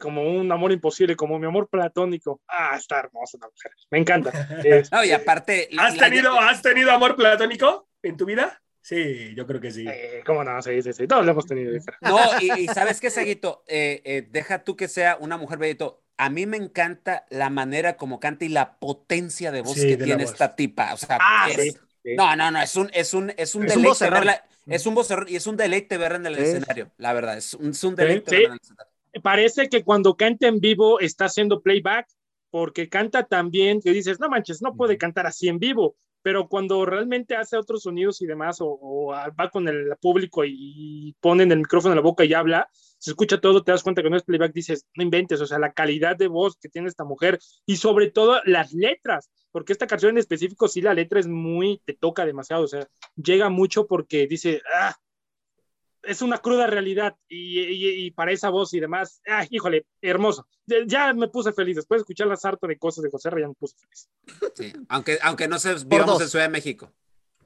como 0.00 0.22
un 0.24 0.50
amor 0.50 0.72
imposible, 0.72 1.14
como 1.14 1.38
mi 1.38 1.46
amor 1.46 1.68
platónico. 1.68 2.40
Ah, 2.48 2.74
está 2.76 2.98
hermosa 2.98 3.38
la 3.40 3.46
mujer. 3.48 3.70
Me 3.90 3.98
encanta. 3.98 4.30
Es- 4.64 4.90
No, 4.90 5.04
y 5.04 5.12
aparte. 5.12 5.68
¿Has 5.78 5.96
la- 5.96 6.04
tenido, 6.08 6.38
¿Has 6.40 6.60
tenido 6.62 6.90
amor 6.90 7.14
platónico 7.14 7.88
en 8.02 8.16
tu 8.16 8.24
vida? 8.24 8.60
Sí, 8.80 9.34
yo 9.36 9.46
creo 9.46 9.60
que 9.60 9.70
sí. 9.70 9.84
eh, 9.88 10.22
¿Cómo 10.26 10.42
no? 10.42 10.60
Sí, 10.62 10.80
sí, 10.82 10.92
sí. 10.92 11.06
Todos 11.06 11.24
lo 11.24 11.30
hemos 11.32 11.46
tenido. 11.46 11.72
No, 12.00 12.18
y, 12.40 12.52
y 12.62 12.66
sabes 12.68 13.00
qué, 13.00 13.10
Saguito, 13.10 13.62
Eh, 13.68 14.00
eh, 14.04 14.26
deja 14.30 14.62
tú 14.64 14.76
que 14.76 14.88
sea 14.88 15.16
una 15.20 15.36
mujer 15.36 15.58
bellito. 15.58 16.02
A 16.18 16.30
mí 16.30 16.46
me 16.46 16.56
encanta 16.56 17.26
la 17.30 17.50
manera 17.50 17.96
como 17.96 18.20
canta 18.20 18.44
y 18.44 18.48
la 18.48 18.78
potencia 18.78 19.52
de 19.52 19.60
voz 19.62 19.74
Sí, 19.74 19.88
que 19.88 19.96
de 19.96 20.04
tiene 20.04 20.22
voz. 20.24 20.32
esta 20.32 20.56
tipa. 20.56 20.94
O 20.94 20.96
sea, 20.96 21.18
Ah, 21.20 21.48
es- 21.50 21.74
sí, 21.74 21.78
sí. 22.02 22.16
no, 22.16 22.34
no, 22.36 22.50
no, 22.50 22.60
es 22.62 22.74
un, 22.76 22.90
es 22.94 23.14
un, 23.14 23.32
es 23.36 23.54
un 23.54 23.64
Es 23.66 23.74
deleite 23.74 24.08
verla, 24.10 24.44
es 24.68 24.86
un 24.86 24.94
vocerrón 24.94 25.28
y 25.28 25.36
es 25.36 25.46
un 25.46 25.56
deleite 25.56 25.98
verla 25.98 26.16
en 26.18 26.26
el 26.26 26.38
escenario, 26.38 26.90
la 26.96 27.12
verdad, 27.12 27.36
es 27.36 27.54
un, 27.54 27.70
es 27.70 27.84
un 27.84 27.94
deleite 27.96 28.30
sí. 28.30 28.36
verla 28.36 28.48
en 28.48 28.52
el 28.54 28.60
escenario. 28.62 28.92
Parece 29.22 29.68
que 29.68 29.82
cuando 29.84 30.16
canta 30.16 30.46
en 30.46 30.60
vivo 30.60 31.00
está 31.00 31.26
haciendo 31.26 31.62
playback, 31.62 32.06
porque 32.50 32.88
canta 32.88 33.24
tan 33.24 33.50
bien 33.50 33.80
que 33.80 33.92
dices, 33.92 34.20
no 34.20 34.28
manches, 34.28 34.62
no 34.62 34.76
puede 34.76 34.98
cantar 34.98 35.26
así 35.26 35.48
en 35.48 35.58
vivo. 35.58 35.96
Pero 36.22 36.48
cuando 36.48 36.84
realmente 36.84 37.36
hace 37.36 37.56
otros 37.56 37.82
sonidos 37.84 38.20
y 38.20 38.26
demás, 38.26 38.60
o, 38.60 38.66
o 38.80 39.08
va 39.12 39.50
con 39.50 39.68
el 39.68 39.96
público 40.00 40.44
y, 40.44 41.14
ponen 41.20 41.52
el 41.52 41.58
micrófono 41.58 41.92
en 41.92 41.96
la 41.96 42.02
boca 42.02 42.24
y 42.24 42.34
habla, 42.34 42.68
se 42.98 43.10
escucha 43.10 43.40
todo, 43.40 43.62
te 43.62 43.72
das 43.72 43.82
cuenta 43.82 44.02
que 44.02 44.10
no 44.10 44.16
es 44.16 44.22
playback, 44.24 44.52
dices, 44.52 44.86
no 44.96 45.02
inventes, 45.02 45.40
o 45.40 45.46
sea, 45.46 45.58
la 45.58 45.72
calidad 45.72 46.16
de 46.16 46.28
voz 46.28 46.56
que 46.56 46.68
tiene 46.68 46.88
esta 46.88 47.04
mujer 47.04 47.38
y 47.66 47.76
sobre 47.76 48.10
todo 48.10 48.40
las 48.44 48.72
letras, 48.72 49.30
porque 49.52 49.72
esta 49.72 49.86
canción 49.86 50.10
en 50.12 50.18
específico, 50.18 50.68
sí, 50.68 50.80
la 50.80 50.94
letra 50.94 51.20
es 51.20 51.26
muy, 51.28 51.80
te 51.84 51.94
toca 51.94 52.24
demasiado, 52.26 52.64
o 52.64 52.68
sea, 52.68 52.86
llega 53.16 53.48
mucho 53.48 53.86
porque 53.86 54.26
dice, 54.26 54.62
ah, 54.74 54.94
es 56.02 56.22
una 56.22 56.38
cruda 56.38 56.66
realidad 56.68 57.16
y, 57.28 57.58
y- 57.60 58.06
y 58.06 58.10
para 58.12 58.30
esa 58.30 58.48
voz 58.48 58.72
y 58.74 58.80
demás, 58.80 59.20
ah, 59.26 59.44
híjole, 59.50 59.86
hermoso. 60.00 60.46
Ya- 60.66 60.84
Ya 60.86 61.12
me 61.14 61.28
puse 61.28 61.52
feliz, 61.52 61.76
después 61.76 61.98
de 61.98 62.02
escuchar 62.02 62.28
la 62.28 62.36
sarta 62.36 62.66
de 62.68 62.78
cosas 62.78 63.02
de 63.02 63.10
José 63.10 63.28
Reyes, 63.30 63.48
me 63.48 63.54
puse 63.54 63.76
feliz. 63.76 64.08
Sí, 64.54 64.72
Aunque, 64.88 65.18
aunque 65.22 65.48
no 65.48 65.58
se 65.58 65.74
vivamos 65.84 66.20
en 66.22 66.28
Ciudad 66.28 66.44
de 66.44 66.50
México. 66.50 66.92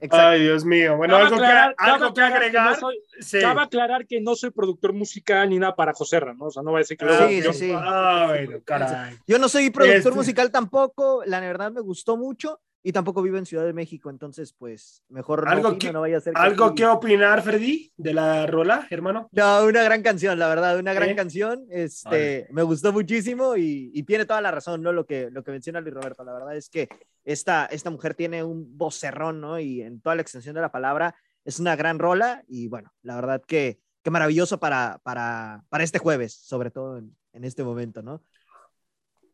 Exacto. 0.01 0.17
Ay, 0.29 0.43
Dios 0.43 0.65
mío. 0.65 0.97
Bueno, 0.97 1.15
Cabe 1.15 1.25
algo, 1.27 1.37
aclarar- 1.37 1.75
que, 1.77 1.85
algo 1.91 2.15
que 2.15 2.21
agregar. 2.23 2.71
no 2.71 2.77
soy- 2.77 3.01
Sí. 3.21 3.41
Cabe 3.41 3.61
aclarar 3.63 4.07
que 4.07 4.21
no 4.21 4.35
soy 4.35 4.51
productor 4.51 4.93
musical 4.95 5.49
ni 5.51 5.59
nada 5.59 5.77
para 5.77 5.93
José 5.93 6.19
Ra, 6.21 6.33
¿no? 6.35 6.47
O 6.47 6.51
sea, 6.51 6.63
no 6.63 6.73
va 6.73 6.79
a 6.79 6.81
decir 6.81 6.97
que 6.97 7.05
luego 7.05 7.29
Sí, 7.29 7.43
yo- 7.43 7.53
sí. 7.53 7.73
Ah, 7.75 8.27
bueno, 8.29 8.59
caray. 8.65 9.17
Yo 9.27 9.39
no 9.39 9.49
soy 9.49 9.71
productor 9.71 9.99
Este- 9.99 10.11
musical 10.13 10.51
tampoco, 10.51 11.23
la 11.27 11.41
verdad 11.41 11.71
me 11.71 11.81
gustó 11.83 12.17
mucho 12.17 12.61
y 12.83 12.93
tampoco 12.93 13.21
vivo 13.21 13.37
en 13.37 13.45
Ciudad 13.45 13.67
de 13.67 13.75
México, 13.75 14.09
entonces 14.09 14.55
pues 14.55 15.03
mejor 15.11 15.45
no, 15.45 15.51
¿Algo 15.51 15.69
opino, 15.69 15.79
que- 15.79 15.93
no 15.93 16.01
vaya 16.01 16.17
a 16.17 16.21
ser 16.23 16.33
que 16.33 16.41
¿Algo 16.41 16.75
que 16.75 16.87
opinar, 16.87 17.43
Freddy, 17.43 17.93
de 17.99 18.15
la 18.15 18.47
rola, 18.47 18.87
hermano? 18.89 19.29
No, 19.33 19.65
una 19.67 19.83
gran 19.83 20.03
canción, 20.03 20.39
la 20.39 20.49
verdad, 20.49 20.79
una 20.79 20.95
gran 20.95 21.11
¿Sí? 21.11 21.15
canción. 21.15 21.67
Este, 21.71 22.47
me 22.53 22.63
gustó 22.63 22.91
muchísimo 22.91 23.55
y, 23.55 23.91
y 23.93 24.03
tiene 24.05 24.25
toda 24.25 24.41
la 24.41 24.51
razón, 24.51 24.81
¿no? 24.81 24.93
Lo 24.95 25.05
que, 25.05 25.29
lo 25.31 25.43
que 25.45 25.51
menciona 25.51 25.83
Luis 25.83 25.93
Roberto. 25.93 26.25
La 26.25 26.33
verdad 26.33 26.57
es 26.57 26.71
que 26.71 26.89
esta, 27.25 27.67
esta 27.67 27.91
mujer 27.91 28.15
tiene 28.15 28.43
un 28.45 28.77
vocerrón, 28.77 29.41
¿no? 29.41 29.59
Y 29.59 29.83
en 29.83 30.01
toda 30.01 30.17
la 30.17 30.23
extensión 30.23 30.55
de 30.55 30.61
la 30.61 30.73
palabra 30.73 31.15
es 31.45 31.59
una 31.59 31.77
gran 31.77 31.99
rola 31.99 32.43
y 32.47 32.69
bueno, 32.69 32.93
la 33.03 33.17
verdad 33.17 33.43
que, 33.47 33.81
que 34.03 34.11
maravilloso 34.11 34.59
para, 34.59 35.01
para, 35.03 35.65
para 35.69 35.85
este 35.85 35.99
jueves, 35.99 36.35
sobre 36.35 36.71
todo 36.71 36.99
en, 36.99 37.17
en 37.33 37.45
este 37.45 37.65
momento, 37.65 38.03
¿no? 38.03 38.23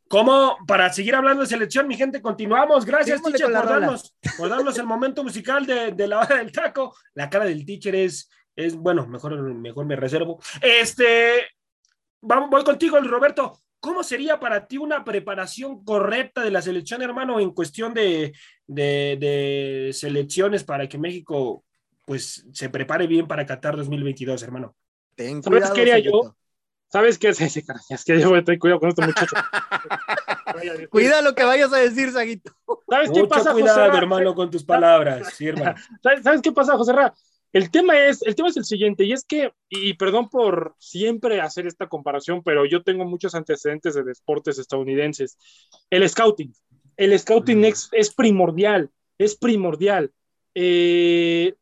Como 0.09 0.57
para 0.69 0.93
seguir 0.93 1.17
hablando 1.17 1.43
de 1.43 1.49
selección, 1.49 1.89
mi 1.89 1.97
gente, 1.97 2.23
continuamos. 2.23 2.85
Gracias, 2.85 3.21
teacher, 3.23 3.53
por 3.53 3.69
darnos, 3.69 4.15
por 4.39 4.49
darnos 4.49 4.79
el 4.79 4.87
momento 4.87 5.25
musical 5.25 5.67
de, 5.67 5.93
de 5.93 6.07
la 6.07 6.21
hora 6.21 6.37
del 6.37 6.53
taco. 6.53 6.95
La 7.15 7.29
cara 7.29 7.45
del 7.45 7.67
teacher 7.67 7.95
es, 7.97 8.31
es 8.55 8.77
bueno, 8.77 9.07
mejor, 9.09 9.37
mejor 9.37 9.85
me 9.85 9.97
reservo. 9.97 10.39
Este, 10.63 11.49
vamos, 12.21 12.51
voy 12.51 12.63
contigo, 12.63 13.01
Roberto. 13.01 13.61
¿Cómo 13.87 14.03
sería 14.03 14.41
para 14.41 14.67
ti 14.67 14.79
una 14.79 15.05
preparación 15.05 15.85
correcta 15.85 16.43
de 16.43 16.51
la 16.51 16.61
selección, 16.61 17.03
hermano, 17.03 17.39
en 17.39 17.53
cuestión 17.53 17.95
de, 17.95 18.33
de, 18.67 19.17
de 19.21 19.91
selecciones 19.93 20.65
para 20.65 20.89
que 20.89 20.99
México 20.99 21.63
pues 22.05 22.45
se 22.53 22.69
prepare 22.69 23.07
bien 23.07 23.29
para 23.29 23.47
Qatar 23.47 23.77
2022, 23.77 24.43
hermano? 24.43 24.75
Ten 25.15 25.41
¿Sabes 25.41 25.61
cuidado, 25.61 25.75
qué 25.75 25.81
haría 25.83 25.99
yo? 26.01 26.37
¿Sabes 26.91 27.17
qué 27.17 27.29
es 27.29 27.41
ese? 27.41 27.65
caray? 27.65 27.81
Es 27.89 28.05
que 28.05 28.19
yo 28.19 28.31
voy 28.31 28.41
a 28.41 28.45
tener 28.45 28.59
cuidado 28.59 28.81
con 28.81 28.89
este 28.89 29.07
muchacho. 29.07 29.37
Cuida 30.91 31.23
lo 31.23 31.37
que 31.37 31.45
vayas 31.45 31.73
a 31.73 31.77
decir, 31.77 32.11
Saguito. 32.11 32.57
¿Sabes 32.91 33.11
qué 33.13 33.21
Mucho 33.21 33.29
pasa, 33.29 33.53
cuidado, 33.53 33.79
José 33.79 33.91
Ra? 33.93 33.99
hermano, 33.99 34.35
con 34.35 34.51
tus 34.51 34.65
palabras. 34.65 35.33
Sí, 35.37 35.47
hermano. 35.47 35.77
¿Sabes, 36.03 36.25
sabes 36.25 36.43
qué 36.43 36.51
pasa, 36.51 36.77
José 36.77 36.93
Ra? 36.93 37.15
El 37.57 37.71
tema 37.71 37.99
es, 37.99 38.21
el 38.21 38.35
tema 38.35 38.51
es 38.51 38.57
el 38.59 38.67
siguiente, 38.67 39.05
y 39.05 39.15
es 39.15 39.25
que, 39.25 39.51
y 39.71 39.95
perdón 39.95 40.29
por 40.29 40.75
siempre 40.79 41.41
hacer 41.41 41.67
esta 41.67 41.89
comparación, 41.89 42.43
pero 42.43 42.67
yo 42.67 42.83
tengo 42.83 43.07
muchos 43.07 43.35
antecedentes 43.35 43.95
de 43.95 44.05
deportes 44.05 44.59
estadounidenses. 44.59 45.39
El 45.89 46.07
scouting. 46.07 46.53
El 46.99 47.19
scouting 47.19 47.61
Mm. 47.61 47.65
es, 47.65 47.89
es 47.93 48.13
primordial, 48.13 48.91
es 49.17 49.39
primordial. 49.39 50.13
Eh, 50.55 51.55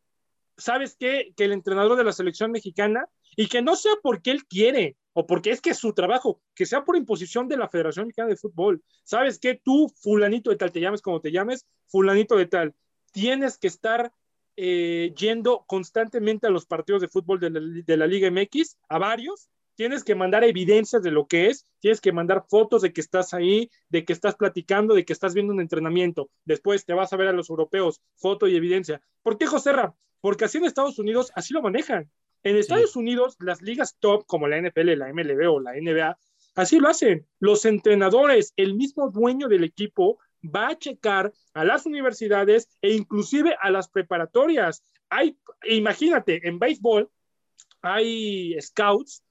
¿Sabes 0.56 0.96
qué? 0.98 1.32
Que 1.36 1.44
el 1.44 1.52
entrenador 1.52 1.96
de 1.96 2.02
la 2.02 2.12
selección 2.12 2.50
mexicana, 2.50 3.06
y 3.36 3.46
que 3.46 3.62
no 3.62 3.76
sea 3.76 3.92
porque 4.02 4.32
él 4.32 4.44
quiere, 4.46 4.96
o 5.12 5.28
porque 5.28 5.52
es 5.52 5.60
que 5.60 5.70
es 5.70 5.78
su 5.78 5.92
trabajo, 5.92 6.40
que 6.56 6.66
sea 6.66 6.82
por 6.82 6.96
imposición 6.96 7.46
de 7.46 7.56
la 7.56 7.68
Federación 7.68 8.08
Mexicana 8.08 8.30
de 8.30 8.36
Fútbol. 8.36 8.82
¿Sabes 9.04 9.38
qué? 9.38 9.60
Tú, 9.62 9.94
fulanito 10.00 10.50
de 10.50 10.56
tal, 10.56 10.72
te 10.72 10.80
llames 10.80 11.02
como 11.02 11.20
te 11.20 11.30
llames, 11.30 11.68
fulanito 11.86 12.36
de 12.36 12.46
tal, 12.46 12.74
tienes 13.12 13.58
que 13.58 13.68
estar 13.68 14.12
eh, 14.56 15.12
yendo 15.16 15.64
constantemente 15.66 16.46
a 16.46 16.50
los 16.50 16.66
partidos 16.66 17.02
de 17.02 17.08
fútbol 17.08 17.40
de 17.40 17.50
la, 17.50 17.60
de 17.60 17.96
la 17.96 18.06
Liga 18.06 18.30
MX, 18.30 18.78
a 18.88 18.98
varios, 18.98 19.48
tienes 19.74 20.04
que 20.04 20.14
mandar 20.14 20.44
evidencias 20.44 21.02
de 21.02 21.10
lo 21.10 21.26
que 21.26 21.48
es, 21.48 21.66
tienes 21.80 22.00
que 22.00 22.12
mandar 22.12 22.44
fotos 22.48 22.82
de 22.82 22.92
que 22.92 23.00
estás 23.00 23.34
ahí, 23.34 23.70
de 23.88 24.04
que 24.04 24.12
estás 24.12 24.36
platicando, 24.36 24.94
de 24.94 25.04
que 25.04 25.12
estás 25.12 25.34
viendo 25.34 25.52
un 25.52 25.60
entrenamiento. 25.60 26.30
Después 26.44 26.84
te 26.84 26.94
vas 26.94 27.12
a 27.12 27.16
ver 27.16 27.28
a 27.28 27.32
los 27.32 27.50
europeos, 27.50 28.00
foto 28.16 28.46
y 28.46 28.56
evidencia. 28.56 29.00
¿Por 29.22 29.38
qué, 29.38 29.46
José 29.46 29.72
Ra? 29.72 29.94
Porque 30.20 30.44
así 30.44 30.58
en 30.58 30.64
Estados 30.64 30.98
Unidos, 30.98 31.32
así 31.34 31.52
lo 31.52 31.62
manejan. 31.62 32.10
En 32.42 32.56
Estados 32.56 32.94
Unidos, 32.94 33.36
las 33.40 33.62
ligas 33.62 33.96
top 33.98 34.26
como 34.26 34.46
la 34.46 34.60
NFL, 34.60 34.96
la 34.96 35.12
MLB 35.12 35.50
o 35.50 35.60
la 35.60 35.72
NBA, 35.72 36.18
así 36.54 36.78
lo 36.78 36.88
hacen. 36.88 37.26
Los 37.40 37.64
entrenadores, 37.64 38.52
el 38.56 38.74
mismo 38.74 39.10
dueño 39.10 39.48
del 39.48 39.64
equipo, 39.64 40.18
va 40.44 40.68
a 40.68 40.78
checar 40.78 41.32
a 41.54 41.64
las 41.64 41.86
universidades 41.86 42.68
e 42.82 42.92
inclusive 42.92 43.56
a 43.60 43.70
las 43.70 43.88
preparatorias. 43.88 44.82
Hay, 45.10 45.38
imagínate, 45.68 46.46
en 46.46 46.58
béisbol 46.58 47.10
hay 47.82 48.56
scouts 48.60 49.22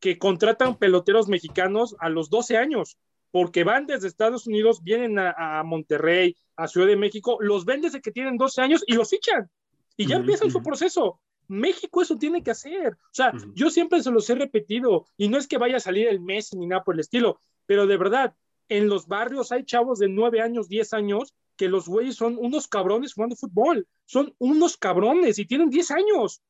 que 0.00 0.18
contratan 0.18 0.76
peloteros 0.76 1.28
mexicanos 1.28 1.96
a 2.00 2.08
los 2.08 2.28
12 2.28 2.56
años, 2.56 2.98
porque 3.30 3.64
van 3.64 3.86
desde 3.86 4.08
Estados 4.08 4.46
Unidos, 4.46 4.82
vienen 4.82 5.18
a, 5.18 5.60
a 5.60 5.62
Monterrey, 5.62 6.36
a 6.56 6.68
Ciudad 6.68 6.88
de 6.88 6.96
México, 6.96 7.38
los 7.40 7.64
ven 7.64 7.80
desde 7.80 8.02
que 8.02 8.12
tienen 8.12 8.36
12 8.36 8.60
años 8.60 8.84
y 8.86 8.94
los 8.94 9.08
fichan. 9.08 9.50
Y 9.96 10.06
ya 10.06 10.16
empiezan 10.16 10.50
su 10.50 10.62
proceso. 10.62 11.20
México 11.48 12.02
eso 12.02 12.16
tiene 12.16 12.42
que 12.42 12.50
hacer. 12.50 12.94
O 12.94 13.12
sea, 13.12 13.32
yo 13.54 13.70
siempre 13.70 14.02
se 14.02 14.10
los 14.10 14.28
he 14.30 14.34
repetido, 14.34 15.06
y 15.16 15.28
no 15.28 15.38
es 15.38 15.46
que 15.46 15.58
vaya 15.58 15.76
a 15.76 15.80
salir 15.80 16.08
el 16.08 16.20
mes 16.20 16.54
ni 16.54 16.66
nada 16.66 16.82
por 16.82 16.94
el 16.94 17.00
estilo, 17.00 17.38
pero 17.66 17.86
de 17.86 17.96
verdad, 17.96 18.34
en 18.76 18.88
los 18.88 19.06
barrios 19.06 19.52
hay 19.52 19.64
chavos 19.64 19.98
de 19.98 20.08
9 20.08 20.40
años, 20.40 20.68
10 20.68 20.92
años, 20.94 21.34
que 21.56 21.68
los 21.68 21.86
güeyes 21.86 22.16
son 22.16 22.38
unos 22.38 22.68
cabrones 22.68 23.14
jugando 23.14 23.36
fútbol. 23.36 23.86
Son 24.06 24.34
unos 24.38 24.76
cabrones 24.76 25.38
y 25.38 25.46
tienen 25.46 25.70
10 25.70 25.90
años. 25.90 26.42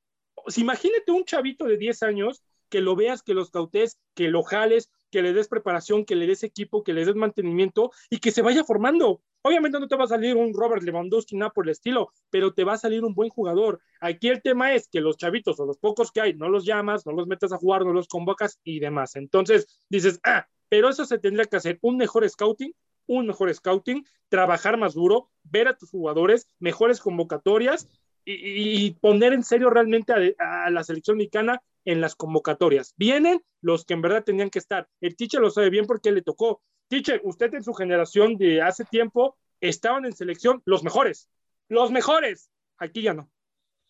Sea, 0.47 0.62
imagínate 0.62 1.12
un 1.12 1.25
chavito 1.25 1.64
de 1.66 1.77
10 1.77 2.03
años 2.03 2.43
que 2.68 2.81
lo 2.81 2.97
veas, 2.97 3.23
que 3.23 3.35
los 3.35 3.51
cautes, 3.51 3.99
que 4.14 4.29
lo 4.29 4.43
jales, 4.43 4.91
que 5.11 5.20
le 5.20 5.35
des 5.35 5.47
preparación, 5.47 6.07
que 6.07 6.16
le 6.16 6.27
des 6.27 6.43
equipo, 6.43 6.83
que 6.83 6.95
le 6.95 7.05
des 7.05 7.14
mantenimiento 7.14 7.91
y 8.09 8.18
que 8.18 8.31
se 8.31 8.41
vaya 8.41 8.64
formando. 8.64 9.20
Obviamente 9.43 9.79
no 9.79 9.89
te 9.89 9.97
va 9.97 10.05
a 10.05 10.09
salir 10.09 10.37
un 10.37 10.55
Robert 10.55 10.83
Lewandowski, 10.83 11.37
nada 11.37 11.51
por 11.51 11.66
el 11.66 11.73
estilo, 11.73 12.12
pero 12.31 12.55
te 12.55 12.64
va 12.64 12.75
a 12.75 12.79
salir 12.79 13.05
un 13.05 13.12
buen 13.12 13.29
jugador. 13.29 13.81
Aquí 14.01 14.29
el 14.29 14.41
tema 14.41 14.73
es 14.73 14.89
que 14.89 15.03
los 15.03 15.18
chavitos 15.18 15.61
o 15.61 15.66
los 15.66 15.77
pocos 15.77 16.12
que 16.12 16.23
hay, 16.23 16.35
no 16.35 16.49
los 16.49 16.64
llamas, 16.64 17.05
no 17.05 17.12
los 17.12 17.27
metes 17.27 17.53
a 17.53 17.59
jugar, 17.59 17.85
no 17.85 17.93
los 17.93 18.09
convocas 18.09 18.59
y 18.64 18.81
demás. 18.81 19.16
Entonces 19.16 19.83
dices, 19.91 20.18
ah, 20.25 20.47
pero 20.73 20.89
eso 20.89 21.05
se 21.05 21.18
tendría 21.18 21.45
que 21.45 21.57
hacer 21.57 21.79
un 21.83 21.99
mejor 21.99 22.27
scouting, 22.27 22.75
un 23.05 23.27
mejor 23.27 23.53
scouting, 23.53 24.07
trabajar 24.31 24.79
más 24.79 24.95
duro, 24.95 25.29
ver 25.43 25.68
a 25.68 25.77
tus 25.77 25.91
jugadores, 25.91 26.49
mejores 26.61 26.99
convocatorias 26.99 27.91
y, 28.25 28.93
poner 28.93 29.35
en 29.35 29.45
serio 29.45 29.68
realmente 29.68 30.14
a, 30.14 30.64
a 30.64 30.70
la 30.70 30.83
selección 30.83 31.18
mexicana 31.18 31.62
en 31.85 32.01
las 32.01 32.16
convocatorias. 32.16 32.95
Vienen 32.97 33.45
los 33.61 33.85
que 33.85 33.93
en 33.93 34.01
verdad 34.01 34.25
tenían 34.25 34.49
que 34.49 34.61
estar. 34.61 34.89
El 35.03 35.14
teacher 35.14 35.43
lo 35.43 35.51
sabe 35.51 35.68
bien 35.68 35.85
porque 35.85 36.11
le 36.11 36.23
tocó. 36.23 36.62
Teacher, 36.89 37.20
usted 37.23 37.53
en 37.53 37.64
su 37.64 37.75
generación 37.75 38.39
de 38.39 38.62
hace 38.62 38.87
tiempo 38.87 39.37
estaban 39.61 40.07
en 40.07 40.16
selección 40.16 40.62
los 40.64 40.83
mejores. 40.83 41.29
Los 41.68 41.91
mejores. 41.91 42.49
Aquí 42.79 43.03
ya 43.03 43.12
no. 43.12 43.31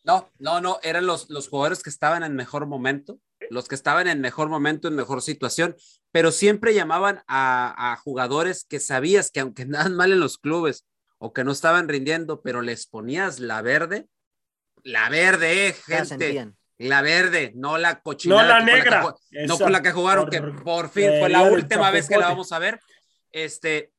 No, 0.02 0.32
no, 0.40 0.60
no, 0.60 0.80
eran 0.82 1.06
los, 1.06 1.30
los 1.30 1.48
jugadores 1.48 1.80
que 1.80 1.90
estaban 1.90 2.24
en 2.24 2.34
mejor 2.34 2.66
momento, 2.66 3.20
los 3.52 3.68
que 3.68 3.74
estaban 3.74 4.08
en 4.08 4.20
mejor 4.20 4.48
momento, 4.48 4.88
en 4.88 4.94
mejor 4.96 5.22
situación, 5.22 5.76
pero 6.10 6.32
siempre 6.32 6.74
llamaban 6.74 7.22
a, 7.26 7.92
a 7.92 7.96
jugadores 7.96 8.64
que 8.64 8.80
sabías 8.80 9.30
que 9.30 9.40
aunque 9.40 9.62
andaban 9.62 9.94
mal 9.94 10.12
en 10.12 10.20
los 10.20 10.38
clubes 10.38 10.86
o 11.18 11.32
que 11.32 11.44
no 11.44 11.52
estaban 11.52 11.88
rindiendo, 11.88 12.42
pero 12.42 12.62
les 12.62 12.86
ponías 12.86 13.38
la 13.40 13.62
verde, 13.62 14.08
la 14.82 15.08
verde, 15.08 15.68
eh, 15.68 15.72
gente, 15.72 16.52
la 16.78 17.02
verde, 17.02 17.52
no 17.54 17.78
la 17.78 18.00
cochinada. 18.00 18.58
No 18.60 18.66
la 18.66 18.66
que 18.66 18.70
con 18.72 18.72
que 18.72 18.84
negra. 18.84 19.02
ju- 19.04 19.46
no 19.46 19.58
con 19.58 19.72
la 19.72 19.82
que 19.82 19.92
jugaron, 19.92 20.28
que 20.30 20.40
Por- 20.40 20.64
por 20.64 20.90
fin 20.90 21.10
fue 21.20 21.28
la 21.28 21.46
eh, 21.46 21.52
última 21.52 21.90
vez 21.92 22.08
que 22.08 22.16
la 22.18 22.28
vamos 22.28 22.50
a 22.52 22.58
ver. 22.58 22.80
Este, 23.30 23.92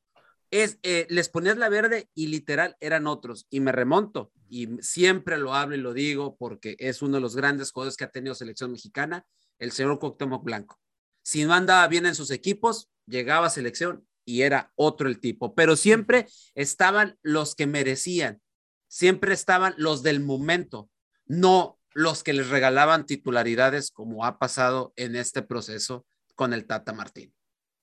es, 0.50 0.78
eh, 0.82 1.06
les 1.08 1.28
ponías 1.30 1.56
la 1.56 1.68
verde 1.68 2.08
y 2.14 2.26
literal 2.26 2.76
eran 2.80 3.06
otros. 3.06 3.46
Y 3.50 3.60
me 3.60 3.72
remonto, 3.72 4.30
y 4.50 4.68
siempre 4.82 5.38
lo 5.38 5.54
hablo 5.54 5.74
y 5.74 5.80
lo 5.80 5.94
digo 5.94 6.36
porque 6.36 6.76
es 6.78 7.00
uno 7.02 7.16
de 7.16 7.20
los 7.22 7.34
grandes 7.34 7.72
jugadores 7.72 7.96
que 7.96 8.04
ha 8.04 8.10
tenido 8.10 8.34
selección 8.34 8.70
mexicana, 8.70 9.24
el 9.58 9.72
señor 9.72 9.98
Cuauhtémoc 9.98 10.44
Blanco. 10.44 10.80
Si 11.22 11.44
no 11.44 11.54
andaba 11.54 11.86
bien 11.88 12.06
en 12.06 12.14
sus 12.14 12.30
equipos, 12.30 12.90
llegaba 13.06 13.46
a 13.46 13.50
selección 13.50 14.06
y 14.24 14.42
era 14.42 14.72
otro 14.74 15.08
el 15.08 15.20
tipo, 15.20 15.54
pero 15.54 15.76
siempre 15.76 16.26
estaban 16.54 17.18
los 17.22 17.54
que 17.54 17.66
merecían, 17.66 18.40
siempre 18.88 19.34
estaban 19.34 19.74
los 19.76 20.02
del 20.02 20.20
momento, 20.20 20.90
no 21.26 21.78
los 21.92 22.22
que 22.22 22.32
les 22.32 22.48
regalaban 22.48 23.06
titularidades 23.06 23.90
como 23.90 24.24
ha 24.24 24.38
pasado 24.38 24.92
en 24.96 25.16
este 25.16 25.42
proceso 25.42 26.06
con 26.34 26.52
el 26.52 26.66
Tata 26.66 26.92
Martín. 26.92 27.32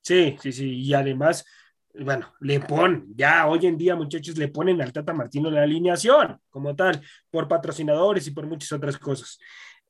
Sí, 0.01 0.37
sí, 0.41 0.51
sí. 0.51 0.81
Y 0.81 0.93
además, 0.93 1.45
bueno, 1.93 2.33
le 2.39 2.59
ponen, 2.59 3.05
ya 3.15 3.47
hoy 3.47 3.65
en 3.65 3.77
día, 3.77 3.95
muchachos, 3.95 4.37
le 4.37 4.49
ponen 4.49 4.81
al 4.81 4.91
Tata 4.91 5.13
Martino 5.13 5.49
la 5.49 5.63
alineación, 5.63 6.39
como 6.49 6.75
tal, 6.75 7.01
por 7.29 7.47
patrocinadores 7.47 8.27
y 8.27 8.31
por 8.31 8.47
muchas 8.47 8.71
otras 8.73 8.97
cosas. 8.97 9.39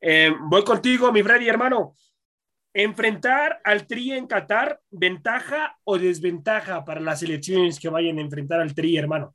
Eh, 0.01 0.33
voy 0.41 0.63
contigo, 0.63 1.11
mi 1.11 1.21
Freddy, 1.21 1.47
hermano. 1.47 1.95
Enfrentar 2.73 3.61
al 3.63 3.85
Tri 3.85 4.13
en 4.13 4.27
Qatar, 4.27 4.81
¿ventaja 4.89 5.77
o 5.83 5.99
desventaja 5.99 6.83
para 6.83 6.99
las 6.99 7.21
elecciones 7.21 7.79
que 7.79 7.89
vayan 7.89 8.17
a 8.17 8.21
enfrentar 8.21 8.59
al 8.59 8.73
Tri, 8.73 8.97
hermano? 8.97 9.33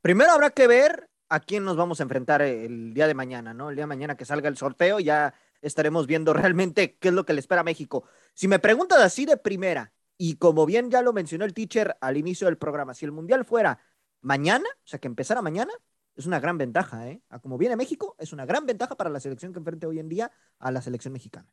Primero 0.00 0.32
habrá 0.32 0.50
que 0.50 0.66
ver 0.66 1.10
a 1.28 1.40
quién 1.40 1.64
nos 1.64 1.76
vamos 1.76 2.00
a 2.00 2.04
enfrentar 2.04 2.40
el 2.42 2.94
día 2.94 3.06
de 3.06 3.14
mañana, 3.14 3.52
¿no? 3.52 3.68
El 3.68 3.76
día 3.76 3.82
de 3.82 3.88
mañana 3.88 4.16
que 4.16 4.24
salga 4.24 4.48
el 4.48 4.56
sorteo, 4.56 4.98
ya 4.98 5.34
estaremos 5.60 6.06
viendo 6.06 6.32
realmente 6.32 6.96
qué 6.98 7.08
es 7.08 7.14
lo 7.14 7.26
que 7.26 7.34
le 7.34 7.40
espera 7.40 7.60
a 7.60 7.64
México. 7.64 8.04
Si 8.34 8.48
me 8.48 8.58
preguntas 8.58 9.00
así 9.00 9.26
de 9.26 9.36
primera, 9.36 9.92
y 10.16 10.36
como 10.36 10.64
bien 10.64 10.90
ya 10.90 11.02
lo 11.02 11.12
mencionó 11.12 11.44
el 11.44 11.54
teacher 11.54 11.96
al 12.00 12.16
inicio 12.16 12.46
del 12.46 12.58
programa, 12.58 12.94
si 12.94 13.04
el 13.04 13.12
Mundial 13.12 13.44
fuera 13.44 13.78
mañana, 14.22 14.66
o 14.68 14.86
sea, 14.86 14.98
que 14.98 15.08
empezara 15.08 15.42
mañana, 15.42 15.72
es 16.16 16.26
una 16.26 16.40
gran 16.40 16.58
ventaja, 16.58 17.08
¿eh? 17.08 17.20
A 17.30 17.38
como 17.38 17.56
viene 17.58 17.76
México, 17.76 18.16
es 18.18 18.32
una 18.32 18.44
gran 18.46 18.66
ventaja 18.66 18.96
para 18.96 19.10
la 19.10 19.20
selección 19.20 19.52
que 19.52 19.58
enfrente 19.58 19.86
hoy 19.86 19.98
en 19.98 20.08
día 20.08 20.30
a 20.58 20.70
la 20.70 20.82
selección 20.82 21.12
mexicana. 21.12 21.48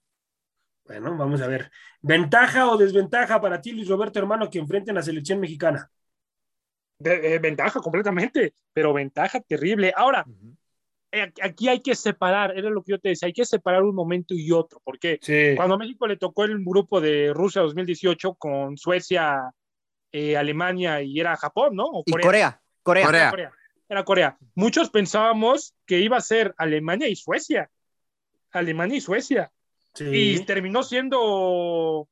Bueno, 0.86 1.18
vamos 1.18 1.42
a 1.42 1.48
ver. 1.48 1.70
¿Ventaja 2.02 2.70
o 2.72 2.78
desventaja 2.78 3.42
para 3.42 3.62
ti, 3.62 3.72
Luis 3.74 3.88
Roberto, 3.90 4.20
hermano, 4.20 4.50
que 4.50 4.60
enfrenten 4.60 4.96
la 4.96 5.02
selección 5.02 5.40
mexicana? 5.40 5.90
De- 7.00 7.36
eh, 7.36 7.40
ventaja 7.40 7.80
completamente, 7.80 8.56
pero 8.74 8.94
ventaja 8.94 9.40
terrible. 9.42 9.94
Ahora, 9.96 10.26
eh, 11.12 11.32
aquí 11.44 11.68
hay 11.68 11.82
que 11.82 11.94
separar, 11.94 12.58
era 12.58 12.70
lo 12.70 12.84
que 12.84 12.94
yo 12.94 13.00
te 13.00 13.10
decía, 13.10 13.28
hay 13.28 13.34
que 13.34 13.46
separar 13.46 13.84
un 13.84 13.94
momento 13.94 14.34
y 14.34 14.52
otro, 14.52 14.82
porque 14.84 15.20
Sí. 15.22 15.54
cuando 15.56 15.76
a 15.76 15.78
México 15.78 16.08
le 16.08 16.18
tocó 16.18 16.46
el 16.46 16.64
grupo 16.64 17.00
de 17.02 17.32
Rusia 17.34 17.62
2018 17.62 18.34
con 18.36 18.78
Suecia, 18.78 19.52
eh, 20.12 20.38
Alemania 20.38 21.02
y 21.02 21.20
era 21.20 21.36
Japón, 21.36 21.76
¿no? 21.76 21.86
O 21.86 22.04
Y 22.06 22.12
Corea. 22.12 22.62
Corea, 22.82 23.06
Corea. 23.06 23.30
Corea. 23.30 23.52
Era 23.90 24.04
Corea. 24.04 24.38
Muchos 24.56 24.90
pensábamos 24.90 25.74
que 25.86 26.00
iba 26.00 26.18
a 26.18 26.22
ser 26.22 26.54
Alemania 26.58 27.08
y 27.08 27.16
Suecia. 27.16 27.70
Alemania 28.52 28.98
y 28.98 29.02
Suecia. 29.02 29.52
Y 30.00 30.38
Sí. 30.38 30.44
terminó 30.46 30.84
siendo 30.84 32.08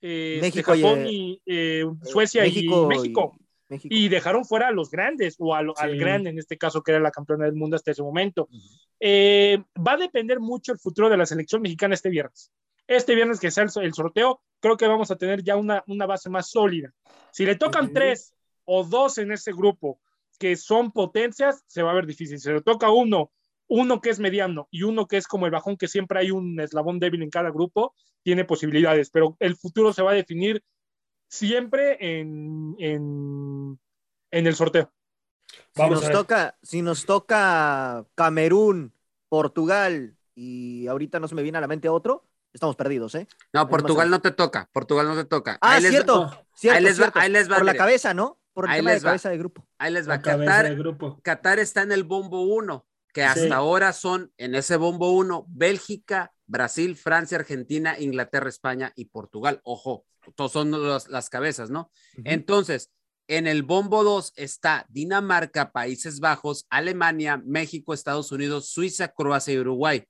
eh, 0.00 0.38
México 0.40 0.74
y, 0.74 0.80
Japón 0.82 0.98
eh, 1.06 1.10
y, 1.12 1.42
eh, 1.46 1.84
Suecia 2.04 2.42
México 2.42 2.84
y 2.84 2.86
México. 2.86 3.36
y- 3.36 3.72
México. 3.74 3.94
y 3.94 4.08
dejaron 4.08 4.44
fuera 4.46 4.68
a 4.68 4.70
los 4.72 4.90
grandes, 4.90 5.36
o 5.38 5.54
al 5.54 5.74
Sí. 5.76 5.98
grande 5.98 6.30
en 6.30 6.38
este 6.38 6.56
caso, 6.56 6.82
que 6.82 6.92
era 6.92 7.00
la 7.00 7.10
campeona 7.10 7.44
del 7.44 7.54
mundo 7.54 7.76
hasta 7.76 7.90
ese 7.90 8.02
momento. 8.02 8.48
Eh, 9.00 9.58
va 9.86 9.92
a 9.92 9.96
depender 9.98 10.40
mucho 10.40 10.72
el 10.72 10.78
futuro 10.78 11.10
de 11.10 11.16
la 11.18 11.26
selección 11.26 11.60
mexicana 11.62 11.94
este 11.94 12.08
viernes. 12.08 12.50
Este 12.86 13.14
viernes 13.14 13.38
que 13.40 13.50
sea 13.50 13.64
el, 13.64 13.70
el 13.82 13.92
sorteo, 13.92 14.40
creo 14.60 14.76
que 14.78 14.86
vamos 14.86 15.10
a 15.10 15.16
tener 15.16 15.42
ya 15.42 15.56
una, 15.56 15.84
una 15.86 16.06
base 16.06 16.30
más 16.30 16.48
sólida. 16.48 16.92
Si 17.30 17.44
le 17.44 17.56
tocan 17.56 17.86
Ujú. 17.86 17.94
tres 17.94 18.32
o 18.64 18.84
dos 18.84 19.18
en 19.18 19.32
ese 19.32 19.52
grupo 19.52 20.00
que 20.38 20.56
son 20.56 20.92
potencias, 20.92 21.64
se 21.66 21.82
va 21.82 21.90
a 21.90 21.94
ver 21.94 22.06
difícil. 22.06 22.38
Si 22.38 22.50
le 22.50 22.62
toca 22.62 22.90
uno, 22.90 23.32
uno 23.66 24.00
que 24.00 24.10
es 24.10 24.18
mediano 24.18 24.68
y 24.70 24.82
uno 24.84 25.06
que 25.06 25.16
es 25.18 25.26
como 25.26 25.46
el 25.46 25.52
bajón, 25.52 25.76
que 25.76 25.88
siempre 25.88 26.20
hay 26.20 26.30
un 26.30 26.58
eslabón 26.60 26.98
débil 26.98 27.22
en 27.22 27.30
cada 27.30 27.50
grupo, 27.50 27.94
tiene 28.22 28.44
posibilidades, 28.44 29.10
pero 29.10 29.36
el 29.40 29.56
futuro 29.56 29.92
se 29.92 30.02
va 30.02 30.12
a 30.12 30.14
definir 30.14 30.62
siempre 31.28 31.96
en, 32.20 32.74
en, 32.78 33.78
en 34.30 34.46
el 34.46 34.54
sorteo. 34.54 34.92
si, 35.50 35.58
Vamos 35.76 35.96
nos 35.96 36.04
a 36.04 36.08
ver. 36.08 36.16
toca, 36.16 36.58
si 36.62 36.82
nos 36.82 37.04
toca 37.04 38.06
Camerún, 38.14 38.92
Portugal 39.28 40.16
y 40.34 40.86
ahorita 40.86 41.20
no 41.20 41.28
se 41.28 41.34
me 41.34 41.42
viene 41.42 41.58
a 41.58 41.60
la 41.60 41.66
mente 41.68 41.88
otro, 41.88 42.24
estamos 42.52 42.76
perdidos, 42.76 43.14
¿eh? 43.14 43.28
No, 43.52 43.68
Portugal 43.68 44.08
no 44.08 44.20
te 44.22 44.30
toca. 44.30 44.70
Portugal 44.72 45.06
no 45.06 45.14
te 45.16 45.24
toca. 45.26 45.58
Ah, 45.60 45.74
Ahí 45.74 45.82
les- 45.82 45.90
cierto, 45.90 46.30
cierto, 46.54 46.78
ahí 46.78 46.84
les 46.84 46.92
va- 46.94 47.02
cierto. 47.02 47.18
ahí 47.20 47.30
les 47.30 47.50
va, 47.50 47.56
Por 47.56 47.64
la 47.66 47.74
cabeza, 47.74 48.14
¿no? 48.14 48.40
Por 48.54 48.64
el 48.64 48.70
Ahí 48.70 48.78
tema 48.78 48.90
de 48.90 48.96
les 48.96 49.04
va. 49.04 49.08
cabeza 49.10 49.28
de 49.28 49.38
grupo. 49.38 49.67
Ahí 49.78 49.92
les 49.92 50.08
va. 50.08 50.16
La 50.16 50.22
Qatar, 50.22 50.74
grupo. 50.76 51.20
Qatar 51.22 51.58
está 51.58 51.82
en 51.82 51.92
el 51.92 52.04
bombo 52.04 52.42
1, 52.42 52.86
que 53.12 53.22
hasta 53.24 53.46
Sí. 53.46 53.52
ahora 53.52 53.92
son 53.92 54.32
en 54.36 54.54
ese 54.54 54.76
bombo 54.76 55.12
1 55.12 55.44
Bélgica, 55.48 56.32
Brasil, 56.46 56.96
Francia, 56.96 57.38
Argentina, 57.38 57.98
Inglaterra, 57.98 58.48
España 58.48 58.92
y 58.96 59.06
Portugal. 59.06 59.60
Ojo, 59.64 60.04
todos 60.34 60.52
son 60.52 60.70
los- 60.70 61.08
las 61.08 61.30
cabezas, 61.30 61.70
¿no? 61.70 61.90
Entonces, 62.24 62.90
en 63.28 63.46
el 63.46 63.62
bombo 63.62 64.04
2 64.04 64.32
está 64.36 64.86
Dinamarca, 64.88 65.70
Países 65.72 66.18
Bajos, 66.20 66.66
Alemania, 66.70 67.40
México, 67.44 67.92
Estados 67.94 68.32
Unidos, 68.32 68.70
Suiza, 68.70 69.08
Croacia 69.08 69.54
y 69.54 69.58
Uruguay. 69.58 70.04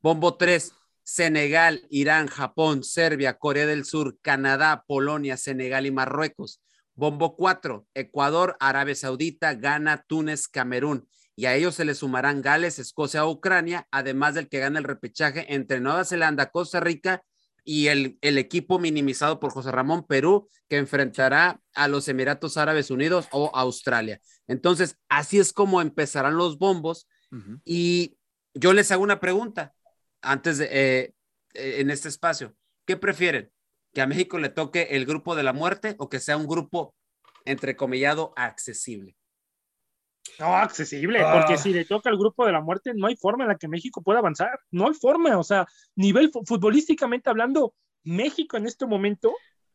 Bombo 0.00 0.36
3, 0.36 0.72
Senegal, 1.02 1.82
Irán, 1.88 2.26
Japón, 2.28 2.84
Serbia, 2.84 3.38
Corea 3.38 3.66
del 3.66 3.84
Sur, 3.86 4.18
Canadá, 4.20 4.84
Polonia, 4.86 5.36
Senegal 5.38 5.86
y 5.86 5.90
Marruecos. 5.90 6.60
Bombo 6.98 7.36
4, 7.36 7.86
Ecuador, 7.94 8.56
Arabia 8.58 8.96
Saudita, 8.96 9.54
Ghana, 9.54 10.04
Túnez, 10.08 10.48
Camerún. 10.48 11.08
Y 11.36 11.46
a 11.46 11.54
ellos 11.54 11.76
se 11.76 11.84
le 11.84 11.94
sumarán 11.94 12.42
Gales, 12.42 12.80
Escocia 12.80 13.24
Ucrania, 13.24 13.86
además 13.92 14.34
del 14.34 14.48
que 14.48 14.58
gana 14.58 14.80
el 14.80 14.84
repechaje 14.84 15.54
entre 15.54 15.78
Nueva 15.78 16.04
Zelanda, 16.04 16.50
Costa 16.50 16.80
Rica 16.80 17.22
y 17.62 17.86
el, 17.86 18.18
el 18.20 18.36
equipo 18.36 18.80
minimizado 18.80 19.38
por 19.38 19.52
José 19.52 19.70
Ramón 19.70 20.08
Perú, 20.08 20.48
que 20.68 20.76
enfrentará 20.76 21.60
a 21.72 21.86
los 21.86 22.08
Emiratos 22.08 22.56
Árabes 22.56 22.90
Unidos 22.90 23.28
o 23.30 23.52
Australia. 23.54 24.20
Entonces, 24.48 24.98
así 25.08 25.38
es 25.38 25.52
como 25.52 25.80
empezarán 25.80 26.36
los 26.36 26.58
bombos. 26.58 27.06
Y 27.64 28.16
yo 28.54 28.72
les 28.72 28.90
hago 28.90 29.04
una 29.04 29.20
pregunta 29.20 29.72
antes 30.20 30.58
de, 30.58 30.64
eh, 30.64 31.14
eh, 31.54 31.76
en 31.78 31.90
este 31.90 32.08
espacio. 32.08 32.56
¿Qué 32.86 32.96
prefieren? 32.96 33.52
¿Que 33.92 34.00
a 34.02 34.06
México 34.06 34.38
le 34.38 34.48
toque 34.50 34.88
el 34.90 35.06
grupo 35.06 35.34
de 35.34 35.42
la 35.42 35.52
muerte 35.52 35.94
o 35.98 36.08
que 36.08 36.20
sea 36.20 36.36
un 36.36 36.46
grupo, 36.46 36.94
entrecomillado, 37.44 38.32
accesible? 38.36 39.16
No, 40.38 40.54
accesible, 40.54 41.20
Ah. 41.20 41.32
porque 41.40 41.56
si 41.58 41.72
le 41.72 41.84
toca 41.84 42.10
el 42.10 42.18
grupo 42.18 42.44
de 42.46 42.52
la 42.52 42.60
muerte, 42.60 42.92
no 42.94 43.06
hay 43.06 43.16
forma 43.16 43.44
en 43.44 43.48
la 43.48 43.56
que 43.56 43.66
México 43.66 44.02
pueda 44.02 44.18
avanzar. 44.20 44.60
No 44.70 44.86
hay 44.86 44.94
forma, 44.94 45.36
o 45.38 45.42
sea, 45.42 45.66
nivel 45.96 46.30
fu- 46.30 46.44
futbolísticamente 46.44 47.30
hablando, 47.30 47.74
México 48.04 48.56
en 48.56 48.66
este 48.66 48.86
momento, 48.86 49.32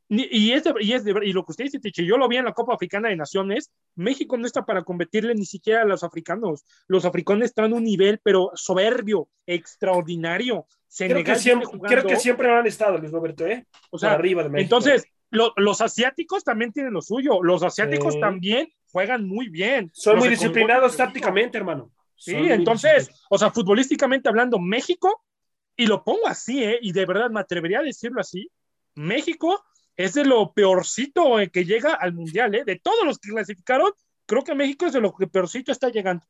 y, 0.10 0.52
es 0.52 0.64
de- 0.66 0.74
y, 0.80 0.94
es 0.94 1.04
de- 1.04 1.14
y 1.24 1.34
lo 1.34 1.44
que 1.46 1.52
usted 1.54 1.64
dice, 1.66 1.80
Tiche, 1.80 2.06
yo 2.06 2.18
lo 2.18 2.28
vi 2.28 2.38
en 2.38 2.46
la 2.46 2.54
Copa 2.54 2.74
Africana 2.76 3.10
de 3.10 3.16
Naciones, 3.16 3.72
México 3.96 4.38
no 4.38 4.46
está 4.46 4.66
para 4.66 4.84
competirle 4.84 5.34
ni 5.34 5.46
siquiera 5.46 5.82
a 5.82 5.86
los 5.86 6.04
africanos. 6.04 6.64
Los 6.88 7.06
africanos 7.06 7.46
están 7.46 7.66
en 7.66 7.74
un 7.74 7.84
nivel, 7.84 8.20
pero 8.24 8.52
soberbio, 8.54 9.30
extraordinario. 9.48 10.66
Creo 10.96 11.24
que, 11.24 11.36
Senegal 11.36 11.40
siempre, 11.40 11.68
creo 11.88 12.04
que 12.06 12.16
siempre 12.18 12.52
han 12.52 12.68
estado, 12.68 12.98
Luis 12.98 13.12
Roberto, 13.12 13.46
¿eh? 13.48 13.66
o 13.90 13.98
sea, 13.98 14.14
arriba 14.14 14.44
de 14.44 14.50
México. 14.50 14.64
entonces, 14.76 15.06
lo- 15.32 15.54
los 15.58 15.82
asiáticos 15.82 16.44
también 16.44 16.72
tienen 16.72 16.94
lo 16.94 17.02
suyo. 17.02 17.42
Los 17.42 17.64
asiáticos 17.64 18.14
Sí. 18.14 18.20
también 18.20 18.72
juegan 18.92 19.28
muy 19.28 19.50
bien. 19.50 19.90
son 19.94 20.16
Los 20.18 20.26
muy 20.26 20.30
disciplinados 20.30 20.96
tácticamente, 20.96 21.58
hermano. 21.58 21.92
Sí, 22.16 22.34
Son 22.34 22.46
entonces, 22.52 23.10
o 23.32 23.38
sea, 23.40 23.50
futbolísticamente 23.50 24.30
hablando, 24.30 24.60
México, 24.60 25.24
y 25.76 25.88
lo 25.88 26.04
pongo 26.04 26.28
así, 26.28 26.64
¿eh? 26.64 26.78
y 26.80 26.92
de 26.92 27.06
verdad 27.08 27.32
me 27.32 27.40
atrevería 27.40 27.80
a 27.80 27.84
decirlo 27.84 28.22
así, 28.22 28.52
México 28.94 29.64
es 29.98 30.14
de 30.14 30.26
lo 30.26 30.54
peorcito 30.54 31.40
eh, 31.40 31.50
que 31.50 31.66
llega 31.66 31.94
al 31.94 32.14
Mundial, 32.14 32.54
¿eh? 32.56 32.64
de 32.66 32.80
todos 32.80 33.06
los 33.06 33.20
que 33.20 33.30
clasificaron, 33.30 33.92
creo 34.26 34.44
que 34.44 34.56
México 34.56 34.86
es 34.86 34.94
de 34.94 35.02
lo 35.02 35.14
que 35.14 35.28
peorcito 35.28 35.72
está 35.72 35.90
llegando. 35.90 36.26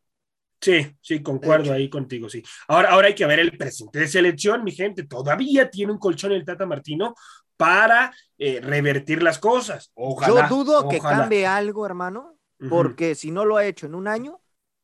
Sí, 0.61 0.95
sí, 1.01 1.21
concuerdo 1.21 1.73
ahí 1.73 1.89
contigo, 1.89 2.29
sí. 2.29 2.41
Ahora, 2.69 2.91
ahora 2.91 3.07
hay 3.07 3.15
que 3.15 3.25
ver 3.25 3.39
el 3.39 3.57
presente 3.57 3.99
de 3.99 4.07
selección, 4.07 4.63
mi 4.63 4.71
gente. 4.71 5.03
Todavía 5.03 5.69
tiene 5.69 5.91
un 5.91 5.97
colchón 5.99 6.31
el 6.31 6.45
Tata 6.45 6.65
Martino 6.65 7.15
para 7.57 8.13
eh, 8.37 8.61
revertir 8.61 9.21
las 9.21 9.39
cosas. 9.39 9.91
Ojalá. 9.93 10.47
Yo 10.49 10.55
dudo 10.63 10.87
que 10.87 10.99
cambie 10.99 11.45
algo, 11.45 11.85
hermano, 11.85 12.37
porque 12.69 13.13
si 13.15 13.29
no 13.31 13.43
lo 13.43 13.57
ha 13.57 13.65
hecho 13.65 13.87
en 13.87 13.95
un 13.95 14.07
año, 14.07 14.39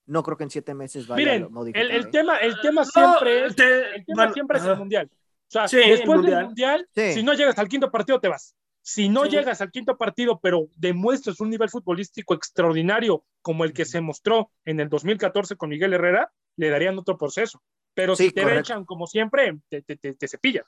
no 0.06 0.22
creo 0.22 0.36
que 0.36 0.44
en 0.44 0.50
siete 0.50 0.74
meses 0.74 1.08
vaya 1.08 1.18
Miren, 1.18 1.44
a 1.46 1.50
modificar. 1.50 1.82
el, 1.82 1.92
el 1.92 2.04
¿eh? 2.04 2.10
tema, 2.12 2.38
el 2.40 2.60
tema 2.62 2.82
No, 2.82 2.88
siempre 2.92 3.46
es, 3.46 3.56
te- 3.56 3.96
el 3.96 4.06
tema 4.06 4.24
bueno, 4.24 4.34
siempre 4.34 4.58
es 4.60 4.66
el 4.66 4.76
Mundial. 4.78 5.10
O 5.12 5.52
sea, 5.52 5.68
Sí, 5.70 5.78
el 5.78 5.90
después 5.92 6.18
Mundial. 6.18 6.36
del 6.40 6.46
Mundial, 6.48 6.88
Sí. 6.94 7.14
si 7.14 7.24
no 7.24 7.34
llegas 7.36 7.58
al 7.58 7.70
quinto 7.70 7.90
partido, 7.90 8.20
te 8.20 8.28
vas. 8.28 8.54
Si 8.82 9.10
no 9.10 9.26
Sí. 9.26 9.32
llegas 9.32 9.62
al 9.62 9.72
quinto 9.72 9.98
partido, 9.98 10.40
pero 10.42 10.70
demuestras 10.76 11.40
un 11.42 11.50
nivel 11.50 11.70
futbolístico 11.70 12.34
extraordinario 12.34 13.24
como 13.42 13.64
el 13.66 13.74
que 13.74 13.86
se 13.86 14.02
mostró 14.02 14.52
en 14.66 14.80
el 14.80 14.90
2014 14.90 15.56
con 15.56 15.70
Miguel 15.70 15.94
Herrera, 15.94 16.32
le 16.56 16.70
darían 16.70 16.98
otro 16.98 17.18
proceso. 17.18 17.62
Pero 17.94 18.16
Sí, 18.16 18.26
si 18.28 18.32
te 18.32 18.58
echan 18.58 18.86
como 18.86 19.06
siempre, 19.08 19.58
te, 19.70 19.82
te, 19.82 19.98
te, 19.98 20.14
te 20.14 20.28
cepillas. 20.28 20.66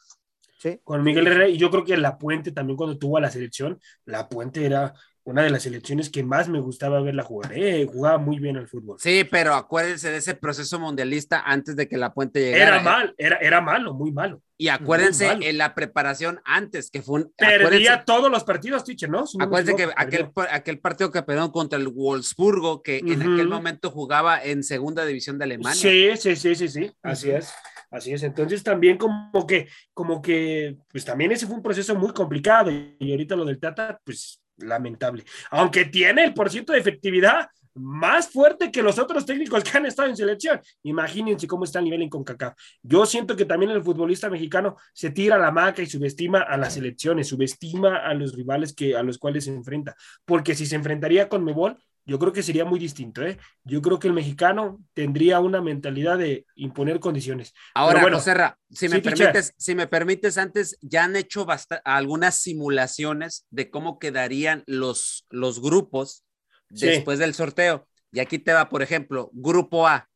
Sí. 0.60 0.80
Con 0.84 1.04
Miguel 1.04 1.28
Herrera, 1.28 1.48
y 1.48 1.58
yo 1.58 1.70
creo 1.72 1.84
que 1.84 1.98
La 1.98 2.18
Puente 2.18 2.52
también 2.52 2.78
cuando 2.78 2.98
tuvo 2.98 3.18
a 3.18 3.22
la 3.22 3.32
selección, 3.32 3.80
La 4.06 4.30
Puente 4.30 4.66
era 4.66 4.94
una 5.24 5.44
de 5.44 5.52
las 5.52 5.64
selecciones 5.64 6.10
que 6.10 6.24
más 6.24 6.50
me 6.50 6.60
gustaba 6.60 7.00
verla 7.02 7.24
jugar. 7.24 7.52
¿eh? 7.54 7.88
Jugaba 7.92 8.18
muy 8.18 8.40
bien 8.40 8.58
al 8.58 8.68
fútbol. 8.68 8.98
Sí, 9.00 9.24
pero 9.30 9.54
acuérdense 9.54 10.10
de 10.10 10.18
ese 10.18 10.34
proceso 10.34 10.80
mundialista 10.80 11.42
antes 11.42 11.76
de 11.76 11.88
que 11.88 11.98
la 11.98 12.14
puente 12.14 12.40
llegara. 12.40 12.64
Era 12.64 12.78
¿eh? 12.78 12.84
mal, 12.84 13.16
era, 13.18 13.38
era 13.38 13.62
malo, 13.62 13.94
muy 13.94 14.12
malo. 14.12 14.42
Y 14.58 14.70
acuérdense 14.70 15.28
malo. 15.28 15.42
en 15.44 15.58
la 15.58 15.74
preparación 15.74 16.40
antes, 16.46 16.92
que 16.92 17.02
fue 17.02 17.22
un. 17.22 17.34
Perdía 17.36 18.04
todos 18.06 18.32
los 18.32 18.44
partidos, 18.44 18.84
teacher, 18.84 19.10
¿no? 19.10 19.26
Si 19.26 19.38
no 19.38 19.46
Acuérdense 19.46 19.76
que 19.76 19.92
aquel, 19.96 20.30
aquel 20.52 20.80
partido 20.80 21.12
que 21.12 21.24
perdieron 21.24 21.52
contra 21.52 21.80
el 21.80 21.88
Wolfsburgo, 21.88 22.82
que 22.82 23.00
en 23.00 23.22
aquel 23.22 23.48
momento 23.48 23.90
jugaba 23.90 24.44
en 24.44 24.64
segunda 24.64 25.06
división 25.06 25.38
de 25.38 25.46
Alemania. 25.46 25.80
Sí, 25.80 26.12
sí, 26.18 26.36
sí, 26.36 26.56
sí, 26.56 26.68
sí, 26.68 26.92
así 27.02 27.32
es, 27.32 27.52
así 27.90 28.14
es. 28.14 28.22
Entonces 28.22 28.62
también 28.64 28.98
como 28.98 29.48
que, 29.48 29.68
como 29.94 30.22
que, 30.22 30.78
pues 30.92 31.06
también 31.06 31.32
ese 31.32 31.48
fue 31.48 31.56
un 31.56 31.64
proceso 31.64 31.96
muy 31.96 32.14
complicado 32.14 32.70
y 32.72 33.12
ahorita 33.12 33.36
lo 33.36 33.46
del 33.46 33.60
Tata, 33.60 34.00
pues 34.04 34.41
lamentable. 34.58 35.24
Aunque 35.50 35.86
tiene 35.86 36.24
el 36.24 36.34
porciento 36.34 36.74
de 36.74 36.80
efectividad 36.80 37.50
más 37.74 38.30
fuerte 38.30 38.72
que 38.72 38.84
los 38.84 39.00
otros 39.00 39.26
técnicos 39.26 39.64
que 39.64 39.78
han 39.78 39.86
estado 39.86 40.10
en 40.10 40.18
selección. 40.18 40.60
Imagínense 40.84 41.48
cómo 41.48 41.64
está 41.64 41.80
el 41.80 41.86
nivel 41.86 42.02
en 42.02 42.10
CONCACAF. 42.10 42.56
Yo 42.82 43.06
siento 43.06 43.36
que 43.36 43.46
también 43.46 43.72
el 43.72 43.84
futbolista 43.84 44.30
mexicano 44.30 44.76
se 44.94 45.12
tira 45.12 45.38
la 45.38 45.52
maca 45.52 45.82
y 45.82 45.86
subestima 45.86 46.42
a 46.42 46.58
las 46.58 46.74
selecciones, 46.74 47.28
subestima 47.28 47.98
a 47.98 48.14
los 48.14 48.36
rivales 48.36 48.74
que, 48.74 48.96
a 48.96 49.04
los 49.04 49.18
cuales 49.18 49.46
se 49.46 49.52
enfrenta. 49.52 49.96
Porque 50.26 50.56
si 50.56 50.66
se 50.66 50.76
enfrentaría 50.76 51.30
con 51.30 51.44
Mebol, 51.44 51.78
yo 52.12 52.20
creo 52.20 52.34
que 52.34 52.44
sería 52.44 52.66
muy 52.66 52.78
distinto, 52.78 53.22
¿eh? 53.24 53.38
Yo 53.64 53.82
creo 53.82 53.98
que 53.98 54.08
el 54.10 54.14
mexicano 54.14 54.84
tendría 54.94 55.40
una 55.40 55.62
mentalidad 55.62 56.18
de 56.18 56.46
imponer 56.56 57.00
condiciones. 57.00 57.54
Ahora, 57.74 58.02
bueno, 58.02 58.18
Joserra, 58.18 58.58
si 58.70 58.90
me 58.90 58.98
sí, 58.98 59.02
permites, 59.02 59.54
si 59.58 59.76
me 59.76 59.88
permites, 59.88 60.38
antes 60.38 60.78
ya 60.82 61.06
han 61.06 61.16
hecho 61.16 61.48
algunas 61.86 62.36
simulaciones 62.36 63.48
de 63.50 63.70
cómo 63.70 63.98
quedarían 63.98 64.64
los, 64.68 65.26
los 65.30 65.62
grupos 65.62 66.26
Sí. 66.74 66.86
después 66.88 67.18
del 67.20 67.34
sorteo. 67.34 67.88
Y 68.12 68.20
aquí 68.20 68.40
te 68.40 68.52
va, 68.52 68.68
por 68.68 68.82
ejemplo, 68.82 69.30
grupo 69.34 69.88
A, 69.88 70.10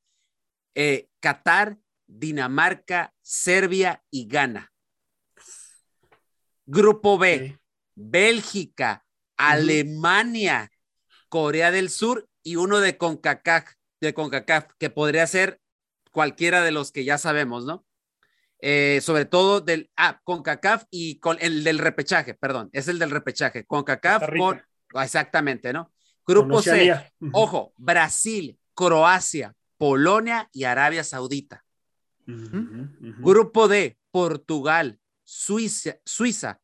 eh, 0.73 1.07
Qatar, 1.21 1.77
Dinamarca, 2.07 3.13
Serbia 3.21 4.03
y 4.11 4.27
Ghana. 4.27 4.73
Grupo 6.65 7.17
B, 7.17 7.39
Sí. 7.39 7.57
Bélgica, 7.95 9.05
Alemania, 9.37 10.69
Corea 11.35 11.69
del 11.69 11.89
Sur 11.89 12.29
y 12.43 12.55
uno 12.55 12.79
de 12.79 12.97
CONCACAF, 12.97 13.73
de 13.99 14.13
CONCACAF, 14.13 14.67
que 14.79 14.89
podría 14.89 15.27
ser 15.27 15.59
cualquiera 16.13 16.63
de 16.63 16.71
los 16.71 16.93
que 16.93 17.03
ya 17.03 17.17
sabemos, 17.17 17.65
¿no? 17.65 17.85
Eh, 18.61 19.01
sobre 19.01 19.25
todo 19.25 19.59
del, 19.59 19.91
ah, 19.97 20.21
CONCACAF 20.23 20.85
y 20.89 21.19
con 21.19 21.35
el 21.41 21.65
del 21.65 21.79
repechaje, 21.79 22.35
perdón, 22.35 22.69
es 22.71 22.87
el 22.87 22.99
del 22.99 23.11
repechaje, 23.11 23.65
CONCACAF 23.65 24.29
con, 24.37 24.61
exactamente, 24.93 25.73
¿no? 25.73 25.91
Grupo 26.25 26.61
C, 26.61 26.95
ojo, 27.33 27.73
Brasil, 27.75 28.57
Croacia, 28.73 29.53
Polonia 29.77 30.49
y 30.53 30.63
Arabia 30.63 31.03
Saudita. 31.03 31.65
Grupo 32.25 33.67
D, 33.67 33.97
Portugal, 34.09 35.01
Suiza, 35.25 35.97
Suiza, 36.05 36.61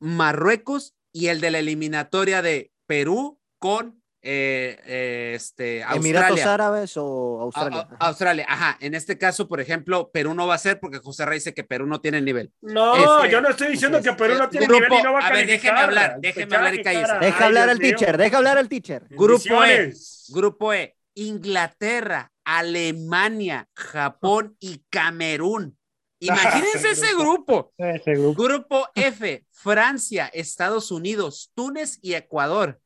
Marruecos 0.00 0.96
y 1.12 1.28
el 1.28 1.40
de 1.40 1.52
la 1.52 1.60
eliminatoria 1.60 2.42
de 2.42 2.72
Perú 2.86 3.38
con 3.60 3.97
eh, 4.22 4.78
eh, 4.84 5.32
este, 5.36 5.80
Emiratos. 5.82 6.40
Árabes 6.40 6.96
o 6.96 7.40
Australia. 7.42 7.88
A- 7.98 8.04
a- 8.04 8.08
Australia, 8.08 8.46
ajá. 8.48 8.76
En 8.80 8.94
este 8.94 9.16
caso, 9.16 9.46
por 9.48 9.60
ejemplo, 9.60 10.10
Perú 10.10 10.34
no 10.34 10.46
va 10.46 10.54
a 10.54 10.58
ser 10.58 10.80
porque 10.80 10.98
José 10.98 11.24
Rey 11.24 11.38
dice 11.38 11.54
que 11.54 11.64
Perú 11.64 11.86
no 11.86 12.00
tiene 12.00 12.20
nivel. 12.20 12.52
No, 12.60 12.96
Este, 12.96 13.30
yo 13.32 13.40
no 13.40 13.48
estoy 13.50 13.68
diciendo 13.68 14.02
que 14.02 14.12
Perú 14.12 14.34
no 14.36 14.48
tiene 14.48 14.66
Grupo- 14.66 14.84
nivel 14.84 15.00
y 15.00 15.02
no 15.02 15.12
va 15.12 15.20
a 15.20 15.26
a 15.28 15.32
ver, 15.32 15.46
déjeme 15.46 15.78
hablar, 15.80 16.16
déjeme 16.20 16.56
hablar 16.56 16.74
y 16.74 16.82
cállese. 16.82 17.18
deja 17.20 17.44
hablar 17.46 17.68
al 17.68 17.78
teacher, 17.78 18.16
deja 18.18 18.36
hablar 18.38 18.58
al 18.58 18.68
teacher. 18.68 19.06
Grupo 19.10 19.64
E. 19.64 19.92
Grupo 20.30 20.72
E, 20.74 20.96
Inglaterra, 21.14 22.32
Alemania, 22.44 23.68
Japón 23.74 24.56
y 24.60 24.82
Camerún. 24.90 25.76
Imagínense 26.20 26.90
ese 26.90 27.14
grupo. 27.14 27.72
Ese 27.78 28.12
grupo. 28.14 28.42
Grupo 28.42 28.88
F, 28.94 29.44
Francia, 29.52 30.28
Estados 30.32 30.90
Unidos, 30.90 31.52
Túnez 31.54 31.98
y 32.02 32.14
Ecuador. 32.14 32.80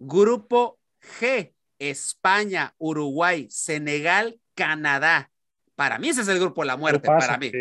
Grupo 0.00 0.78
G, 1.20 1.52
España, 1.78 2.74
Uruguay, 2.78 3.48
Senegal, 3.50 4.40
Canadá. 4.54 5.30
Para 5.74 5.98
mí 5.98 6.08
ese 6.08 6.22
es 6.22 6.28
el 6.28 6.38
grupo 6.40 6.62
de 6.62 6.66
la 6.66 6.76
muerte, 6.76 7.06
para 7.06 7.38
mí, 7.38 7.52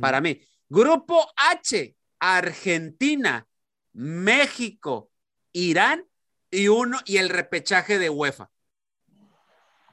para 0.00 0.20
mí. 0.20 0.40
Grupo 0.68 1.30
H, 1.36 1.94
Argentina, 2.18 3.46
México, 3.92 5.10
Irán 5.52 6.04
y 6.50 6.68
uno 6.68 6.98
y 7.04 7.18
el 7.18 7.28
repechaje 7.28 7.98
de 7.98 8.10
UEFA. 8.10 8.50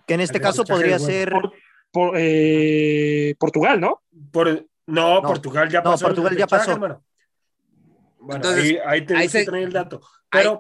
Que 0.08 0.14
en 0.16 0.22
este 0.22 0.38
El 0.38 0.44
caso 0.44 0.64
podría 0.66 0.98
ser. 1.00 1.32
Por- 1.32 1.54
por- 1.92 2.14
eh, 2.18 3.36
Portugal, 3.40 3.80
¿no? 3.80 4.02
Por- 4.32 4.66
no, 4.88 5.22
No. 5.22 5.28
Portugal 5.28 5.70
ya 5.70 5.82
No, 5.82 5.92
pasó. 5.92 6.08
el 6.08 6.14
Portugal 6.14 6.38
ya 6.38 6.48
pasó. 6.48 6.78
Bueno, 6.78 7.04
Entonces, 8.36 8.78
ahí, 8.86 9.06
ahí 9.16 9.30
se- 9.30 9.44
el 9.44 9.72
dato. 9.74 10.02
Pero 10.30 10.60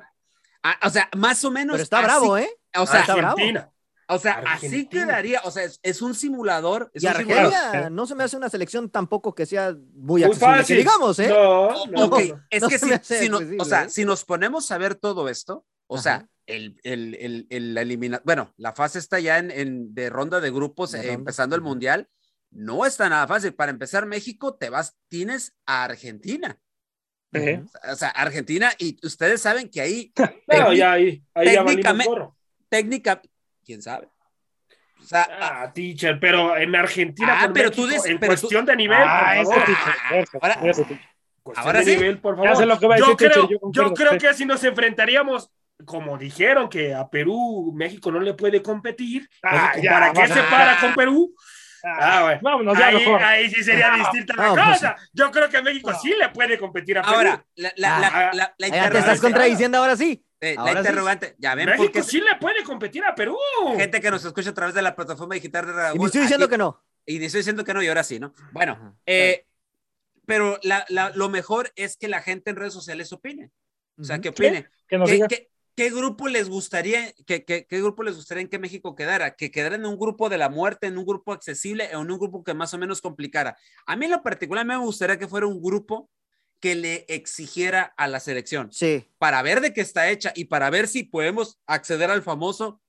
Ah, 0.69 0.87
o 0.87 0.89
sea, 0.89 1.09
más 1.17 1.43
o 1.45 1.51
menos. 1.51 1.73
Pero 1.75 1.83
está 1.83 1.97
así- 1.99 2.05
bravo, 2.05 2.37
¿eh? 2.37 2.49
O 2.77 2.85
sea, 2.85 3.01
está 3.01 3.15
bravo. 3.15 3.37
Argentina. 3.37 3.71
o 4.09 4.19
sea 4.19 4.33
así 4.45 4.65
Argentina. 4.67 5.05
quedaría. 5.05 5.41
O 5.43 5.51
sea, 5.51 5.63
es, 5.63 5.79
es 5.83 6.01
un 6.01 6.15
simulador. 6.15 6.89
Es 6.93 7.03
Y 7.03 7.07
un 7.07 7.15
simulador. 7.15 7.91
No 7.91 8.05
se 8.05 8.15
me 8.15 8.23
hace 8.23 8.37
una 8.37 8.49
selección 8.49 8.89
tampoco 8.89 9.33
que 9.35 9.45
sea 9.45 9.73
muy 9.93 10.21
Muy 10.21 10.23
accesible, 10.23 10.53
que 10.53 10.57
fácil. 10.59 10.77
digamos, 10.77 11.19
¿eh? 11.19 11.27
No, 11.29 11.69
no, 11.87 12.17
es 12.49 12.61
no 12.61 12.67
que 12.69 12.77
se 12.79 12.99
si, 13.19 13.29
no- 13.29 13.39
o 13.59 13.65
sea, 13.65 13.83
¿eh? 13.85 13.89
si 13.89 14.05
nos 14.05 14.23
ponemos 14.25 14.69
a 14.71 14.77
ver 14.77 14.95
todo 14.95 15.27
esto, 15.29 15.65
o 15.87 15.95
Ajá. 15.95 16.03
sea, 16.03 16.29
el, 16.45 16.79
el, 16.83 17.15
el, 17.15 17.47
el- 17.49 17.73
la 17.73 17.81
elimina, 17.81 18.21
bueno, 18.23 18.53
la 18.57 18.73
fase 18.73 18.99
está 18.99 19.19
ya 19.19 19.37
en, 19.39 19.51
en- 19.51 19.93
de 19.93 20.09
ronda 20.09 20.39
de 20.39 20.51
grupos, 20.51 20.91
De 20.91 20.99
eh, 20.99 21.01
ronda. 21.01 21.13
empezando 21.15 21.55
el 21.55 21.61
mundial, 21.61 22.07
no 22.51 22.85
está 22.85 23.09
nada 23.09 23.27
fácil. 23.27 23.53
Para 23.53 23.71
empezar, 23.71 24.05
México, 24.05 24.55
te 24.55 24.69
vas, 24.69 24.95
tienes 25.09 25.53
a 25.65 25.83
Argentina. 25.83 26.57
Eh, 27.37 27.63
O 27.91 27.95
sea, 27.95 28.09
Argentina, 28.09 28.71
y 28.77 28.97
ustedes 29.05 29.41
saben 29.41 29.69
que 29.69 29.81
ahí, 29.81 30.11
ya 30.75 30.91
ahí, 30.93 31.23
ahí 31.33 31.53
ya 31.53 31.63
valimos 31.63 31.65
técnicamente- 31.65 32.09
gorro. 32.09 32.37
técnica, 32.69 33.21
quién 33.65 33.81
sabe. 33.81 34.07
O 34.99 35.03
sea, 35.03 35.27
Ah, 35.39 35.71
teacher, 35.73 36.19
pero 36.19 36.57
en 36.57 36.75
Argentina 36.75 37.39
Ah, 37.43 37.51
pero 37.53 37.71
tú 37.71 37.87
dices- 37.87 38.05
en 38.07 38.19
pero 38.19 38.33
tú- 38.35 38.41
cuestión 38.41 38.65
de 38.65 38.75
nivel, 38.75 38.97
Ah, 39.01 39.33
por 39.37 39.45
favor. 39.53 39.65
teacher, 39.65 39.93
ese, 40.21 40.37
Ahora- 40.41 40.69
ese 40.69 40.83
teacher. 40.85 41.05
Cuestión 41.43 41.65
Ahora 41.67 41.79
de 41.79 41.85
sí. 41.85 41.91
nivel, 41.91 42.19
por 42.19 42.35
Ya 42.35 42.41
favor. 42.43 42.57
sé 42.57 42.65
lo 42.65 42.79
que 42.79 42.87
va 42.87 42.95
a 42.95 42.97
yo, 42.97 43.05
decir, 43.05 43.17
creo, 43.17 43.47
teacher, 43.47 43.59
yo 43.71 43.93
creo 43.93 44.17
que 44.17 44.33
si 44.33 44.45
nos 44.45 44.61
enfrentaríamos, 44.65 45.49
como 45.85 46.17
dijeron 46.17 46.67
que 46.69 46.93
a 46.93 47.07
Perú 47.07 47.71
México 47.73 48.11
no 48.11 48.19
le 48.19 48.33
puede 48.33 48.61
competir, 48.61 49.29
Ah, 49.43 49.73
ya, 49.81 49.91
¿para 49.91 50.11
qué 50.13 50.27
se 50.27 50.41
para 50.49 50.77
con 50.81 50.93
Perú? 50.95 51.33
Ah, 51.83 51.97
Ah, 51.99 52.23
bueno. 52.23 52.39
Vámonos 52.43 52.77
ya 52.77 52.87
ahí, 52.87 52.95
mejor. 52.95 53.23
ahí 53.23 53.49
sí 53.49 53.63
sería 53.63 53.91
No, 53.91 53.97
distinta 53.97 54.33
no, 54.33 54.55
la 54.55 54.63
pues 54.65 54.79
cosa. 54.79 54.95
Yo 55.13 55.31
creo 55.31 55.49
que 55.49 55.61
México 55.61 55.91
No. 55.91 55.99
sí 55.99 56.13
le 56.19 56.29
puede 56.29 56.57
competir 56.57 56.97
a 56.97 57.01
Perú. 57.03 57.15
ahora, 57.15 57.45
la, 57.55 57.73
la, 57.75 57.99
la, 57.99 58.07
Ah, 58.07 58.31
la- 58.33 58.55
la 58.57 58.67
Ya 58.67 58.89
te 58.89 58.97
estás 58.99 59.21
contradiciendo 59.21 59.77
ahora 59.77 59.95
sí. 59.95 60.23
eh, 60.41 60.55
la 60.55 60.71
sí. 60.71 60.77
interrogante, 60.77 61.35
ya 61.39 61.55
ven 61.55 61.65
México 61.69 62.01
sí 62.03 62.19
le 62.21 62.35
puede 62.39 62.63
competir 62.63 63.03
a 63.05 63.13
Perú. 63.15 63.37
gente 63.77 63.99
que 64.01 64.11
nos 64.11 64.23
escucha 64.25 64.49
a 64.49 64.53
través 64.53 64.75
de 64.75 64.81
la 64.81 64.95
plataforma 64.95 65.35
digital 65.35 65.65
de 65.65 65.73
Radio 65.73 65.95
Y 65.95 65.99
me 65.99 66.05
estoy 66.05 66.21
diciendo 66.21 66.45
aquí- 66.45 66.51
que 66.51 66.57
no. 66.57 66.83
Y 67.05 67.23
estoy 67.23 67.39
diciendo 67.39 67.63
que 67.63 67.73
no, 67.73 67.81
y 67.81 67.87
ahora 67.87 68.03
sí, 68.03 68.19
¿no? 68.19 68.33
Bueno, 68.51 68.97
eh, 69.05 69.45
pero 70.25 70.59
la- 70.63 70.85
la- 70.89 71.11
lo 71.11 71.29
mejor 71.29 71.71
es 71.75 71.95
que 71.97 72.07
la 72.07 72.21
gente 72.21 72.49
en 72.49 72.57
redes 72.57 72.73
sociales 72.73 73.11
opine. 73.13 73.51
O 73.99 74.03
sea, 74.03 74.19
que 74.19 74.29
opine. 74.29 74.67
Que 74.87 74.97
nos 74.97 75.07
¿Qué, 75.09 75.15
diga. 75.15 75.27
qué- 75.27 75.49
qué 75.77 75.91
grupo 75.91 76.27
les 76.27 76.49
gustaría, 76.49 77.13
que, 77.27 77.45
que- 77.45 77.67
qué 77.67 77.77
grupo 77.81 78.01
les 78.03 78.15
gustaría 78.15 78.41
en 78.41 78.49
que 78.49 78.57
México 78.59 78.95
quedara? 78.95 79.35
Que 79.35 79.51
quedara 79.51 79.75
en 79.75 79.85
un 79.85 79.97
grupo 79.97 80.27
de 80.27 80.37
la 80.39 80.49
muerte, 80.49 80.87
en 80.87 80.97
un 80.97 81.05
grupo 81.05 81.31
accesible, 81.31 81.95
o 81.95 82.01
en 82.01 82.11
un 82.11 82.17
grupo 82.19 82.43
que 82.43 82.53
más 82.55 82.73
o 82.73 82.77
menos 82.79 82.99
complicara. 82.99 83.55
A 83.85 83.95
mí 83.95 84.05
en 84.05 84.11
lo 84.11 84.23
particular 84.23 84.65
me 84.65 84.75
gustaría 84.75 85.19
que 85.19 85.27
fuera 85.27 85.45
un 85.47 85.61
grupo 85.61 86.09
que 86.59 86.73
le 86.73 87.05
exigiera 87.07 87.93
a 87.95 88.07
la 88.07 88.19
selección 88.19 88.71
Sí, 88.73 89.05
para 89.19 89.43
ver 89.43 89.61
de 89.61 89.71
qué 89.73 89.81
está 89.81 90.09
hecha 90.09 90.33
y 90.35 90.45
para 90.45 90.71
ver 90.71 90.87
si 90.87 91.03
podemos 91.03 91.59
acceder 91.67 92.09
al 92.09 92.23
famoso 92.23 92.81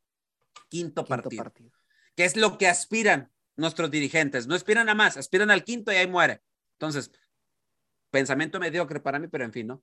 quinto, 0.71 1.05
quinto 1.05 1.05
partido 1.05 1.45
partido. 1.45 1.71
que 2.17 2.25
es 2.25 2.37
lo 2.37 2.57
que 2.57 2.67
aspiran 2.69 3.31
nuestros 3.57 3.91
dirigentes. 3.91 4.47
No 4.47 4.55
aspiran 4.55 4.89
a 4.89 4.95
más, 4.95 5.19
aspiran 5.19 5.51
al 5.51 5.65
quinto 5.65 5.93
y 5.93 5.97
ahí 5.97 6.07
muere. 6.07 6.41
Entonces, 6.79 7.11
pensamiento 8.11 8.59
mediocre 8.59 9.01
para 9.01 9.19
mí, 9.19 9.29
pero 9.29 9.45
en 9.45 9.53
fin, 9.53 9.67
¿no? 9.67 9.83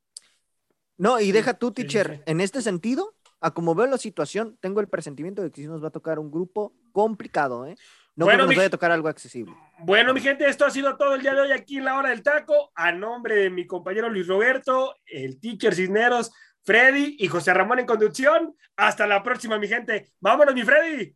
No, 0.97 1.19
y 1.19 1.31
deja 1.31 1.53
tú, 1.53 1.71
teacher, 1.71 2.17
sí. 2.17 2.21
en 2.25 2.41
este 2.41 2.61
sentido, 2.61 3.15
a 3.41 3.53
como 3.53 3.75
veo 3.75 3.87
la 3.87 3.97
situación, 3.97 4.57
tengo 4.61 4.79
el 4.79 4.87
presentimiento 4.87 5.41
de 5.41 5.51
que 5.51 5.61
sí 5.61 5.67
nos 5.67 5.83
va 5.83 5.89
a 5.89 5.91
tocar 5.91 6.19
un 6.19 6.31
grupo 6.31 6.73
complicado, 6.91 7.65
¿eh? 7.65 7.75
No 8.15 8.25
Bueno, 8.25 8.37
creo 8.37 8.47
que 8.47 8.53
nos 8.53 8.57
vaya 8.57 8.67
a 8.67 8.71
tocar 8.71 8.91
algo 8.91 9.09
accesible. 9.09 9.53
Bueno, 9.79 10.13
mi 10.13 10.21
gente, 10.21 10.47
esto 10.47 10.65
ha 10.65 10.69
sido 10.69 10.95
todo 10.95 11.15
el 11.15 11.21
día 11.21 11.33
de 11.33 11.41
hoy 11.41 11.51
aquí 11.51 11.77
en 11.77 11.85
la 11.85 11.97
hora 11.97 12.09
del 12.09 12.23
taco. 12.23 12.71
A 12.73 12.93
nombre 12.93 13.35
de 13.35 13.49
mi 13.49 13.67
compañero 13.67 14.09
Luis 14.09 14.25
Roberto, 14.25 14.95
el 15.05 15.37
teacher 15.41 15.75
Cisneros, 15.75 16.31
Freddy 16.63 17.17
y 17.19 17.27
José 17.27 17.53
Ramón 17.53 17.79
en 17.79 17.85
conducción. 17.85 18.55
Hasta 18.77 19.05
la 19.05 19.21
próxima, 19.21 19.59
mi 19.59 19.67
gente. 19.67 20.13
Vámonos, 20.21 20.55
mi 20.55 20.63
Freddy. 20.63 21.13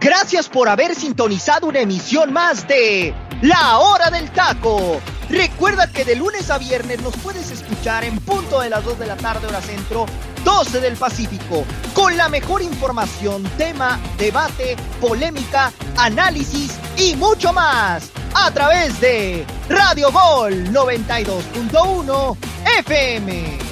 Gracias 0.00 0.48
por 0.48 0.68
haber 0.68 0.94
sintonizado 0.94 1.66
una 1.66 1.80
emisión 1.80 2.32
más 2.32 2.66
de 2.66 3.12
La 3.42 3.78
Hora 3.78 4.10
del 4.10 4.30
Taco. 4.30 5.00
Recuerda 5.28 5.90
que 5.90 6.04
de 6.04 6.16
lunes 6.16 6.50
a 6.50 6.58
viernes 6.58 7.02
nos 7.02 7.14
puedes 7.18 7.50
escuchar 7.50 8.04
en 8.04 8.18
punto 8.20 8.60
de 8.60 8.70
las 8.70 8.84
2 8.84 8.98
de 8.98 9.06
la 9.06 9.16
tarde 9.16 9.46
hora 9.46 9.60
centro, 9.60 10.06
12 10.44 10.80
del 10.80 10.96
Pacífico, 10.96 11.64
con 11.94 12.16
la 12.16 12.28
mejor 12.28 12.62
información, 12.62 13.42
tema, 13.58 14.00
debate, 14.16 14.76
polémica, 15.00 15.72
análisis 15.96 16.78
y 16.96 17.14
mucho 17.16 17.52
más 17.52 18.10
a 18.34 18.50
través 18.52 19.00
de 19.00 19.44
Radio 19.68 20.10
Gol 20.10 20.68
92.1 20.72 22.36
FM. 22.78 23.67